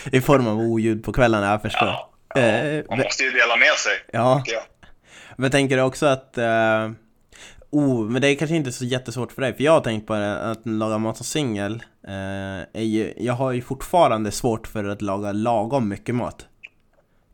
i 0.13 0.21
form 0.21 0.47
av 0.47 0.59
oljud 0.59 1.05
på 1.05 1.13
kvällarna, 1.13 1.51
jag 1.51 1.63
förstår. 1.63 1.89
Ja, 1.89 2.11
ja, 2.35 2.41
Eh, 2.41 2.85
man 2.89 2.99
måste 2.99 3.23
ju 3.23 3.31
dela 3.31 3.57
med 3.57 3.73
sig. 3.73 4.05
ja. 4.13 4.43
jag. 4.47 4.63
Men 5.37 5.51
tänker 5.51 5.77
du 5.77 5.83
också 5.83 6.07
att... 6.07 6.39
Oh, 7.71 8.05
men 8.11 8.23
det 8.23 8.29
är 8.29 8.35
kanske 8.35 8.57
inte 8.57 8.73
så 8.73 8.85
jättesvårt 8.85 9.33
för 9.33 9.43
dig, 9.43 9.55
för 9.55 9.65
jag 9.65 9.73
har 9.73 9.81
tänkt 9.81 10.07
på 10.07 10.15
det, 10.15 10.51
att 10.51 10.67
laga 10.67 10.99
mat 10.99 11.17
som 11.17 11.25
singel 11.27 11.75
eh, 12.03 12.13
är 12.73 12.83
ju, 12.83 13.15
Jag 13.17 13.33
har 13.35 13.53
ju 13.53 13.63
fortfarande 13.63 14.31
svårt 14.31 14.67
för 14.67 14.85
att 14.85 15.03
laga 15.03 15.33
lagom 15.33 15.89
mycket 15.89 16.15
mat. 16.15 16.47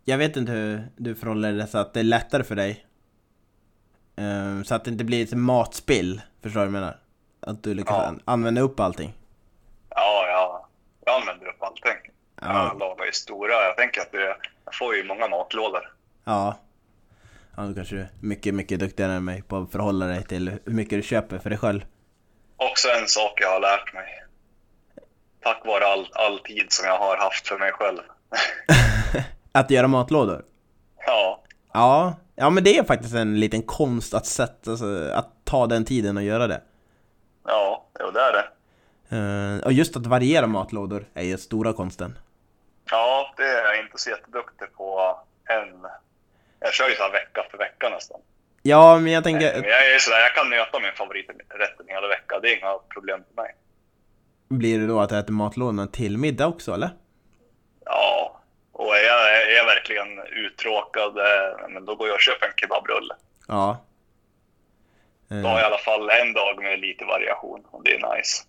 Jag 0.04 0.18
vet 0.18 0.36
inte 0.36 0.52
hur 0.52 0.88
du 0.96 1.14
förhåller 1.14 1.52
dig 1.52 1.68
så 1.68 1.78
att 1.78 1.94
det 1.94 2.00
är 2.00 2.04
lättare 2.04 2.42
för 2.44 2.56
dig. 2.56 2.86
Eh, 4.16 4.62
så 4.64 4.74
att 4.74 4.84
det 4.84 4.90
inte 4.90 5.04
blir 5.04 5.22
ett 5.24 5.32
matspill, 5.34 6.20
förstår 6.42 6.60
du 6.60 6.66
vad 6.66 6.74
jag 6.74 6.80
menar? 6.80 6.96
Att 7.40 7.62
du 7.62 7.74
lyckas 7.74 7.96
Ja. 7.96 8.06
an- 8.06 8.20
använda 8.24 8.60
upp 8.60 8.80
allting. 8.80 9.12
Ja, 9.90 10.24
ja. 10.28 10.68
Jag 11.06 11.20
använder 11.20 11.46
upp 11.48 11.62
allting. 11.62 12.12
Ja. 12.40 12.68
Jag 12.68 12.78
lagar 12.78 13.04
ju 13.04 13.12
stora. 13.12 13.52
Jag 13.52 13.76
tänker 13.76 14.00
att 14.00 14.12
det, 14.12 14.36
jag 14.64 14.74
får 14.74 14.94
ju 14.96 15.04
många 15.04 15.28
matlådor. 15.28 15.92
Ja. 16.24 16.56
Ja, 17.56 17.62
du 17.62 17.74
kanske 17.74 17.96
är 17.96 18.08
mycket, 18.20 18.54
mycket 18.54 18.80
duktigare 18.80 19.12
än 19.12 19.24
mig 19.24 19.42
på 19.42 19.56
att 19.56 19.72
förhålla 19.72 20.06
dig 20.06 20.24
till 20.24 20.48
hur 20.64 20.72
mycket 20.72 20.98
du 20.98 21.02
köper 21.02 21.38
för 21.38 21.50
dig 21.50 21.58
själv. 21.58 21.84
Också 22.56 22.88
en 22.88 23.08
sak 23.08 23.40
jag 23.40 23.48
har 23.48 23.60
lärt 23.60 23.94
mig. 23.94 24.22
Tack 25.42 25.66
vare 25.66 25.86
all, 25.86 26.08
all 26.12 26.38
tid 26.38 26.66
som 26.68 26.86
jag 26.86 26.98
har 26.98 27.16
haft 27.16 27.48
för 27.48 27.58
mig 27.58 27.72
själv. 27.72 28.00
Att 29.52 29.70
göra 29.70 29.88
matlådor? 29.88 30.44
Ja, 31.06 31.42
Ja, 31.72 32.16
ja 32.34 32.50
men 32.50 32.64
det 32.64 32.78
är 32.78 32.84
faktiskt 32.84 33.14
en 33.14 33.40
liten 33.40 33.62
konst 33.62 34.14
att 34.14 34.26
sätta, 34.26 34.70
alltså, 34.70 35.10
att 35.14 35.28
ta 35.44 35.66
den 35.66 35.84
tiden 35.84 36.16
och 36.16 36.22
göra 36.22 36.46
det. 36.46 36.60
ja, 37.46 37.86
jo, 38.00 38.10
det 38.10 38.20
är 38.20 38.32
det. 38.32 38.44
Eh, 39.16 39.64
och 39.64 39.72
just 39.72 39.96
att 39.96 40.06
variera 40.06 40.46
matlådor 40.46 41.06
är 41.14 41.22
ju 41.22 41.38
stora 41.38 41.72
konsten. 41.72 42.18
Ja, 42.90 43.34
det 43.36 43.42
är 43.42 43.64
jag 43.64 43.84
inte 43.84 43.98
så 43.98 44.10
jätteduktig 44.10 44.72
på 44.76 45.18
än. 45.48 45.86
Jag 46.64 46.72
kör 46.74 46.88
ju 46.88 46.94
så 46.94 47.02
här 47.02 47.12
vecka 47.12 47.46
för 47.50 47.58
vecka 47.58 47.88
nästan. 47.88 48.20
Ja, 48.62 48.98
men 48.98 49.12
jag 49.12 49.24
Men 49.24 49.32
tänker, 49.32 49.46
jag 49.68 49.94
är 49.94 49.98
sådär, 49.98 50.18
jag 50.20 50.34
kan 50.34 50.50
nöta 50.50 50.80
min 50.80 50.92
favoriträtt 50.92 51.80
en 51.80 51.88
hel 51.88 52.08
vecka. 52.08 52.40
Det 52.40 52.48
är 52.52 52.56
inga 52.58 52.78
problem 52.94 53.24
för 53.28 53.42
mig. 53.42 53.54
blir 54.48 54.78
det 54.78 54.86
då 54.86 55.00
att 55.00 55.12
äta 55.12 55.32
matlådorna 55.32 55.86
till 55.86 56.18
middag 56.18 56.46
också 56.46 56.72
eller? 56.72 56.90
Ja, 57.84 58.40
och 58.72 58.96
är 58.96 59.02
jag, 59.04 59.42
är 59.52 59.56
jag 59.56 59.64
verkligen 59.64 60.18
uttråkad, 60.26 61.18
eh, 61.18 61.68
men 61.68 61.84
då 61.84 61.94
går 61.94 62.08
jag 62.08 62.14
och 62.14 62.20
köper 62.20 62.46
en 62.46 62.52
kebabrulle. 62.56 63.14
Ja. 63.48 63.84
Eh, 65.30 65.36
Då 65.36 65.48
har 65.48 65.54
jag 65.58 65.62
i 65.62 65.66
alla 65.66 65.78
fall 65.78 66.10
en 66.10 66.32
dag 66.32 66.62
med 66.62 66.78
lite 66.80 67.04
variation 67.04 67.64
och 67.70 67.84
det 67.84 67.94
är 67.94 68.16
nice. 68.16 68.42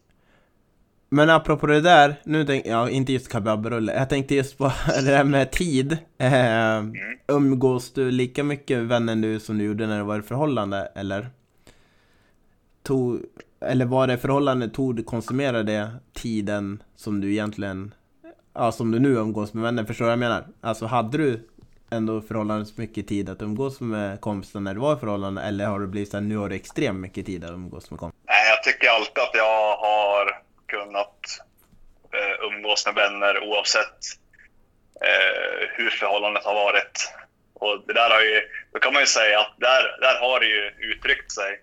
Men 1.15 1.29
apropå 1.29 1.67
det 1.67 1.81
där, 1.81 2.15
nu 2.23 2.45
tänk, 2.45 2.65
ja 2.65 2.89
inte 2.89 3.13
just 3.13 3.31
kebabrulle, 3.31 3.93
jag 3.93 4.09
tänkte 4.09 4.35
just 4.35 4.57
på 4.57 4.63
det 4.87 5.11
där 5.11 5.23
med 5.23 5.51
tid. 5.51 5.97
Eh, 6.17 6.83
umgås 7.27 7.93
du 7.93 8.11
lika 8.11 8.43
mycket 8.43 8.77
med 8.77 8.87
vännen 8.87 9.21
du 9.21 9.39
som 9.39 9.57
du 9.57 9.63
gjorde 9.65 9.87
när 9.87 9.97
du 9.97 10.03
var 10.03 10.19
i 10.19 10.21
förhållande 10.21 10.91
eller? 10.95 11.29
Tog, 12.83 13.19
eller 13.61 13.85
var 13.85 14.07
det 14.07 14.17
förhållande, 14.17 14.69
tog 14.69 14.95
du, 14.95 15.03
konsumerade 15.03 15.63
det 15.63 15.91
tiden 16.13 16.83
som 16.95 17.21
du 17.21 17.31
egentligen, 17.31 17.93
ja 18.53 18.71
som 18.71 18.91
du 18.91 18.99
nu 18.99 19.09
umgås 19.09 19.53
med 19.53 19.63
vänner, 19.63 19.83
förstår 19.83 20.05
du 20.05 20.07
vad 20.07 20.11
jag 20.11 20.19
menar? 20.19 20.47
Alltså 20.61 20.85
hade 20.85 21.17
du 21.17 21.47
ändå 21.89 22.21
förhållandevis 22.21 22.77
mycket 22.77 23.07
tid 23.07 23.29
att 23.29 23.41
umgås 23.41 23.79
med 23.79 24.21
kompisar 24.21 24.59
när 24.59 24.73
du 24.73 24.79
var 24.79 24.95
i 24.95 24.99
förhållande 24.99 25.41
eller 25.41 25.65
har 25.65 25.79
det 25.79 25.87
blivit 25.87 26.11
så 26.11 26.17
här, 26.17 26.21
nu 26.21 26.37
har 26.37 26.49
du 26.49 26.55
extremt 26.55 26.99
mycket 26.99 27.25
tid 27.25 27.43
att 27.43 27.51
umgås 27.51 27.91
med 27.91 27.99
kompisar? 27.99 28.21
Nej, 28.27 28.49
jag 28.49 28.63
tycker 28.63 28.87
alltid 28.87 29.23
att 29.23 29.35
jag 29.35 29.77
har 29.77 30.44
kunnat 30.67 31.19
eh, 32.13 32.45
umgås 32.45 32.85
med 32.85 32.95
vänner 32.95 33.43
oavsett 33.43 33.99
eh, 35.01 35.67
hur 35.71 35.89
förhållandet 35.89 36.43
har 36.43 36.53
varit. 36.53 37.11
Och 37.53 37.83
det 37.87 37.93
där 37.93 38.09
har 38.09 38.21
ju, 38.21 38.41
då 38.73 38.79
kan 38.79 38.93
man 38.93 39.01
ju 39.01 39.05
säga 39.07 39.39
att 39.39 39.53
där, 39.57 39.97
där 40.01 40.19
har 40.19 40.39
det 40.39 40.45
ju 40.45 40.73
uttryckt 40.79 41.31
sig. 41.31 41.61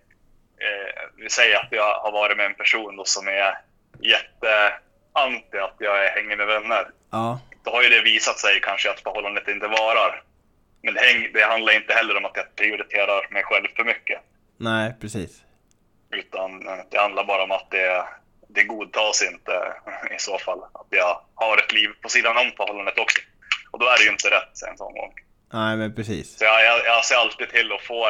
Eh, 0.61 1.03
vi 1.17 1.31
säger 1.31 1.57
att 1.57 1.69
jag 1.71 1.95
har 1.95 2.13
varit 2.13 2.37
med 2.37 2.47
en 2.47 2.55
person 2.55 2.97
då 2.97 3.05
som 3.05 3.29
är 3.29 3.59
jätteanti 4.01 5.59
att 5.59 5.77
jag 5.79 6.09
hänger 6.09 6.37
med 6.37 6.47
vänner. 6.47 6.87
Ja, 7.11 7.41
Då 7.65 7.71
har 7.71 7.83
ju 7.83 7.89
det 7.89 8.01
visat 8.01 8.39
sig 8.39 8.61
kanske 8.61 8.91
att 8.91 9.01
förhållandet 9.01 9.49
inte 9.49 9.67
varar. 9.69 10.23
Men 10.83 10.95
det, 10.95 11.01
häng, 11.01 11.31
det 11.33 11.43
handlar 11.45 11.73
inte 11.73 11.95
heller 11.95 12.17
om 12.17 12.25
att 12.25 12.37
jag 12.37 12.57
prioriterar 12.57 13.33
mig 13.33 13.43
själv 13.45 13.67
för 13.77 13.85
mycket. 13.85 14.21
nej 14.57 14.95
precis. 15.01 15.43
Utan 16.11 16.69
eh, 16.69 16.79
det 16.91 16.99
handlar 16.99 17.25
bara 17.25 17.43
om 17.43 17.51
att 17.51 17.71
det, 17.71 18.05
det 18.55 18.63
godtas 18.65 19.23
inte 19.23 19.53
i 20.17 20.19
så 20.19 20.39
fall. 20.39 20.59
Att 20.63 20.87
jag 20.91 21.21
har 21.35 21.59
ett 21.59 21.73
liv 21.73 21.89
på 22.03 22.09
sidan 22.09 22.37
om 22.37 22.53
förhållandet 22.57 22.99
också. 22.99 23.21
Och 23.71 23.79
då 23.79 23.87
är 23.87 23.99
det 23.99 24.05
ju 24.05 24.11
inte 24.11 24.29
rätt 24.31 24.63
en 24.71 24.77
sån 24.79 24.93
gång. 24.95 25.13
Nej, 25.53 25.77
men 25.77 25.95
precis. 25.95 26.39
Så 26.39 26.45
jag, 26.45 26.65
jag, 26.65 26.87
jag 26.87 27.05
ser 27.05 27.17
alltid 27.17 27.49
till 27.51 27.73
att 27.73 27.83
få 27.83 28.07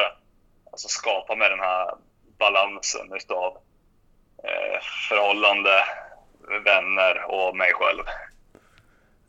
alltså 0.72 0.88
skapa 0.88 1.34
med 1.36 1.51
den 1.51 1.61
här 1.61 1.95
balansen 2.38 3.12
utav 3.16 3.57
eh, 4.45 4.80
förhållande, 5.09 5.84
vänner 6.64 7.24
och 7.24 7.57
mig 7.57 7.72
själv. 7.74 8.03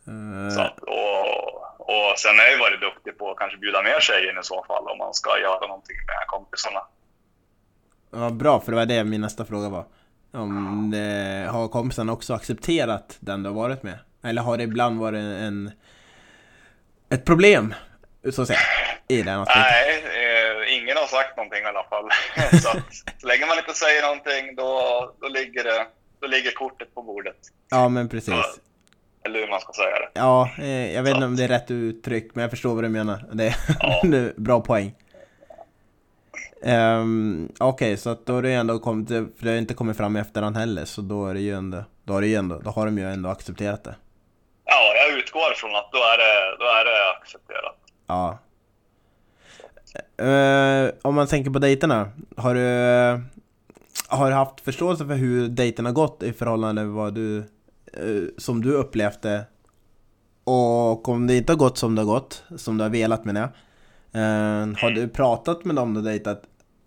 Uh, 0.08 0.50
Så, 0.56 0.62
att- 0.62 0.80
och, 0.80 1.64
och 1.80 2.20
sen 2.20 2.38
har 2.38 2.44
jag 2.44 2.52
ju 2.54 2.60
varit 2.60 2.82
duktig 2.82 3.18
på 3.18 3.32
att 3.32 3.38
kanske 3.38 3.58
bjuda 3.58 3.82
mer 3.84 4.00
tjejer 4.00 4.40
i 4.40 4.44
så 4.44 4.64
fall 4.68 4.88
om 4.88 4.98
man 4.98 5.14
ska 5.14 5.40
göra 5.40 5.68
någonting 5.68 5.96
med 5.98 6.28
kompisarna. 6.28 6.82
ja, 8.12 8.30
bra, 8.30 8.60
för 8.60 8.72
det 8.72 8.78
var 8.78 8.86
det 8.86 9.04
min 9.04 9.22
nästa 9.22 9.46
fråga 9.46 9.70
var. 9.70 9.86
Om 10.34 10.92
det, 10.92 11.48
har 11.52 11.68
kompisarna 11.68 12.14
också 12.14 12.34
accepterat 12.34 13.18
den 13.20 13.44
du 13.44 13.50
har 13.50 13.56
varit 13.56 13.84
med? 13.84 14.00
Eller 14.24 14.42
har 14.42 14.58
det 14.58 14.64
ibland 14.64 15.00
varit 15.00 15.20
en, 15.20 15.72
ett 17.10 17.26
problem, 17.26 17.74
så 18.32 18.42
att 18.42 18.48
säga, 18.48 18.60
i 19.08 19.22
den 19.22 19.40
aspekten? 19.40 19.64
Nej, 19.64 20.04
eh, 20.04 20.78
ingen 20.78 20.98
har 20.98 21.06
sagt 21.06 21.38
någonting 21.38 21.64
i 21.64 21.66
alla 21.66 21.84
fall. 21.84 22.10
så 22.62 22.70
att 22.70 23.22
så 23.22 23.28
länge 23.28 23.46
man 23.46 23.58
inte 23.58 23.74
säger 23.74 24.02
någonting 24.02 24.56
då, 24.56 24.72
då, 25.22 25.28
ligger 25.28 25.64
det, 25.64 25.86
då 26.22 26.28
ligger 26.28 26.52
kortet 26.52 26.96
på 26.96 27.02
bordet. 27.04 27.38
Ja, 27.70 27.90
men 27.90 28.10
precis. 28.10 28.60
Eller 29.26 29.40
hur 29.40 29.48
man 29.48 29.60
ska 29.62 29.74
säga 29.74 30.00
det. 30.00 30.10
Ja, 30.14 30.50
eh, 30.60 30.94
jag 30.94 31.04
vet 31.04 31.14
inte 31.16 31.26
om 31.26 31.36
det 31.36 31.44
är 31.44 31.48
rätt 31.48 31.72
uttryck, 31.72 32.36
men 32.36 32.42
jag 32.42 32.52
förstår 32.52 32.76
vad 32.76 32.84
du 32.84 32.90
menar. 32.90 33.26
Det 33.32 33.48
är 33.48 33.56
Ja. 33.80 34.02
bra 34.38 34.62
poäng. 34.62 34.96
Um, 36.66 37.52
Okej, 37.60 37.98
så 37.98 38.10
att 38.10 38.26
då 38.26 38.34
har 38.34 38.42
det 38.42 38.54
ändå 38.54 38.80
kommit, 38.80 39.08
för 39.08 39.34
det 39.40 39.50
har 39.50 39.58
inte 39.58 39.74
kommit 39.74 39.98
fram 39.98 40.18
i 40.18 40.20
efterhand 40.20 40.58
heller, 40.58 40.86
så 40.86 41.02
då 41.02 41.28
är 41.28 41.34
det 41.34 41.40
ju 41.40 41.54
ändå, 41.54 41.84
då 42.04 42.14
har, 42.14 42.22
det 42.22 42.28
ju 42.28 42.36
ändå, 42.36 42.60
då 42.60 42.70
har 42.70 42.86
de 42.86 42.98
ju 42.98 43.12
ändå 43.12 43.30
accepterat 43.30 43.84
det. 43.84 43.96
Ja, 44.66 44.94
jag 44.96 45.20
utgår 45.20 45.54
från 45.56 45.76
att 45.76 45.92
då 45.92 45.98
är 45.98 46.18
det, 46.18 46.58
då 46.60 46.66
är 46.66 46.86
det 46.86 47.18
accepterat. 47.22 47.78
Ja. 48.08 48.40
Eh, 50.26 50.92
om 51.02 51.16
man 51.16 51.28
tänker 51.28 51.52
på 51.52 51.60
dejterna, 51.60 52.12
har 52.38 52.56
du, 52.56 52.68
har 54.08 54.30
du 54.30 54.36
haft 54.36 54.62
förståelse 54.62 55.06
för 55.06 55.16
hur 55.16 55.48
dejterna 55.48 55.92
gått 55.92 56.24
i 56.24 56.34
förhållande 56.34 56.82
till 56.82 56.90
vad 56.90 57.14
du, 57.14 57.38
eh, 57.94 58.24
som 58.38 58.62
du 58.62 58.74
upplevt 58.74 59.22
det? 59.22 59.46
Och 60.44 61.10
om 61.10 61.28
det 61.28 61.38
inte 61.38 61.52
har 61.52 61.58
gått 61.58 61.78
som 61.78 61.96
det 61.96 62.02
har 62.02 62.08
gått, 62.08 62.44
som 62.58 62.78
du 62.78 62.84
har 62.84 62.90
velat 62.90 63.26
menar 63.26 63.42
jag, 63.42 63.50
eh, 64.22 64.68
har 64.82 64.92
du 64.92 65.08
pratat 65.08 65.66
med 65.66 65.76
dem 65.76 65.94
du 65.94 66.02
dejtat 66.02 66.44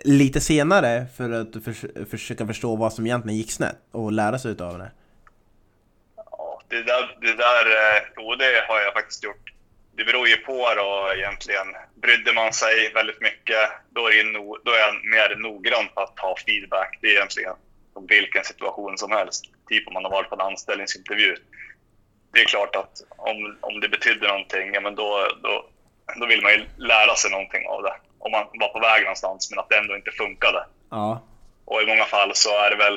lite 0.07 0.40
senare 0.40 1.07
för 1.16 1.30
att 1.30 1.64
för, 1.64 2.04
försöka 2.04 2.46
förstå 2.46 2.76
vad 2.76 2.92
som 2.92 3.07
egentligen 3.07 3.38
gick 3.38 3.52
snett 3.52 3.76
och 3.92 4.12
lära 4.12 4.38
sig 4.38 4.50
utav 4.50 4.78
det? 4.78 4.90
Ja, 6.16 6.62
det 6.68 6.82
där, 6.82 7.16
det 7.20 7.34
där 7.34 7.66
eh, 7.66 8.02
jo, 8.16 8.34
det 8.34 8.64
har 8.68 8.80
jag 8.80 8.92
faktiskt 8.92 9.24
gjort. 9.24 9.52
Det 9.96 10.04
beror 10.04 10.28
ju 10.28 10.36
på 10.36 10.74
då 10.76 11.12
egentligen. 11.16 11.66
Brydde 12.02 12.32
man 12.32 12.52
sig 12.52 12.92
väldigt 12.94 13.20
mycket, 13.20 13.70
då 13.90 14.07
är, 14.09 14.24
det 14.24 14.30
no, 14.38 14.59
då 14.64 14.70
är 14.70 14.78
jag 14.78 14.94
mer 14.94 15.36
noggrann 15.36 15.88
på 15.94 16.00
att 16.00 16.16
ta 16.16 16.36
feedback. 16.46 16.98
Det 17.00 17.07
är 17.07 17.12
egentligen 17.12 17.54
som 17.92 18.07
vilken 18.07 18.44
situation 18.44 18.98
som 18.98 19.11
helst. 19.11 19.44
Typ 19.68 19.88
om 19.88 19.94
man 19.94 20.04
har 20.04 20.11
varit 20.11 20.28
på 20.28 20.34
en 20.34 20.40
anställningsintervju. 20.40 21.36
Det 22.32 22.40
är 22.40 22.44
klart 22.44 22.76
att 22.76 22.94
om, 23.16 23.59
om 23.61 23.80
det 23.80 23.88
betyder 23.88 24.28
någonting, 24.28 24.74
ja, 24.74 24.80
men 24.80 24.94
då, 24.94 25.28
då, 25.42 25.66
då 26.20 26.26
vill 26.26 26.42
man 26.42 26.52
ju 26.52 26.64
lära 26.76 27.14
sig 27.14 27.30
någonting 27.30 27.66
av 27.66 27.82
det. 27.82 27.94
Om 28.26 28.32
man 28.32 28.44
var 28.62 28.68
på 28.68 28.80
väg 28.80 29.02
någonstans 29.02 29.50
men 29.50 29.58
att 29.58 29.68
det 29.68 29.78
ändå 29.78 29.96
inte 29.96 30.10
funkade. 30.10 30.66
Ja, 30.90 31.22
Och 31.64 31.82
i 31.82 31.86
många 31.86 32.04
fall 32.04 32.30
så 32.34 32.50
är 32.64 32.70
det 32.70 32.76
väl... 32.76 32.94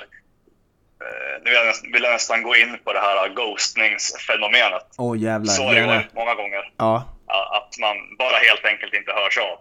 Eh, 1.06 1.34
nu 1.44 1.50
vill 1.50 1.54
jag, 1.54 1.66
nästan, 1.66 1.92
vill 1.92 2.04
jag 2.04 2.12
nästan 2.14 2.44
gå 2.44 2.56
in 2.56 2.78
på 2.84 2.94
det 2.94 3.00
här 3.00 3.30
ghostningsfenomenet. 3.30 4.86
åh 4.98 5.18
jävlar. 5.18 5.54
Så 5.54 5.64
har 5.64 5.76
det 5.76 5.86
varit 5.88 6.14
många 6.14 6.36
gånger. 6.36 6.72
Ja, 6.78 7.04
Att 7.58 7.78
man 7.80 7.96
bara 8.18 8.38
helt 8.38 8.66
enkelt 8.66 8.94
inte 8.94 9.12
hörs 9.12 9.38
av. 9.38 9.58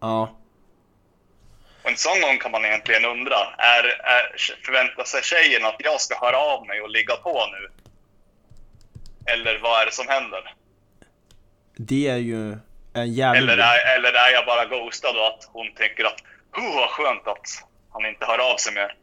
ja. 0.00 0.36
Och 1.82 1.90
en 1.92 1.96
sån 1.96 2.20
gång 2.20 2.38
kan 2.38 2.50
man 2.50 2.64
egentligen 2.64 3.04
undra, 3.04 3.36
är, 3.58 3.84
är, 3.84 4.36
förväntar 4.66 5.04
sig 5.04 5.22
tjejen 5.22 5.64
att 5.64 5.76
jag 5.78 6.00
ska 6.00 6.18
höra 6.26 6.38
av 6.38 6.66
mig 6.66 6.80
och 6.80 6.90
ligga 6.90 7.16
på 7.16 7.46
nu? 7.52 7.70
Eller 9.32 9.58
vad 9.58 9.80
är 9.82 9.86
det 9.86 9.92
som 9.92 10.08
händer? 10.08 10.54
Det 11.76 12.08
är 12.08 12.16
ju 12.16 12.56
en 12.96 13.12
jävla... 13.12 13.38
Eller 13.38 13.52
är, 13.52 13.96
eller 13.96 14.08
är 14.08 14.32
jag 14.32 14.46
bara 14.46 14.64
ghostad 14.64 15.16
och 15.16 15.26
att 15.26 15.48
hon 15.52 15.66
tänker 15.74 16.04
att 16.04 16.20
oh, 16.56 16.76
vad 16.76 16.88
skönt 16.90 17.26
att 17.26 17.46
han 17.92 18.06
inte 18.06 18.24
hör 18.24 18.52
av 18.52 18.56
sig 18.56 18.74
mer? 18.74 18.94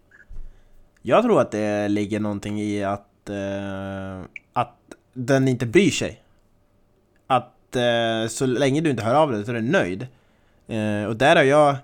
Jag 1.01 1.23
tror 1.23 1.41
att 1.41 1.51
det 1.51 1.87
ligger 1.87 2.19
någonting 2.19 2.61
i 2.61 2.83
att, 2.83 3.29
eh, 3.29 4.21
att 4.53 4.77
den 5.13 5.47
inte 5.47 5.65
bryr 5.65 5.91
sig. 5.91 6.21
Att 7.27 7.75
eh, 7.75 8.27
så 8.29 8.45
länge 8.45 8.81
du 8.81 8.89
inte 8.89 9.03
hör 9.03 9.15
av 9.15 9.31
dig 9.31 9.45
så 9.45 9.51
är 9.51 9.55
du 9.55 9.61
nöjd. 9.61 10.07
Eh, 10.67 11.05
och 11.05 11.15
där 11.15 11.35
har 11.35 11.43
jag, 11.43 11.75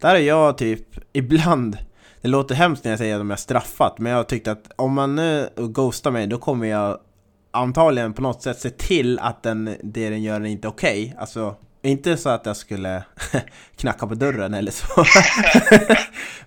där 0.00 0.08
har 0.08 0.18
jag 0.18 0.58
typ 0.58 0.86
ibland, 1.12 1.78
det 2.20 2.28
låter 2.28 2.54
hemskt 2.54 2.84
när 2.84 2.92
jag 2.92 2.98
säger 2.98 3.14
att 3.14 3.20
de 3.20 3.30
är 3.30 3.36
straffat, 3.36 3.98
men 3.98 4.12
jag 4.12 4.18
har 4.18 4.24
tyckt 4.24 4.48
att 4.48 4.70
om 4.76 4.92
man 4.92 5.16
nu 5.16 5.48
ghostar 5.56 6.10
mig 6.10 6.26
då 6.26 6.38
kommer 6.38 6.66
jag 6.66 6.98
antagligen 7.56 8.12
på 8.12 8.22
något 8.22 8.42
sätt 8.42 8.60
se 8.60 8.70
till 8.70 9.18
att 9.18 9.42
den, 9.42 9.64
det 9.82 10.10
den 10.10 10.22
gör 10.22 10.40
är 10.40 10.44
inte 10.44 10.68
okej. 10.68 11.16
Alltså, 11.18 11.54
inte 11.82 12.16
så 12.16 12.28
att 12.28 12.46
jag 12.46 12.56
skulle 12.56 13.02
knacka 13.76 14.06
på 14.06 14.14
dörren 14.14 14.54
eller 14.54 14.70
så. 14.70 15.04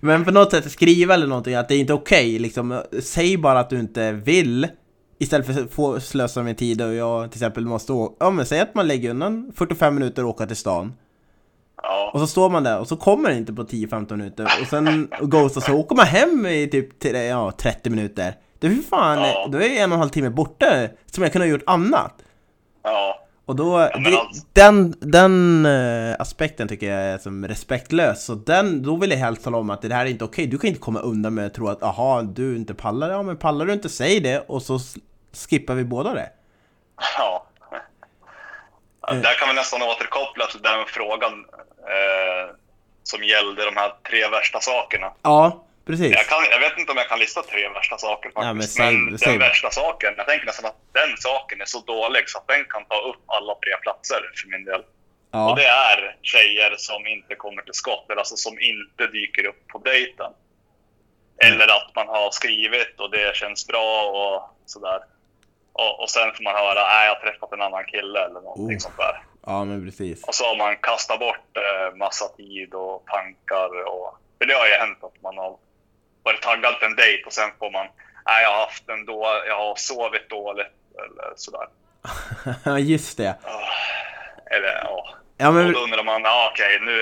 Men 0.00 0.24
på 0.24 0.30
något 0.30 0.50
sätt 0.50 0.72
skriva 0.72 1.14
eller 1.14 1.26
någonting 1.26 1.54
att 1.54 1.68
det 1.68 1.74
är 1.74 1.78
inte 1.78 1.92
okej. 1.92 2.38
liksom, 2.38 2.82
säg 3.02 3.36
bara 3.36 3.60
att 3.60 3.70
du 3.70 3.78
inte 3.78 4.12
vill. 4.12 4.68
Istället 5.18 5.46
för 5.46 5.62
att 5.62 5.72
få 5.72 6.00
slösa 6.00 6.42
med 6.42 6.58
tid 6.58 6.82
och 6.82 6.94
jag 6.94 7.30
till 7.30 7.38
exempel 7.38 7.66
måste 7.66 7.92
åka. 7.92 8.14
Ja 8.20 8.30
men 8.30 8.46
säg 8.46 8.60
att 8.60 8.74
man 8.74 8.88
lägger 8.88 9.10
undan 9.10 9.52
45 9.56 9.94
minuter 9.94 10.24
och 10.24 10.30
åka 10.30 10.46
till 10.46 10.56
stan. 10.56 10.92
Ja, 11.82 12.10
Och 12.14 12.20
så 12.20 12.26
står 12.26 12.50
man 12.50 12.62
där 12.62 12.78
och 12.78 12.88
så 12.88 12.96
kommer 12.96 13.30
det 13.30 13.36
inte 13.36 13.52
på 13.52 13.62
10-15 13.62 14.16
minuter. 14.16 14.48
Och 14.62 14.66
sen 14.66 15.08
ghostar 15.20 15.60
så 15.60 15.74
åker 15.74 15.96
man 15.96 16.06
hem 16.06 16.46
i 16.46 16.68
typ 16.68 17.04
ja, 17.14 17.52
30 17.58 17.90
minuter. 17.90 18.34
Det 18.60 18.66
är 18.66 18.70
för 18.74 18.82
fan, 18.82 19.18
Ja. 19.18 19.48
då 19.52 19.58
är 19.58 19.62
jag 19.62 19.76
en 19.76 19.90
och 19.92 19.94
en 19.94 20.00
halv 20.00 20.10
timme 20.10 20.30
borta 20.30 20.88
som 21.06 21.22
jag 21.22 21.32
kunde 21.32 21.46
ha 21.46 21.50
gjort 21.52 21.62
annat. 21.66 22.14
ja. 22.82 23.16
Och 23.44 23.56
då, 23.56 23.78
men 23.94 24.02
det, 24.02 24.18
alltså- 24.18 24.42
den, 24.52 24.94
den 25.00 25.66
eh, 25.66 26.16
aspekten 26.18 26.68
tycker 26.68 26.90
jag 26.94 27.00
är 27.02 27.18
som 27.18 27.48
respektlös. 27.48 28.24
Så 28.24 28.34
den, 28.34 28.82
då 28.82 28.96
vill 28.96 29.10
jag 29.10 29.18
helst 29.18 29.44
tala 29.44 29.58
om 29.58 29.70
att 29.70 29.82
det 29.82 29.94
här 29.94 30.06
är 30.06 30.10
inte 30.10 30.24
okej. 30.24 30.46
Du 30.46 30.58
kan 30.58 30.68
inte 30.68 30.80
komma 30.80 31.00
undan 31.00 31.34
med 31.34 31.46
att 31.46 31.54
tro 31.54 31.68
att 31.68 31.82
aha, 31.82 32.22
du 32.22 32.56
inte 32.56 32.74
pallar. 32.74 33.10
Ja 33.10 33.22
men 33.22 33.36
pallar 33.36 33.66
du 33.66 33.72
inte, 33.72 33.88
säg 33.88 34.20
det 34.20 34.38
och 34.48 34.62
så 34.62 34.78
skippar 35.48 35.74
vi 35.74 35.84
båda 35.84 36.14
det. 36.14 36.28
Ja. 37.18 37.46
Ja, 37.70 37.82
Eh. 39.14 39.20
Där 39.20 39.34
kan 39.38 39.48
vi 39.48 39.54
nästan 39.54 39.82
återkoppla 39.82 40.46
till 40.46 40.62
den 40.62 40.84
frågan 40.86 41.32
eh, 41.78 42.54
som 43.02 43.24
gällde 43.24 43.64
de 43.64 43.76
här 43.76 43.92
tre 44.10 44.28
värsta 44.28 44.60
sakerna. 44.60 45.12
Ja, 45.22 45.64
precis. 45.90 46.12
Jag, 46.12 46.26
kan, 46.26 46.38
jag 46.50 46.60
vet 46.60 46.78
inte 46.78 46.92
om 46.92 46.98
jag 46.98 47.08
kan 47.08 47.18
lista 47.18 47.42
tre 47.42 47.68
värsta 47.68 47.98
saker 47.98 48.28
faktiskt. 48.30 48.46
Ja, 48.46 48.52
men 48.52 48.62
säg- 48.62 48.96
men 48.98 49.18
säg 49.18 49.28
den 49.32 49.38
värsta 49.38 49.70
saken, 49.70 50.14
jag 50.16 50.26
tänker 50.26 50.46
nästan 50.46 50.66
att 50.70 50.76
den 50.92 51.16
saken 51.16 51.60
är 51.60 51.64
så 51.64 51.80
dålig 51.80 52.28
så 52.28 52.38
att 52.38 52.48
den 52.48 52.64
kan 52.64 52.84
ta 52.84 52.98
upp 53.10 53.22
alla 53.26 53.54
tre 53.54 53.72
platser 53.82 54.20
för 54.42 54.48
min 54.48 54.64
del. 54.64 54.80
Och 54.80 54.86
Ja, 55.32 55.54
det 55.56 55.64
är 55.66 56.16
tjejer 56.22 56.74
som 56.78 57.06
inte 57.06 57.34
kommer 57.34 57.62
till 57.62 57.74
skott, 57.74 58.06
eller 58.08 58.18
alltså 58.18 58.36
som 58.36 58.60
inte 58.60 59.06
dyker 59.06 59.46
upp 59.46 59.68
på 59.68 59.78
dejten. 59.78 60.32
Eller 61.44 61.66
att 61.76 61.90
man 61.94 62.08
har 62.08 62.30
skrivit 62.30 63.00
och 63.00 63.10
det 63.10 63.36
känns 63.36 63.66
bra 63.66 64.02
och 64.02 64.50
sådär. 64.66 65.00
Och, 65.72 66.00
och 66.02 66.10
sen 66.10 66.32
får 66.34 66.42
man 66.44 66.54
höra, 66.54 66.82
nej 66.88 67.06
jag 67.06 67.14
har 67.14 67.20
träffat 67.20 67.52
en 67.52 67.62
annan 67.62 67.84
kille 67.84 68.20
eller 68.24 68.40
någonting 68.40 68.76
Oh. 68.76 68.80
sånt 68.80 68.96
där. 68.96 69.22
ja 69.46 69.64
men 69.64 69.84
precis. 69.86 70.24
Och 70.24 70.34
så 70.34 70.44
har 70.44 70.56
man 70.56 70.76
kastat 70.76 71.18
bort 71.20 71.56
eh, 71.56 71.96
massa 71.96 72.28
tid 72.28 72.74
och 72.74 73.04
tankar. 73.06 73.84
Och, 73.88 74.18
för 74.38 74.46
det 74.46 74.54
har 74.54 74.66
ju 74.66 74.72
hänt 74.72 75.04
att 75.04 75.22
man 75.22 75.36
har 75.38 75.56
varit 76.30 76.42
taggad 76.42 76.80
på 76.80 76.84
en 76.86 76.96
dejt 76.96 77.22
och 77.26 77.32
sen 77.32 77.50
får 77.58 77.70
man, 77.70 77.86
nej 78.26 78.42
jag 78.42 78.50
har 78.50 78.60
haft 78.66 78.88
en 78.88 79.04
då, 79.06 79.18
jag 79.46 79.56
har 79.56 79.74
sovit 79.76 80.28
dåligt 80.30 80.76
eller 81.04 81.32
sådär. 81.36 81.66
Ja, 82.64 82.78
just 82.92 83.16
det. 83.16 83.34
Eller 84.54 84.72
ja. 84.84 85.14
Ja 85.36 85.48
Och 85.48 85.54
men, 85.54 85.72
då 85.72 85.80
undrar 85.80 86.04
man, 86.04 86.22
ja, 86.22 86.50
okej, 86.52 86.80
nu 86.82 86.96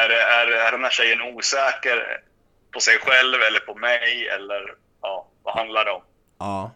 är, 0.00 0.08
det, 0.08 0.20
är, 0.20 0.46
är 0.66 0.72
den 0.72 0.82
här 0.82 0.90
tjejen 0.90 1.22
osäker 1.22 2.20
på 2.72 2.80
sig 2.80 2.98
själv 2.98 3.38
eller 3.48 3.60
på 3.60 3.74
mig? 3.74 4.28
Eller 4.28 4.74
ja, 5.02 5.26
vad 5.42 5.54
handlar 5.54 5.84
det 5.84 5.90
om? 5.90 6.02
ja. 6.38 6.70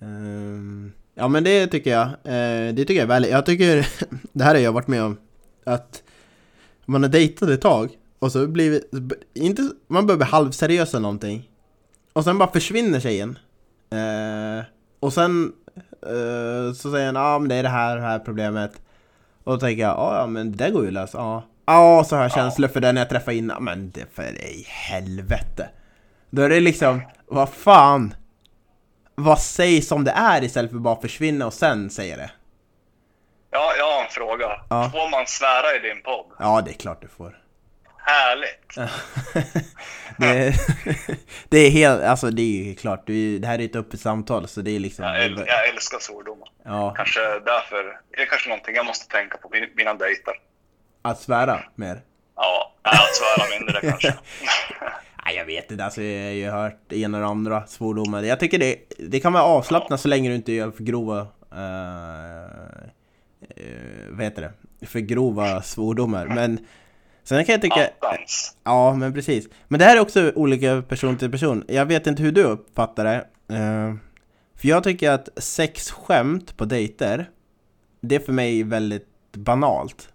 Ehm, 0.00 0.92
ja 1.14 1.28
men 1.28 1.44
det 1.44 1.66
tycker 1.66 1.90
jag. 1.90 2.06
Eh, 2.06 2.74
det 2.74 2.84
tycker 2.84 2.94
jag 2.94 3.02
är 3.02 3.06
väl. 3.06 3.24
Jag 3.24 3.46
tycker, 3.46 3.86
det 4.32 4.44
här 4.44 4.54
har 4.54 4.60
jag 4.60 4.72
varit 4.72 4.86
med 4.88 5.02
om. 5.02 5.20
Att 5.66 6.02
man 6.84 7.02
har 7.02 7.10
dejtat 7.10 7.48
ett 7.48 7.62
tag 7.62 7.90
och 8.18 8.32
så 8.32 8.46
blir 8.46 8.70
vi, 8.70 8.82
inte, 9.34 9.70
man 9.86 10.06
börjar 10.06 10.16
bli 10.16 10.26
halvseriös 10.26 10.94
eller 10.94 11.02
någonting. 11.02 11.50
Och 12.12 12.24
sen 12.24 12.38
bara 12.38 12.52
försvinner 12.52 13.00
tjejen. 13.00 13.38
Eh, 13.90 14.64
och 15.00 15.12
sen 15.12 15.52
eh, 16.02 16.72
så 16.74 16.90
säger 16.90 17.06
han 17.06 17.14
ja 17.14 17.34
ah, 17.34 17.38
men 17.38 17.48
det 17.48 17.54
är 17.54 17.62
det 17.62 17.68
här, 17.68 17.96
det 17.96 18.02
här 18.02 18.18
problemet. 18.18 18.72
Och 19.44 19.52
då 19.52 19.60
tänker 19.60 19.82
jag 19.82 19.96
ja 19.96 20.20
ja, 20.20 20.26
men 20.26 20.56
det 20.56 20.70
går 20.70 20.82
ju 20.82 20.88
att 20.88 20.94
lösa. 20.94 21.42
Ja, 21.66 22.04
så 22.08 22.16
har 22.16 22.22
jag 22.22 22.32
känslor 22.32 22.68
för 22.68 22.80
den 22.80 22.96
jag 22.96 23.08
träffade 23.08 23.36
innan. 23.36 23.64
Men 23.64 23.90
det 23.90 24.14
för 24.14 24.22
i 24.22 24.66
helvete. 24.68 25.68
Då 26.30 26.42
är 26.42 26.48
det 26.48 26.60
liksom, 26.60 27.02
vad 27.26 27.48
fan? 27.48 28.14
Vad 29.14 29.40
sägs 29.40 29.88
som 29.88 30.04
det 30.04 30.10
är 30.10 30.44
istället 30.44 30.70
för 30.70 30.78
bara 30.78 31.00
försvinna 31.00 31.46
och 31.46 31.52
sen 31.52 31.90
säga 31.90 32.16
det? 32.16 32.30
Ja, 33.50 33.72
jag 33.78 33.84
har 33.84 34.04
en 34.04 34.10
fråga. 34.10 34.60
Ja. 34.70 34.90
Får 34.92 35.10
man 35.10 35.26
svära 35.26 35.76
i 35.76 35.88
din 35.88 36.02
podd? 36.02 36.26
Ja, 36.38 36.60
det 36.60 36.70
är 36.70 36.74
klart 36.74 37.02
du 37.02 37.08
får. 37.08 37.38
Härligt! 38.08 38.74
det, 40.18 40.54
det 41.48 41.58
är 41.58 41.70
helt, 41.70 42.02
alltså 42.02 42.30
det 42.30 42.42
är 42.42 42.64
ju 42.64 42.74
klart, 42.74 43.06
det, 43.06 43.46
här 43.46 43.58
är 43.60 43.64
ett 43.64 43.76
öppet 43.76 44.00
samtal 44.00 44.48
så 44.48 44.60
det 44.62 44.70
är 44.70 44.80
liksom... 44.80 45.04
Jag, 45.04 45.16
äl- 45.16 45.44
jag 45.46 45.68
älskar 45.68 45.98
svordomar. 45.98 46.48
Ja, 46.64 46.94
Kanske 46.96 47.20
därför, 47.20 48.00
det 48.16 48.22
är 48.22 48.26
kanske 48.26 48.48
någonting 48.48 48.74
jag 48.74 48.86
måste 48.86 49.08
tänka 49.16 49.36
på 49.36 49.48
vid 49.48 49.62
mina 49.76 49.94
dejter. 49.94 50.34
att 51.02 51.20
svära 51.20 51.60
mer. 51.74 52.00
Ja, 52.36 52.72
att 52.82 53.14
svära 53.14 53.58
mindre 53.58 53.80
kanske. 53.80 54.14
Nej, 55.24 55.36
jag 55.36 55.44
vet 55.44 55.70
inte, 55.70 55.84
alltså 55.84 56.02
jag 56.02 56.26
har 56.28 56.32
ju 56.32 56.50
hört 56.50 56.80
det 56.86 56.98
ena 56.98 57.18
och 57.18 57.22
det 57.22 57.30
andra 57.30 57.66
svordomar. 57.66 58.22
Jag 58.22 58.40
tycker 58.40 58.58
det, 58.58 58.76
det 58.98 59.20
kan 59.20 59.32
vara 59.32 59.42
avslappnat 59.44 60.00
så 60.00 60.08
länge 60.08 60.28
du 60.28 60.34
inte 60.34 60.52
gör 60.52 60.70
för 60.70 60.82
grova... 60.84 61.20
Uh, 61.52 62.88
vad 64.10 64.24
heter 64.24 64.42
det? 64.80 64.86
För 64.86 65.00
grova 65.00 65.62
svordomar. 65.62 66.26
Men 66.26 66.66
sen 67.28 67.44
kan 67.44 67.52
jag 67.52 67.62
tycka... 67.62 67.86
Attans. 67.86 68.56
Ja, 68.64 68.94
men 68.94 69.14
precis. 69.14 69.48
Men 69.68 69.78
det 69.78 69.84
här 69.84 69.96
är 69.96 70.00
också 70.00 70.32
olika 70.34 70.82
person 70.82 71.16
till 71.16 71.30
person. 71.30 71.64
Jag 71.68 71.86
vet 71.86 72.06
inte 72.06 72.22
hur 72.22 72.32
du 72.32 72.42
uppfattar 72.42 73.04
det. 73.04 73.16
Eh, 73.56 73.94
för 74.56 74.68
jag 74.68 74.84
tycker 74.84 75.10
att 75.10 75.28
sexskämt 75.36 76.56
på 76.56 76.64
dejter, 76.64 77.30
det 78.00 78.14
är 78.14 78.20
för 78.20 78.32
mig 78.32 78.62
väldigt 78.62 79.06
banalt. 79.32 80.08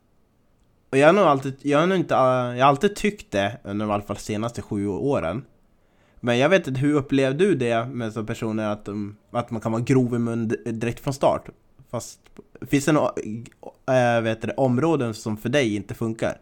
Och 0.92 0.98
jag 0.98 1.08
har 1.08 1.14
nog 1.14 1.24
alltid, 1.24 1.56
jag 1.62 1.80
har 1.80 1.88
nog 1.88 1.98
inte, 1.98 2.14
jag 2.14 2.22
har 2.22 2.70
alltid 2.70 2.96
tyckt 2.96 3.32
det 3.32 3.58
under 3.64 3.88
i 3.88 3.92
alla 3.92 4.04
fall 4.04 4.18
senaste 4.18 4.62
sju 4.62 4.88
åren. 4.88 5.46
Men 6.20 6.38
jag 6.38 6.50
vet 6.50 6.68
inte, 6.68 6.80
hur 6.80 6.94
upplevde 6.94 7.46
du 7.46 7.56
det 7.56 7.86
med 7.86 8.14
så 8.14 8.24
personer 8.24 8.70
att, 8.70 8.86
de, 8.86 9.18
att 9.32 9.52
man 9.52 9.62
kan 9.62 9.72
vara 9.72 9.82
grov 9.82 10.16
i 10.16 10.20
mun 10.20 10.48
direkt 10.66 11.00
från 11.00 11.14
start? 11.14 11.50
Fast, 11.92 12.20
finns 12.62 12.86
det 12.86 12.92
några 12.92 13.12
äh, 13.88 14.22
vet 14.22 14.42
det, 14.42 14.54
områden 14.54 15.14
som 15.14 15.38
för 15.38 15.50
dig 15.50 15.76
inte 15.76 15.94
funkar? 15.94 16.38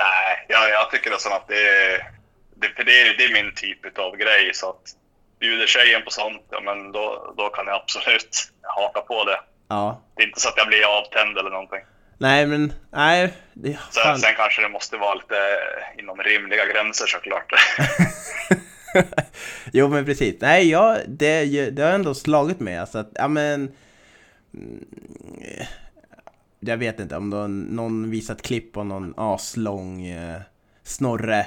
Nej, 0.00 0.46
jag, 0.48 0.70
jag 0.70 0.90
tycker 0.90 1.10
nästan 1.10 1.32
att 1.32 1.48
det 1.48 1.68
är, 1.68 2.10
det, 2.56 2.68
för 2.76 2.84
det, 2.84 3.00
är, 3.00 3.16
det 3.18 3.24
är 3.24 3.32
min 3.32 3.54
typ 3.54 3.98
av 3.98 4.16
grej. 4.16 4.50
Så 4.54 4.70
att 4.70 4.94
bjuder 5.40 5.66
tjejen 5.66 6.02
på 6.04 6.10
sånt, 6.10 6.42
ja, 6.50 6.60
men 6.60 6.92
då, 6.92 7.34
då 7.36 7.48
kan 7.48 7.66
jag 7.66 7.76
absolut 7.76 8.52
haka 8.62 9.00
på 9.00 9.24
det. 9.24 9.40
Ja. 9.68 10.02
Det 10.16 10.22
är 10.22 10.26
inte 10.26 10.40
så 10.40 10.48
att 10.48 10.56
jag 10.56 10.66
blir 10.66 10.98
avtänd 10.98 11.38
eller 11.38 11.50
någonting. 11.50 11.80
Nej, 12.18 12.46
men 12.46 12.72
nej. 12.90 13.32
Det, 13.52 13.78
Sen, 13.90 14.18
sen 14.18 14.34
kanske 14.36 14.62
det 14.62 14.68
måste 14.68 14.96
vara 14.96 15.14
lite 15.14 15.36
inom 15.98 16.22
rimliga 16.22 16.66
gränser 16.66 17.06
såklart. 17.06 17.52
jo, 19.72 19.88
men 19.88 20.04
precis. 20.04 20.40
Nej, 20.40 20.70
jag, 20.70 20.98
det, 21.06 21.70
det 21.70 21.82
har 21.82 21.92
ändå 21.92 22.14
slagit 22.14 22.60
mig. 22.60 22.78
Alltså 22.78 22.98
att, 22.98 23.10
ja 23.14 23.28
men... 23.28 23.74
Jag 26.60 26.76
vet 26.76 27.00
inte 27.00 27.16
om 27.16 27.30
då 27.30 27.46
någon 27.46 28.10
visat 28.10 28.42
klipp 28.42 28.72
på 28.72 28.84
någon 28.84 29.14
aslång 29.16 30.06
eh, 30.06 30.40
snorre 30.82 31.38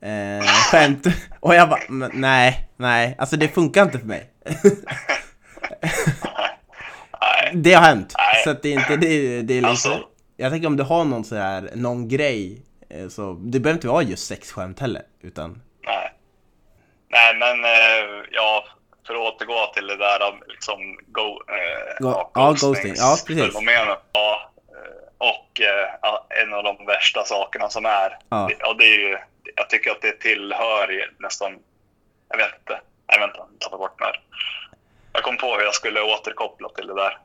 eh, 0.00 0.44
skämt. 0.70 1.06
Och 1.40 1.54
jag 1.54 1.68
bara, 1.68 2.08
nej, 2.12 2.68
nej. 2.76 3.14
Alltså 3.18 3.36
det 3.36 3.48
funkar 3.48 3.82
inte 3.82 3.98
för 3.98 4.06
mig. 4.06 4.30
Det 7.54 7.72
har 7.74 7.82
hänt. 7.82 8.14
Nej. 8.18 8.44
Så 8.44 8.50
att 8.50 8.62
det 8.62 8.68
är 8.68 8.72
inte, 8.78 8.96
det, 8.96 9.42
det 9.42 9.54
är 9.58 9.60
liksom... 9.62 9.92
Alltså. 9.92 9.98
Jag 10.36 10.52
tänker 10.52 10.66
om 10.68 10.76
du 10.76 10.82
har 10.82 11.04
någon 11.04 11.24
så 11.24 11.36
här, 11.36 11.70
någon 11.74 12.08
grej. 12.08 12.62
eh, 12.90 13.08
Så 13.08 13.32
det 13.32 13.60
behöver 13.60 13.76
inte 13.78 13.88
vara 13.88 14.02
just 14.02 14.26
sexskämt 14.26 14.80
heller. 14.80 15.02
Utan, 15.22 15.62
nej. 15.86 16.12
Nej, 17.10 17.34
men 17.38 17.64
eh, 17.64 18.24
ja, 18.32 18.64
för 19.06 19.14
att 19.14 19.20
återgå 19.34 19.66
till 19.74 19.86
det 19.86 19.96
där 19.96 20.22
om 20.28 20.42
liksom 20.46 20.98
go, 21.06 21.40
eh, 21.48 21.96
Go- 21.98 22.30
ja, 22.34 22.50
ghosting. 22.60 22.94
Ja, 22.96 23.16
precis. 23.26 23.44
fenomenet. 23.52 23.98
Ja, 24.12 24.52
eh, 24.68 25.28
och 25.28 25.60
eh, 25.60 26.42
en 26.42 26.54
av 26.54 26.64
de 26.64 26.86
värsta 26.86 27.24
sakerna 27.24 27.68
som 27.68 27.86
är. 27.86 28.18
Ja. 28.28 28.48
Det, 28.50 28.64
och 28.64 28.76
det 28.76 28.84
är 28.84 28.98
ju, 28.98 29.18
jag 29.56 29.70
tycker 29.70 29.90
att 29.90 30.02
det 30.02 30.12
tillhör 30.20 31.10
nästan, 31.18 31.58
jag 32.28 32.36
vet 32.36 32.54
inte, 32.60 32.80
jag 33.06 33.18
vet 33.18 33.28
inte, 33.28 33.38
jag 33.38 33.60
tappar 33.60 33.78
bort 33.78 34.00
när. 34.00 34.20
Jag 35.12 35.22
kom 35.22 35.36
på 35.36 35.54
hur 35.56 35.62
jag 35.64 35.74
skulle 35.74 36.00
återkoppla 36.02 36.68
till 36.68 36.86
det 36.86 36.94
där. 36.94 37.18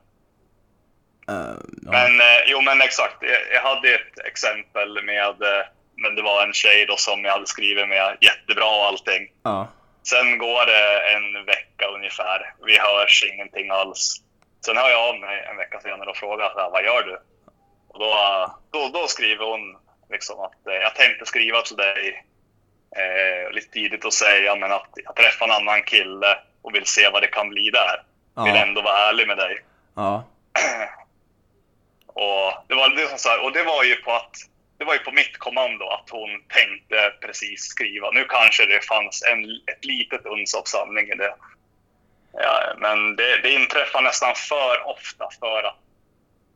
ja. 1.26 1.54
Men 1.82 2.20
eh, 2.20 2.42
jo, 2.46 2.60
men 2.60 2.80
exakt. 2.80 3.16
Jag, 3.20 3.40
jag 3.54 3.62
hade 3.62 3.94
ett 3.94 4.18
exempel 4.26 5.02
med, 5.04 5.42
eh, 5.42 5.66
men 5.96 6.14
det 6.14 6.22
var 6.22 6.42
en 6.46 6.52
tjej 6.52 6.86
då 6.86 6.96
som 6.96 7.24
jag 7.24 7.32
hade 7.32 7.46
skrivit 7.46 7.88
med 7.88 8.16
jättebra 8.20 8.64
och 8.64 8.86
allting. 8.86 9.28
ja. 9.42 9.68
Sen 10.02 10.38
går 10.38 10.66
det 10.66 11.12
en 11.12 11.44
vecka 11.44 11.86
ungefär. 11.86 12.54
Vi 12.66 12.78
hörs 12.78 13.24
ingenting 13.32 13.70
alls. 13.70 14.16
Sen 14.66 14.76
hör 14.76 14.90
jag 14.90 15.08
av 15.08 15.18
mig 15.20 15.44
en 15.50 15.56
vecka 15.56 15.80
senare 15.80 16.10
och 16.10 16.16
frågar 16.16 16.50
så 16.50 16.60
här, 16.60 16.70
vad 16.70 16.84
gör 16.84 17.02
du? 17.02 17.18
Och 17.88 17.98
då, 17.98 18.14
då, 18.70 18.88
då 18.88 19.06
skriver 19.06 19.44
hon 19.44 19.76
liksom 20.10 20.40
att 20.40 20.66
eh, 20.66 20.74
jag 20.74 20.94
tänkte 20.94 21.26
skriva 21.26 21.62
till 21.62 21.76
dig 21.76 22.24
eh, 22.96 23.50
lite 23.52 23.70
tidigt 23.72 24.04
och 24.04 24.12
säga 24.14 24.56
men 24.56 24.72
att 24.72 24.88
jag 25.04 25.16
träffar 25.16 25.44
en 25.46 25.52
annan 25.54 25.82
kille 25.82 26.38
och 26.62 26.74
vill 26.74 26.86
se 26.86 27.08
vad 27.10 27.22
det 27.22 27.26
kan 27.28 27.48
bli 27.48 27.70
där. 27.70 28.02
Vill 28.44 28.54
Ja. 28.54 28.62
ändå 28.62 28.82
vara 28.82 28.98
ärlig 29.08 29.26
med 29.28 29.36
dig. 29.36 29.62
ja. 29.96 30.24
Och 32.06 32.52
det 32.68 32.74
var 32.74 32.88
liksom 32.88 33.18
så 33.18 33.28
här, 33.28 33.44
och 33.44 33.52
det 33.52 33.62
var 33.62 33.84
ju 33.84 33.96
på 33.96 34.12
att 34.12 34.36
det 34.82 34.86
var 34.86 34.94
ju 34.94 34.98
på 35.08 35.12
mitt 35.12 35.38
kommando 35.38 35.84
att 35.96 36.10
hon 36.10 36.30
tänkte 36.58 36.96
precis 37.26 37.60
skriva. 37.74 38.10
Nu 38.10 38.24
kanske 38.28 38.66
det 38.66 38.80
fanns 38.92 39.22
en, 39.32 39.40
ett 39.72 39.84
litet 39.84 40.26
uns 40.26 40.54
av 40.54 40.62
sanning 40.74 41.06
i 41.08 41.16
det. 41.16 41.34
Ja, 42.32 42.74
men 42.78 43.16
det, 43.16 43.40
det 43.42 43.50
inträffar 43.60 44.02
nästan 44.02 44.34
för 44.34 44.74
ofta 44.94 45.24
för 45.40 45.62
att 45.68 45.78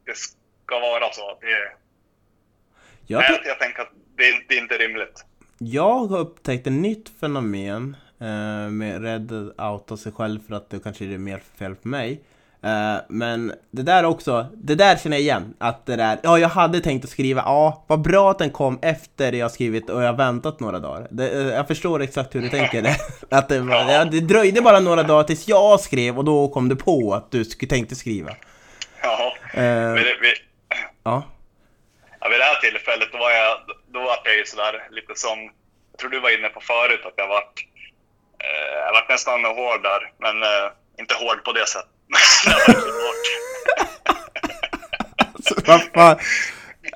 det 0.06 0.16
ska 0.16 0.78
vara 0.80 1.12
så. 1.12 1.38
Det, 1.40 1.72
Jag, 3.06 3.26
ty- 3.26 3.48
jag 3.48 3.58
tänker 3.58 3.82
att 3.82 3.92
det, 4.16 4.34
det 4.48 4.54
är 4.56 4.62
inte 4.62 4.78
rimligt. 4.78 5.24
jag 5.58 5.98
har 5.98 6.18
upptäckt 6.18 6.66
ett 6.66 6.72
nytt 6.72 7.08
fenomen 7.20 7.96
eh, 8.20 8.70
med 8.70 9.02
rädd 9.02 9.32
outa 9.58 9.96
sig 9.96 10.12
själv 10.12 10.38
för 10.48 10.54
att 10.54 10.70
det 10.70 10.80
kanske 10.82 11.04
är 11.04 11.18
mer 11.18 11.42
fel 11.58 11.76
på 11.76 11.88
mig. 11.88 12.20
Eh, 12.66 13.00
men 13.08 13.52
det 13.70 13.82
där 13.82 14.04
också, 14.04 14.46
det 14.54 14.74
där 14.74 14.96
känner 14.96 15.16
jag 15.16 15.22
igen. 15.22 15.54
Att 15.58 15.86
det 15.86 15.96
där, 15.96 16.18
ja 16.22 16.38
jag 16.38 16.48
hade 16.48 16.80
tänkt 16.80 17.04
att 17.04 17.10
skriva, 17.10 17.42
ja 17.46 17.84
vad 17.86 18.00
bra 18.00 18.30
att 18.30 18.38
den 18.38 18.50
kom 18.50 18.78
efter 18.82 19.32
jag 19.32 19.50
skrivit 19.50 19.90
och 19.90 20.02
jag 20.02 20.16
väntat 20.16 20.60
några 20.60 20.78
dagar. 20.78 21.08
Det, 21.10 21.28
eh, 21.28 21.46
jag 21.46 21.68
förstår 21.68 22.02
exakt 22.02 22.34
hur 22.34 22.40
du 22.40 22.48
tänker. 22.48 22.82
att 23.30 23.48
det, 23.48 23.56
ja, 23.56 24.04
det 24.04 24.20
dröjde 24.20 24.60
bara 24.60 24.80
några 24.80 25.02
dagar 25.02 25.24
tills 25.24 25.48
jag 25.48 25.80
skrev 25.80 26.18
och 26.18 26.24
då 26.24 26.48
kom 26.48 26.68
du 26.68 26.76
på 26.76 27.14
att 27.14 27.30
du 27.30 27.44
tänkte 27.44 27.96
skriva. 27.96 28.30
Ja, 29.02 29.32
Eh, 29.56 29.92
vid, 29.92 30.20
vid, 30.20 30.38
ja. 31.04 31.22
ja, 32.20 32.28
vid 32.28 32.40
det 32.40 32.44
här 32.44 32.60
tillfället 32.60 33.08
då 33.12 33.18
var 33.18 33.30
jag, 33.30 33.58
då 33.86 34.00
var 34.00 34.18
jag 34.24 34.36
ju 34.36 34.44
sådär 34.44 34.88
lite 34.90 35.14
som, 35.14 35.38
jag 35.92 35.98
tror 35.98 36.10
du 36.10 36.20
var 36.20 36.38
inne 36.38 36.48
på 36.48 36.60
förut 36.60 37.00
att 37.04 37.12
jag 37.16 37.28
vart, 37.28 37.66
eh, 38.44 38.78
jag 38.86 38.92
vart 38.92 39.08
nästan 39.08 39.44
hård 39.44 39.82
där, 39.82 40.12
men 40.18 40.42
eh, 40.42 40.70
inte 40.98 41.14
hård 41.14 41.44
på 41.44 41.52
det 41.52 41.66
sättet. 41.66 41.95
Jag 42.08 42.52
var 42.52 42.58
verkligen 42.66 43.00
hårt. 43.06 43.26
Så, 45.44 45.54
vad 45.66 45.82
fan? 45.94 46.18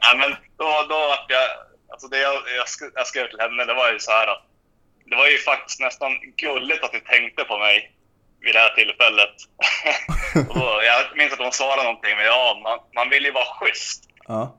Ja, 0.01 0.15
men 0.17 0.31
då, 0.59 0.87
då 0.89 0.99
vart 1.09 1.27
jag, 1.29 1.49
alltså 1.89 2.09
det 2.09 2.19
jag, 2.19 2.35
jag, 2.35 2.67
sk- 2.67 2.93
jag 2.95 3.07
skrev 3.07 3.29
till 3.31 3.41
henne, 3.41 3.65
det 3.65 3.75
var 3.75 3.93
ju 3.93 3.99
så 3.99 4.11
här 4.11 4.27
att 4.27 4.43
det 5.05 5.17
var 5.17 5.27
ju 5.29 5.39
faktiskt 5.39 5.81
nästan 5.81 6.13
gulligt 6.37 6.85
att 6.85 6.93
du 6.93 7.01
tänkte 7.01 7.45
på 7.45 7.59
mig 7.59 7.93
vid 8.41 8.55
det 8.55 8.59
här 8.59 8.75
tillfället. 8.75 9.35
och 10.49 10.59
då, 10.59 10.81
jag 10.85 11.17
minns 11.17 11.33
att 11.33 11.39
hon 11.39 11.53
svarade 11.53 11.83
någonting, 11.83 12.17
men 12.17 12.25
ja, 12.25 12.61
man, 12.63 12.79
man 12.95 13.11
vill 13.11 13.25
ju 13.25 13.31
vara 13.33 13.55
schysst. 13.61 14.05
Ja. 14.29 14.57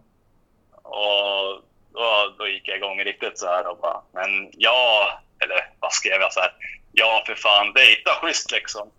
Och 0.84 1.62
då, 1.94 2.36
då 2.38 2.48
gick 2.48 2.68
jag 2.68 2.78
igång 2.78 3.00
riktigt 3.00 3.40
så 3.40 3.48
här 3.48 3.68
och 3.68 3.78
bara, 3.78 4.02
men 4.14 4.50
ja, 4.52 5.20
eller 5.44 5.70
vad 5.80 5.94
skrev 5.94 6.22
jag 6.22 6.34
så 6.34 6.40
här? 6.40 6.52
Ja, 6.92 7.24
för 7.28 7.36
fan, 7.36 7.74
dejta 7.74 8.12
schysst 8.22 8.52
liksom. 8.52 8.92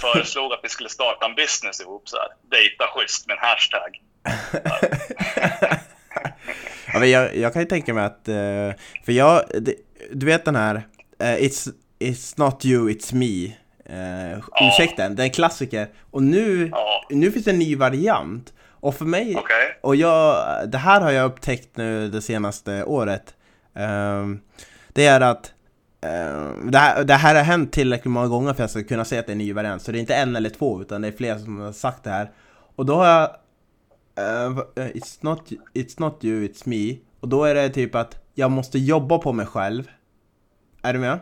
Föreslog 0.00 0.52
att 0.52 0.60
vi 0.62 0.68
skulle 0.68 0.88
starta 0.88 1.26
en 1.26 1.34
business 1.34 1.80
ihop 1.80 2.08
så 2.08 2.16
här. 2.16 2.28
Dejta 2.50 2.84
schysst 2.94 3.26
med 3.26 3.36
en 3.36 3.42
hashtag. 3.42 4.00
ja, 6.92 6.98
men 6.98 7.10
jag, 7.10 7.36
jag 7.36 7.52
kan 7.52 7.62
ju 7.62 7.68
tänka 7.68 7.94
mig 7.94 8.04
att, 8.04 8.28
eh, 8.28 8.70
för 9.04 9.12
jag, 9.12 9.42
du 10.12 10.26
vet 10.26 10.44
den 10.44 10.56
här 10.56 10.74
eh, 11.20 11.26
it's, 11.36 11.68
it's 11.98 12.34
not 12.36 12.64
you, 12.64 12.88
it's 12.90 13.14
me 13.14 13.54
uh, 13.96 14.38
Ja. 14.52 14.68
ursäkten, 14.74 15.10
den 15.16 15.20
är 15.20 15.24
en 15.24 15.30
klassiker 15.30 15.88
och 16.10 16.22
nu, 16.22 16.68
Ja. 16.72 17.04
nu 17.10 17.32
finns 17.32 17.44
det 17.44 17.50
en 17.50 17.58
ny 17.58 17.76
variant 17.76 18.52
och 18.70 18.94
för 18.94 19.04
mig, 19.04 19.36
Okej. 19.36 19.78
och 19.82 19.96
jag, 19.96 20.44
det 20.70 20.78
här 20.78 21.00
har 21.00 21.10
jag 21.10 21.26
upptäckt 21.26 21.76
nu 21.76 22.08
det 22.08 22.22
senaste 22.22 22.84
året 22.84 23.34
ehm, 23.74 24.40
Det 24.88 25.06
är 25.06 25.20
att 25.20 25.52
det, 26.70 26.78
här, 26.78 27.04
det 27.04 27.14
här 27.14 27.34
har 27.34 27.42
hänt 27.42 27.72
tillräckligt 27.72 28.12
många 28.12 28.28
gånger 28.28 28.46
för 28.46 28.52
att 28.52 28.58
jag 28.58 28.70
ska 28.70 28.82
kunna 28.82 29.04
säga 29.04 29.20
att 29.20 29.26
det 29.26 29.30
är 29.30 29.34
en 29.34 29.38
ny 29.38 29.52
variant 29.52 29.82
Så 29.82 29.92
det 29.92 29.98
är 29.98 30.00
inte 30.00 30.14
en 30.14 30.36
eller 30.36 30.50
två 30.50 30.80
utan 30.80 31.02
det 31.02 31.08
är 31.08 31.12
flera 31.12 31.38
som 31.38 31.60
har 31.60 31.72
sagt 31.72 32.04
det 32.04 32.10
här 32.10 32.30
Och 32.76 32.86
då 32.86 32.94
har 32.94 33.06
jag 33.06 33.24
eh, 34.18 34.56
it's, 34.76 35.18
not, 35.20 35.50
it's 35.74 35.94
not 36.00 36.24
you, 36.24 36.48
it's 36.48 36.62
me 36.64 36.96
Och 37.20 37.28
då 37.28 37.44
är 37.44 37.54
det 37.54 37.68
typ 37.68 37.94
att 37.94 38.16
jag 38.34 38.50
måste 38.50 38.78
jobba 38.78 39.18
på 39.18 39.32
mig 39.32 39.46
själv 39.46 39.90
Är 40.82 40.92
du 40.92 40.98
med? 40.98 41.18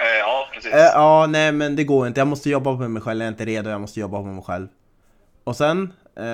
Eh, 0.00 0.18
ja, 0.18 0.48
precis. 0.54 0.72
Eh, 0.72 0.78
ja, 0.78 1.26
nej 1.26 1.52
men 1.52 1.76
det 1.76 1.84
går 1.84 2.06
inte. 2.06 2.20
Jag 2.20 2.28
måste 2.28 2.50
jobba 2.50 2.76
på 2.76 2.88
mig 2.88 3.02
själv. 3.02 3.20
Jag 3.20 3.26
är 3.26 3.32
inte 3.32 3.44
redo. 3.44 3.70
Jag 3.70 3.80
måste 3.80 4.00
jobba 4.00 4.18
på 4.18 4.26
mig 4.26 4.44
själv. 4.44 4.68
Och 5.44 5.56
sen... 5.56 5.92
Eh, 6.16 6.24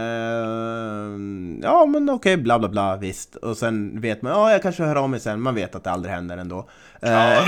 ja 1.63 1.87
men 1.87 2.11
okej, 2.11 2.37
bla 2.37 2.59
bla 2.59 2.69
bla, 2.69 2.97
visst. 2.97 3.37
Och 3.37 3.57
sen 3.57 4.01
vet 4.01 4.23
man, 4.23 4.33
ja 4.33 4.53
jag 4.53 4.63
kanske 4.63 4.83
hör 4.83 4.97
av 4.97 5.11
mig 5.11 5.21
sen. 5.21 5.41
Man 5.41 5.55
vet 5.55 5.75
att 5.75 5.85
det 5.85 5.91
aldrig 5.91 6.15
händer 6.15 6.39
ändå. 6.39 6.69
Eh, 7.03 7.11
Ja, 7.13 7.45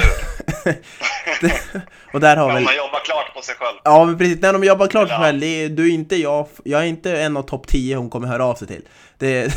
det- 1.40 1.60
och 2.12 2.20
där 2.20 2.36
har 2.36 2.46
När 2.48 2.54
väl... 2.54 2.64
man 2.64 2.76
jobbar 2.76 3.04
klart 3.04 3.34
på 3.34 3.42
sig 3.42 3.54
själv. 3.54 3.76
Ja 3.84 4.04
men 4.04 4.18
precis, 4.18 4.40
när 4.42 4.52
de 4.52 4.64
jobbar 4.64 4.86
klart 4.86 5.08
Ja. 5.10 5.18
själv, 5.18 5.40
det 5.40 5.46
är, 5.46 5.68
du 5.68 5.88
är 5.90 5.94
inte 5.94 6.16
jag, 6.16 6.46
jag 6.64 6.80
är 6.82 6.86
inte 6.86 7.20
en 7.20 7.36
av 7.36 7.42
topp 7.42 7.66
10 7.66 7.96
hon 7.96 8.10
kommer 8.10 8.28
höra 8.28 8.44
av 8.44 8.54
sig 8.54 8.68
till. 8.68 8.82
Det, 9.18 9.52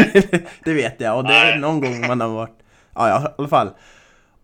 det 0.64 0.72
vet 0.72 1.00
jag, 1.00 1.16
och 1.16 1.24
det 1.24 1.34
är 1.34 1.56
någon 1.58 1.80
gång 1.80 2.06
man 2.06 2.20
har 2.20 2.28
varit, 2.28 2.58
ja, 2.94 3.08
ja 3.08 3.22
i 3.28 3.32
alla 3.38 3.48
fall. 3.48 3.70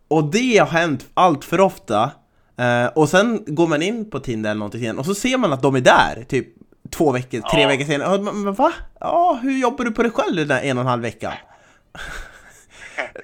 Och 0.09 0.25
det 0.25 0.59
har 0.59 0.67
hänt 0.67 1.07
allt 1.15 1.45
för 1.45 1.61
ofta, 1.61 2.11
eh, 2.59 2.87
och 2.87 3.09
sen 3.09 3.45
går 3.47 3.67
man 3.67 3.83
in 3.83 4.11
på 4.11 4.19
Tinder 4.21 4.51
eller 4.51 4.59
någonting 4.59 4.81
igen, 4.83 4.99
och 4.99 5.07
så 5.07 5.15
ser 5.15 5.37
man 5.39 5.53
att 5.53 5.63
de 5.63 5.77
är 5.77 5.81
där, 5.81 6.25
typ 6.29 6.49
två 6.97 7.13
veckor, 7.13 7.41
tre 7.51 7.63
Ja. 7.63 7.69
veckor 7.69 7.85
senare. 7.85 8.53
Va? 8.53 8.73
Ja, 9.01 9.39
hur 9.43 9.59
jobbar 9.59 9.85
du 9.85 9.91
på 9.91 10.03
dig 10.03 10.13
själv 10.13 10.37
den 10.37 10.49
där 10.49 10.61
en 10.63 10.77
och 10.79 10.81
en 10.83 10.89
halv 10.89 11.03
veckan? 11.03 11.33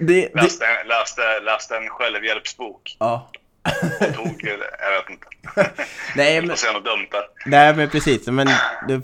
Det, 0.00 0.06
det, 0.06 0.34
Läste, 0.34 0.64
läste, 0.88 1.22
läste 1.44 1.76
en 1.76 1.88
självhjälpsbok 1.88 2.96
ja. 3.00 3.30
och 4.00 4.14
tog, 4.14 4.42
jag 4.42 4.92
vet 4.92 5.10
inte. 5.10 5.26
Nej, 6.16 6.34
Jag 6.34 6.46
men, 6.46 6.56
säga 6.56 6.72
något 6.72 6.84
dumt 6.84 7.06
där. 7.10 7.22
Nej 7.46 7.74
men 7.76 7.90
precis, 7.90 8.26
men 8.26 8.48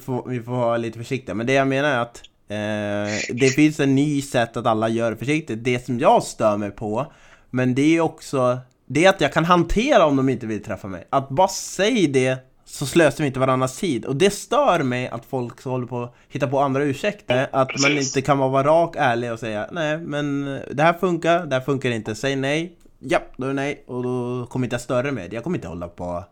får, 0.04 0.28
vi 0.28 0.42
får 0.42 0.52
vara 0.52 0.76
lite 0.76 0.98
försiktiga. 0.98 1.34
Men 1.34 1.46
det 1.46 1.52
jag 1.52 1.66
menar 1.68 1.88
är 1.90 1.98
att 1.98 2.22
eh, 2.48 3.36
det 3.36 3.48
finns 3.54 3.80
en 3.80 3.94
ny 3.94 4.22
sätt 4.22 4.56
att 4.56 4.66
alla 4.66 4.88
gör 4.88 5.14
försiktigt. 5.14 5.64
Det 5.64 5.86
som 5.86 5.98
jag 5.98 6.22
stör 6.22 6.56
mig 6.56 6.70
på, 6.70 7.12
men 7.50 7.74
det 7.74 7.96
är 7.96 8.00
också 8.00 8.58
det 8.86 9.04
är 9.04 9.08
att 9.08 9.20
jag 9.20 9.32
kan 9.32 9.44
hantera 9.44 10.06
om 10.06 10.16
de 10.16 10.28
inte 10.28 10.46
vill 10.46 10.64
träffa 10.64 10.88
mig. 10.88 11.06
Att 11.10 11.28
bara 11.28 11.48
säga 11.48 12.08
det 12.08 12.38
så 12.70 12.86
slösar 12.86 13.24
vi 13.24 13.26
inte 13.26 13.40
varandras 13.40 13.78
tid. 13.78 14.04
Och 14.04 14.16
det 14.16 14.30
stör 14.30 14.78
mig 14.82 15.08
att 15.08 15.24
folk 15.26 15.64
håller 15.64 15.86
på 15.86 16.02
att 16.02 16.14
hitta 16.28 16.46
på 16.46 16.60
andra 16.60 16.82
ursäkter. 16.82 17.42
Att 17.52 17.52
man 17.52 17.66
Precis. 17.66 18.16
inte 18.16 18.26
kan 18.26 18.38
vara 18.38 18.62
rak, 18.68 18.94
ärlig 18.98 19.32
och 19.32 19.38
säga 19.38 19.68
nej 19.72 19.98
men 19.98 20.44
det 20.70 20.82
här 20.82 20.92
funkar, 20.92 21.46
det 21.46 21.54
här 21.56 21.62
funkar 21.62 21.90
inte. 21.90 22.14
Säg 22.14 22.36
nej. 22.36 22.72
Ja, 22.98 23.18
då 23.36 23.44
är 23.44 23.48
det 23.48 23.54
nej. 23.54 23.84
Och 23.86 24.02
då 24.02 24.46
kommer 24.46 24.66
inte 24.66 24.74
jag 24.74 24.80
störa 24.80 25.10
det. 25.10 25.28
Jag 25.32 25.44
kommer 25.44 25.56
inte 25.58 25.68
hålla 25.68 25.88
på 25.88 26.24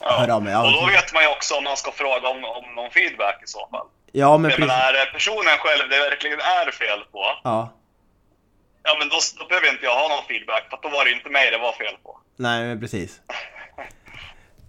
Hör 0.00 0.28
av 0.28 0.42
mig, 0.42 0.52
ja. 0.52 0.66
Och 0.66 0.72
då 0.72 0.86
vet 0.86 1.14
man 1.14 1.22
ju 1.22 1.28
också 1.36 1.54
om 1.58 1.64
man 1.64 1.76
ska 1.76 1.90
fråga 1.92 2.28
om, 2.28 2.44
om 2.44 2.64
någon 2.76 2.90
feedback 2.90 3.42
i 3.44 3.46
så 3.46 3.68
fall. 3.70 3.86
Ja 4.12 4.38
men 4.38 4.50
Jag 4.50 4.60
menar, 4.60 5.12
personen 5.12 5.56
själv 5.64 5.84
det 5.90 5.98
verkligen 6.10 6.40
är 6.40 6.70
fel 6.82 7.00
på, 7.12 7.22
Ja. 7.44 7.58
ja 8.82 8.96
men 8.98 9.08
då, 9.08 9.18
då 9.38 9.44
behöver 9.48 9.68
inte 9.72 9.84
jag 9.84 9.94
ha 10.02 10.08
någon 10.14 10.24
feedback, 10.30 10.64
för 10.70 10.78
då 10.82 10.88
var 10.96 11.04
det 11.04 11.12
inte 11.18 11.30
mig 11.30 11.50
det 11.50 11.58
var 11.58 11.72
fel 11.72 11.96
på. 12.04 12.18
Nej 12.36 12.64
men 12.66 12.80
precis. 12.80 13.20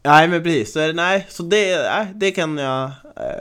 Nej 0.04 0.28
men 0.28 0.44
precis, 0.44 0.74
så 0.74 0.92
nej, 0.94 1.26
så 1.30 1.44
det, 1.44 1.78
nej, 1.90 2.08
det 2.16 2.32
kan 2.32 2.58
jag... 2.58 2.84
eh, 2.84 2.92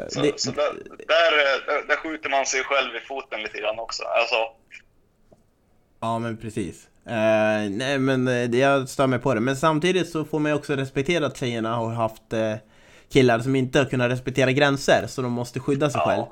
Så, 0.08 0.20
det, 0.20 0.40
så 0.40 0.50
där, 0.50 0.62
där, 1.08 1.66
där, 1.66 1.88
där 1.88 1.96
skjuter 1.96 2.30
man 2.30 2.46
sig 2.46 2.62
själv 2.64 2.96
i 2.96 3.00
foten 3.00 3.40
lite 3.42 3.58
grann 3.58 3.78
också. 3.78 4.02
Alltså, 4.02 4.34
Ja 6.00 6.18
men 6.18 6.36
precis. 6.36 6.86
Eh, 7.06 7.70
nej 7.70 7.98
men 7.98 8.28
eh, 8.28 8.34
jag 8.60 8.88
stör 8.88 9.06
mig 9.06 9.18
på 9.18 9.34
det. 9.34 9.40
Men 9.40 9.56
samtidigt 9.56 10.10
så 10.10 10.24
får 10.24 10.38
man 10.38 10.52
ju 10.52 10.56
också 10.58 10.72
respektera 10.76 11.26
att 11.26 11.36
tjejerna 11.36 11.74
har 11.76 11.90
haft 11.90 12.32
eh, 12.32 12.54
killar 13.12 13.38
som 13.38 13.56
inte 13.56 13.78
har 13.78 13.86
kunnat 13.86 14.10
respektera 14.10 14.52
gränser, 14.52 15.04
så 15.08 15.22
de 15.22 15.32
måste 15.32 15.60
skydda 15.60 15.90
sig 15.90 16.00
Ja. 16.04 16.10
själv. 16.10 16.22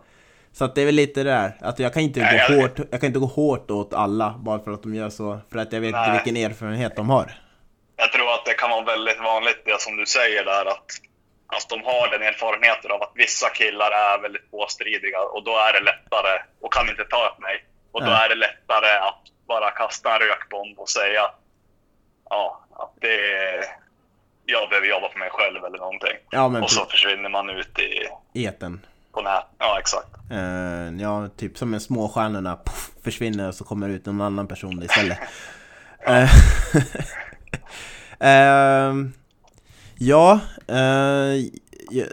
Så 0.52 0.64
att 0.64 0.74
det 0.74 0.80
är 0.82 0.86
väl 0.86 0.94
lite 0.94 1.22
det 1.22 1.30
där, 1.30 1.56
att 1.60 1.78
jag 1.78 1.92
kan 1.94 2.02
inte 2.02 2.20
Nej, 2.20 2.44
gå 2.48 2.54
jag- 2.54 2.62
hårt, 2.62 2.78
jag 2.90 3.00
kan 3.00 3.06
inte 3.06 3.18
gå 3.18 3.26
hårt 3.26 3.70
åt 3.70 3.94
alla 3.94 4.34
bara 4.38 4.58
för 4.58 4.70
att 4.70 4.82
de 4.82 4.94
gör 4.94 5.10
så, 5.10 5.38
för 5.52 5.58
att 5.58 5.72
jag 5.72 5.80
vet 5.80 5.88
inte 5.88 5.98
Nej. 6.00 6.20
vilken 6.24 6.50
erfarenhet 6.50 6.96
de 6.96 7.10
har. 7.10 7.32
Jag 7.96 8.12
tror 8.12 8.34
att 8.34 8.44
det 8.44 8.54
kan 8.54 8.70
vara 8.70 8.84
väldigt 8.84 9.20
vanligt 9.20 9.62
det 9.64 9.80
som 9.80 9.96
du 9.96 10.06
säger 10.06 10.44
där 10.44 10.66
att, 10.66 10.90
att 11.46 11.68
de 11.68 11.82
har 11.84 12.08
den 12.08 12.22
erfarenheten 12.22 12.90
av 12.90 13.02
att 13.02 13.12
vissa 13.14 13.48
killar 13.50 13.90
är 13.90 14.22
väldigt 14.22 14.50
påstridiga 14.50 15.20
och 15.20 15.44
då 15.44 15.50
är 15.50 15.72
det 15.72 15.80
lättare 15.80 16.42
och 16.60 16.72
kan 16.72 16.88
inte 16.88 17.04
ta 17.04 17.26
ett 17.26 17.38
nej. 17.38 17.64
Och 17.92 18.04
då 18.04 18.10
är 18.10 18.28
det 18.28 18.34
lättare 18.34 18.90
att 19.08 19.22
bara 19.48 19.70
kasta 19.70 20.14
en 20.14 20.18
rökbomb 20.18 20.78
och 20.78 20.88
säga 20.88 21.30
ja, 22.30 22.60
att 22.72 22.92
det 23.00 23.32
är, 23.32 23.64
jag 24.46 24.68
behöver 24.68 24.88
jobba 24.88 25.08
på 25.08 25.18
mig 25.18 25.30
själv 25.32 25.64
eller 25.64 25.78
någonting. 25.78 26.16
Ja 26.30 26.44
Och 26.62 26.70
så 26.70 26.84
försvinner 26.84 27.28
man 27.28 27.50
ut 27.50 27.78
i, 27.78 28.08
eten. 28.44 28.80
på 29.12 29.22
nät. 29.22 29.44
Ja, 29.58 29.78
exakt. 29.78 30.08
Eh, 30.30 31.02
ja, 31.02 31.28
typ 31.36 31.58
som 31.58 31.74
en 31.74 31.80
småstjärnorna 31.80 32.56
puff, 32.56 32.90
försvinner 33.04 33.48
och 33.48 33.54
så 33.54 33.64
kommer 33.64 33.88
ut 33.88 34.06
någon 34.06 34.20
annan 34.20 34.48
person 34.48 34.82
istället. 34.82 35.18
Eh, 36.08 36.30
ehm, 38.20 39.12
ja, 39.98 40.40
ja, 41.90 42.04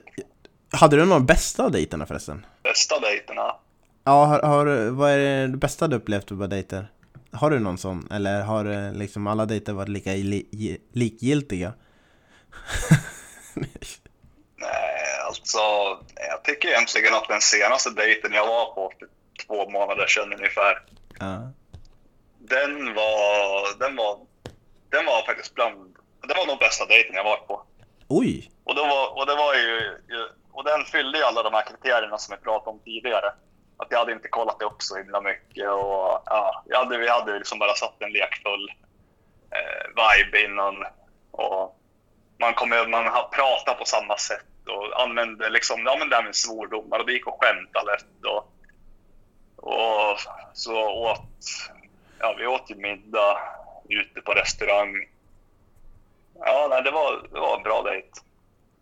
hade 0.72 0.98
du 0.98 1.06
någon 1.06 1.26
bästa 1.26 1.70
dejterna 1.70 2.06
förresten? 2.06 2.46
Bästa 2.64 3.00
dejterna? 3.00 3.56
Ja, 4.04 4.26
har, 4.26 4.42
har, 4.42 4.90
vad 4.90 5.12
är 5.12 5.48
det 5.48 5.58
bästa 5.58 5.88
du 5.88 5.96
upplevt 5.96 6.28
på 6.28 6.48
dejter? 6.48 6.88
Har 7.32 7.50
du 7.50 7.60
någon 7.60 7.78
sån? 7.78 8.08
Eller 8.12 8.42
har 8.42 8.66
eh, 8.66 8.94
liksom 8.94 9.28
alla 9.28 9.46
dejter 9.46 9.74
varit 9.74 9.90
lika 9.90 10.12
li, 10.12 10.80
likgiltiga? 10.92 11.74
Nej, 14.56 15.20
alltså 15.28 15.60
jag 16.16 16.44
tycker 16.44 16.68
egentligen 16.68 17.14
att 17.14 17.28
den 17.28 17.42
senaste 17.42 17.90
dejten 17.90 18.34
jag 18.34 18.48
var 18.48 18.66
på 18.76 18.92
för 19.00 19.08
två 19.46 19.70
månader 19.70 20.08
sedan 20.08 20.34
ungefär, 20.34 20.82
ja. 21.20 21.52
den 22.40 22.94
var, 22.94 23.80
den 23.80 23.96
var, 23.96 24.20
den 24.90 25.06
var 25.06 25.26
faktiskt 25.26 25.56
bland, 25.56 25.93
det 26.28 26.34
var 26.34 26.48
nog 26.48 26.60
bästa 26.60 26.86
dejten 26.86 27.16
jag 27.16 27.24
varit 27.24 27.48
på. 27.48 27.64
Oj! 28.08 28.52
Och, 28.64 28.76
då 28.76 28.82
var, 28.82 29.18
och 29.18 29.26
det 29.26 29.36
var 29.36 29.54
ju, 29.54 30.00
och 30.52 30.64
den 30.64 30.86
fyllde 30.86 31.18
ju 31.18 31.24
alla 31.24 31.44
de 31.44 31.54
här 31.54 31.66
kriterierna 31.66 32.18
som 32.18 32.36
vi 32.36 32.44
pratade 32.44 32.70
om 32.70 32.80
tidigare. 32.80 33.34
Att 33.78 33.88
jag 33.90 34.00
hade 34.00 34.12
inte 34.12 34.28
kollat 34.28 34.62
upp 34.62 34.82
så 34.82 34.98
himla 34.98 35.22
mycket 35.22 35.70
och 35.70 36.22
ja, 36.26 36.64
jag 36.66 36.78
hade, 36.78 36.98
vi 36.98 37.10
hade 37.10 37.38
liksom 37.38 37.60
bara 37.60 37.74
satt 37.74 38.02
en 38.02 38.12
lekfull 38.12 38.72
eh, 39.52 39.88
vibe 39.88 40.46
innan. 40.46 40.76
Och 41.32 41.80
man, 42.40 42.54
kommer, 42.54 42.88
man 42.88 43.04
pratat 43.32 43.80
på 43.80 43.86
samma 43.86 44.18
sätt 44.18 44.46
och 44.68 45.02
använde 45.02 45.50
liksom, 45.50 45.84
ja 45.86 45.96
men 46.00 46.10
det 46.10 46.16
här 46.16 46.24
med 46.24 46.36
svordomar 46.36 47.00
och 47.00 47.06
det 47.06 47.14
gick 47.14 47.28
att 47.28 47.40
skämta 47.40 47.84
lätt 47.84 48.26
och, 48.26 48.44
och 49.56 50.20
så 50.54 50.90
åt, 50.90 51.30
ja 52.20 52.36
vi 52.38 52.48
åt 52.48 52.72
ju 52.72 52.76
middag 52.76 53.38
ute 53.90 54.22
på 54.22 54.34
restaurang. 54.34 54.96
Ja, 56.40 56.68
nej, 56.70 56.82
det 56.84 56.92
var, 56.92 57.28
det 57.34 57.40
var 57.40 57.58
en 57.58 57.64
bra 57.64 57.82
dejt. 57.84 58.08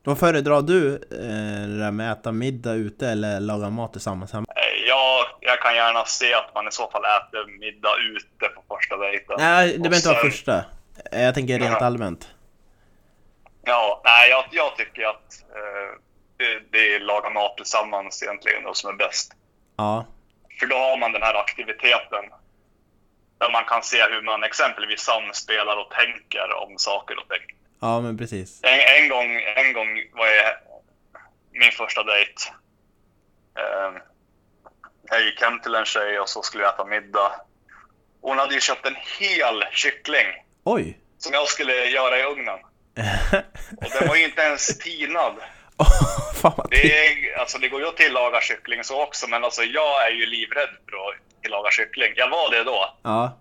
Vad 0.03 0.19
föredrar 0.19 0.61
du? 0.61 0.93
Eh, 0.95 1.67
det 1.69 1.79
där 1.79 1.91
med 1.91 2.11
att 2.11 2.19
äta 2.19 2.31
middag 2.31 2.73
ute 2.73 3.07
eller 3.09 3.39
laga 3.39 3.69
mat 3.69 3.91
tillsammans 3.91 4.33
hemma? 4.33 4.45
Eh, 4.55 4.87
Ja, 4.87 5.25
jag 5.39 5.59
kan 5.61 5.75
gärna 5.75 6.05
se 6.05 6.33
att 6.33 6.55
man 6.55 6.67
i 6.67 6.71
så 6.71 6.91
fall 6.91 7.01
äter 7.05 7.59
middag 7.59 7.95
ute 8.15 8.45
på 8.55 8.75
första 8.75 8.97
dejten. 8.97 9.35
Nej, 9.39 9.67
det 9.73 9.77
behöver 9.79 9.95
inte 9.97 10.07
vara 10.09 10.17
första. 10.19 10.55
Eh, 11.11 11.21
Jag 11.23 11.33
tänker 11.35 11.59
rent 11.59 11.71
Jaha. 11.71 11.85
allmänt. 11.85 12.29
Ja, 13.63 14.01
nej, 14.03 14.29
jag, 14.29 14.43
jag 14.51 14.77
tycker 14.77 15.03
att 15.05 15.43
eh, 15.55 15.99
det, 16.37 16.59
det 16.71 16.95
är 16.95 16.99
laga 16.99 17.29
mat 17.29 17.57
tillsammans 17.57 18.23
egentligen 18.23 18.65
och 18.65 18.77
som 18.77 18.89
är 18.89 18.93
bäst. 18.95 19.31
Ja. 19.77 20.05
För 20.59 20.65
då 20.67 20.75
har 20.75 20.97
man 20.97 21.11
den 21.11 21.21
här 21.21 21.33
aktiviteten 21.35 22.25
där 23.41 23.51
man 23.51 23.65
kan 23.65 23.83
se 23.83 24.01
hur 24.11 24.21
man 24.21 24.43
exempelvis 24.43 25.01
samspelar 25.01 25.75
och 25.77 25.91
tänker 25.91 26.47
om 26.63 26.77
saker 26.77 27.15
och 27.19 27.29
ting. 27.29 27.57
Ja, 27.81 28.01
men 28.01 28.17
precis. 28.17 28.59
En, 28.63 28.79
en, 28.97 29.09
gång, 29.09 29.29
en 29.55 29.73
gång 29.73 29.89
var 30.13 30.27
jag 30.27 30.53
min 31.51 31.71
första 31.71 32.03
dejt. 32.03 32.33
Eh, 33.57 33.91
jag 35.03 35.21
gick 35.25 35.41
hem 35.41 35.59
till 35.59 35.75
en 35.75 35.85
tjej 35.85 36.19
och 36.19 36.29
så 36.29 36.41
skulle 36.41 36.63
vi 36.63 36.69
äta 36.69 36.85
middag. 36.85 37.31
Hon 38.21 38.37
hade 38.37 38.53
ju 38.53 38.59
köpt 38.59 38.85
en 38.85 38.97
hel 39.19 39.63
kyckling 39.71 40.27
Oj! 40.63 40.97
som 41.17 41.33
jag 41.33 41.47
skulle 41.47 41.85
göra 41.85 42.19
i 42.19 42.23
ugnen. 42.23 42.59
Och 43.77 43.91
den 43.99 44.07
var 44.07 44.15
ju 44.15 44.25
inte 44.25 44.41
ens 44.41 44.77
tinad. 44.77 45.35
Det, 46.41 46.51
det... 46.69 47.07
är, 47.07 47.39
alltså, 47.39 47.57
det 47.57 47.69
går 47.69 47.81
ju 47.81 47.87
att 47.87 47.97
tillaga 47.97 48.41
kyckling 48.41 48.83
så 48.83 49.03
också, 49.03 49.27
men 49.27 49.43
alltså, 49.43 49.63
jag 49.63 50.07
är 50.07 50.11
ju 50.11 50.25
livrädd 50.25 50.69
för 50.89 50.97
att 50.97 51.30
tillaga 51.43 51.71
kyckling. 51.71 52.13
Jag 52.15 52.29
var 52.29 52.51
det 52.51 52.63
då. 52.63 52.79
Ja, 53.03 53.37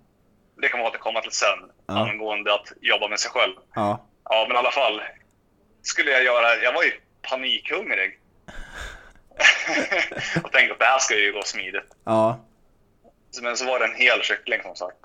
Det 0.62 0.68
kan 0.68 0.80
vi 0.80 0.86
återkomma 0.86 1.20
till 1.20 1.32
sen, 1.32 1.58
Ja. 1.86 2.10
angående 2.10 2.54
att 2.54 2.72
jobba 2.80 3.08
med 3.08 3.20
sig 3.20 3.30
själv. 3.30 3.54
ja. 3.74 4.06
Ja, 4.32 4.44
men 4.48 4.56
i 4.56 4.58
alla 4.58 4.70
fall. 4.70 5.00
Skulle 5.82 6.10
jag 6.10 6.24
göra... 6.24 6.56
Jag 6.62 6.72
var 6.72 6.82
ju 6.82 6.92
panikhungrig. 7.30 8.18
och 10.44 10.52
tänkte 10.52 10.72
att 10.72 10.78
det 10.78 10.84
här 10.84 10.98
ska 10.98 11.18
ju 11.18 11.32
gå 11.32 11.42
smidigt. 11.42 11.96
Ja. 12.04 12.40
Men 13.42 13.56
så 13.56 13.66
var 13.66 13.78
det 13.78 13.84
en 13.84 13.94
hel 13.94 14.22
kyckling 14.22 14.60
som 14.62 14.76
sagt. 14.76 14.96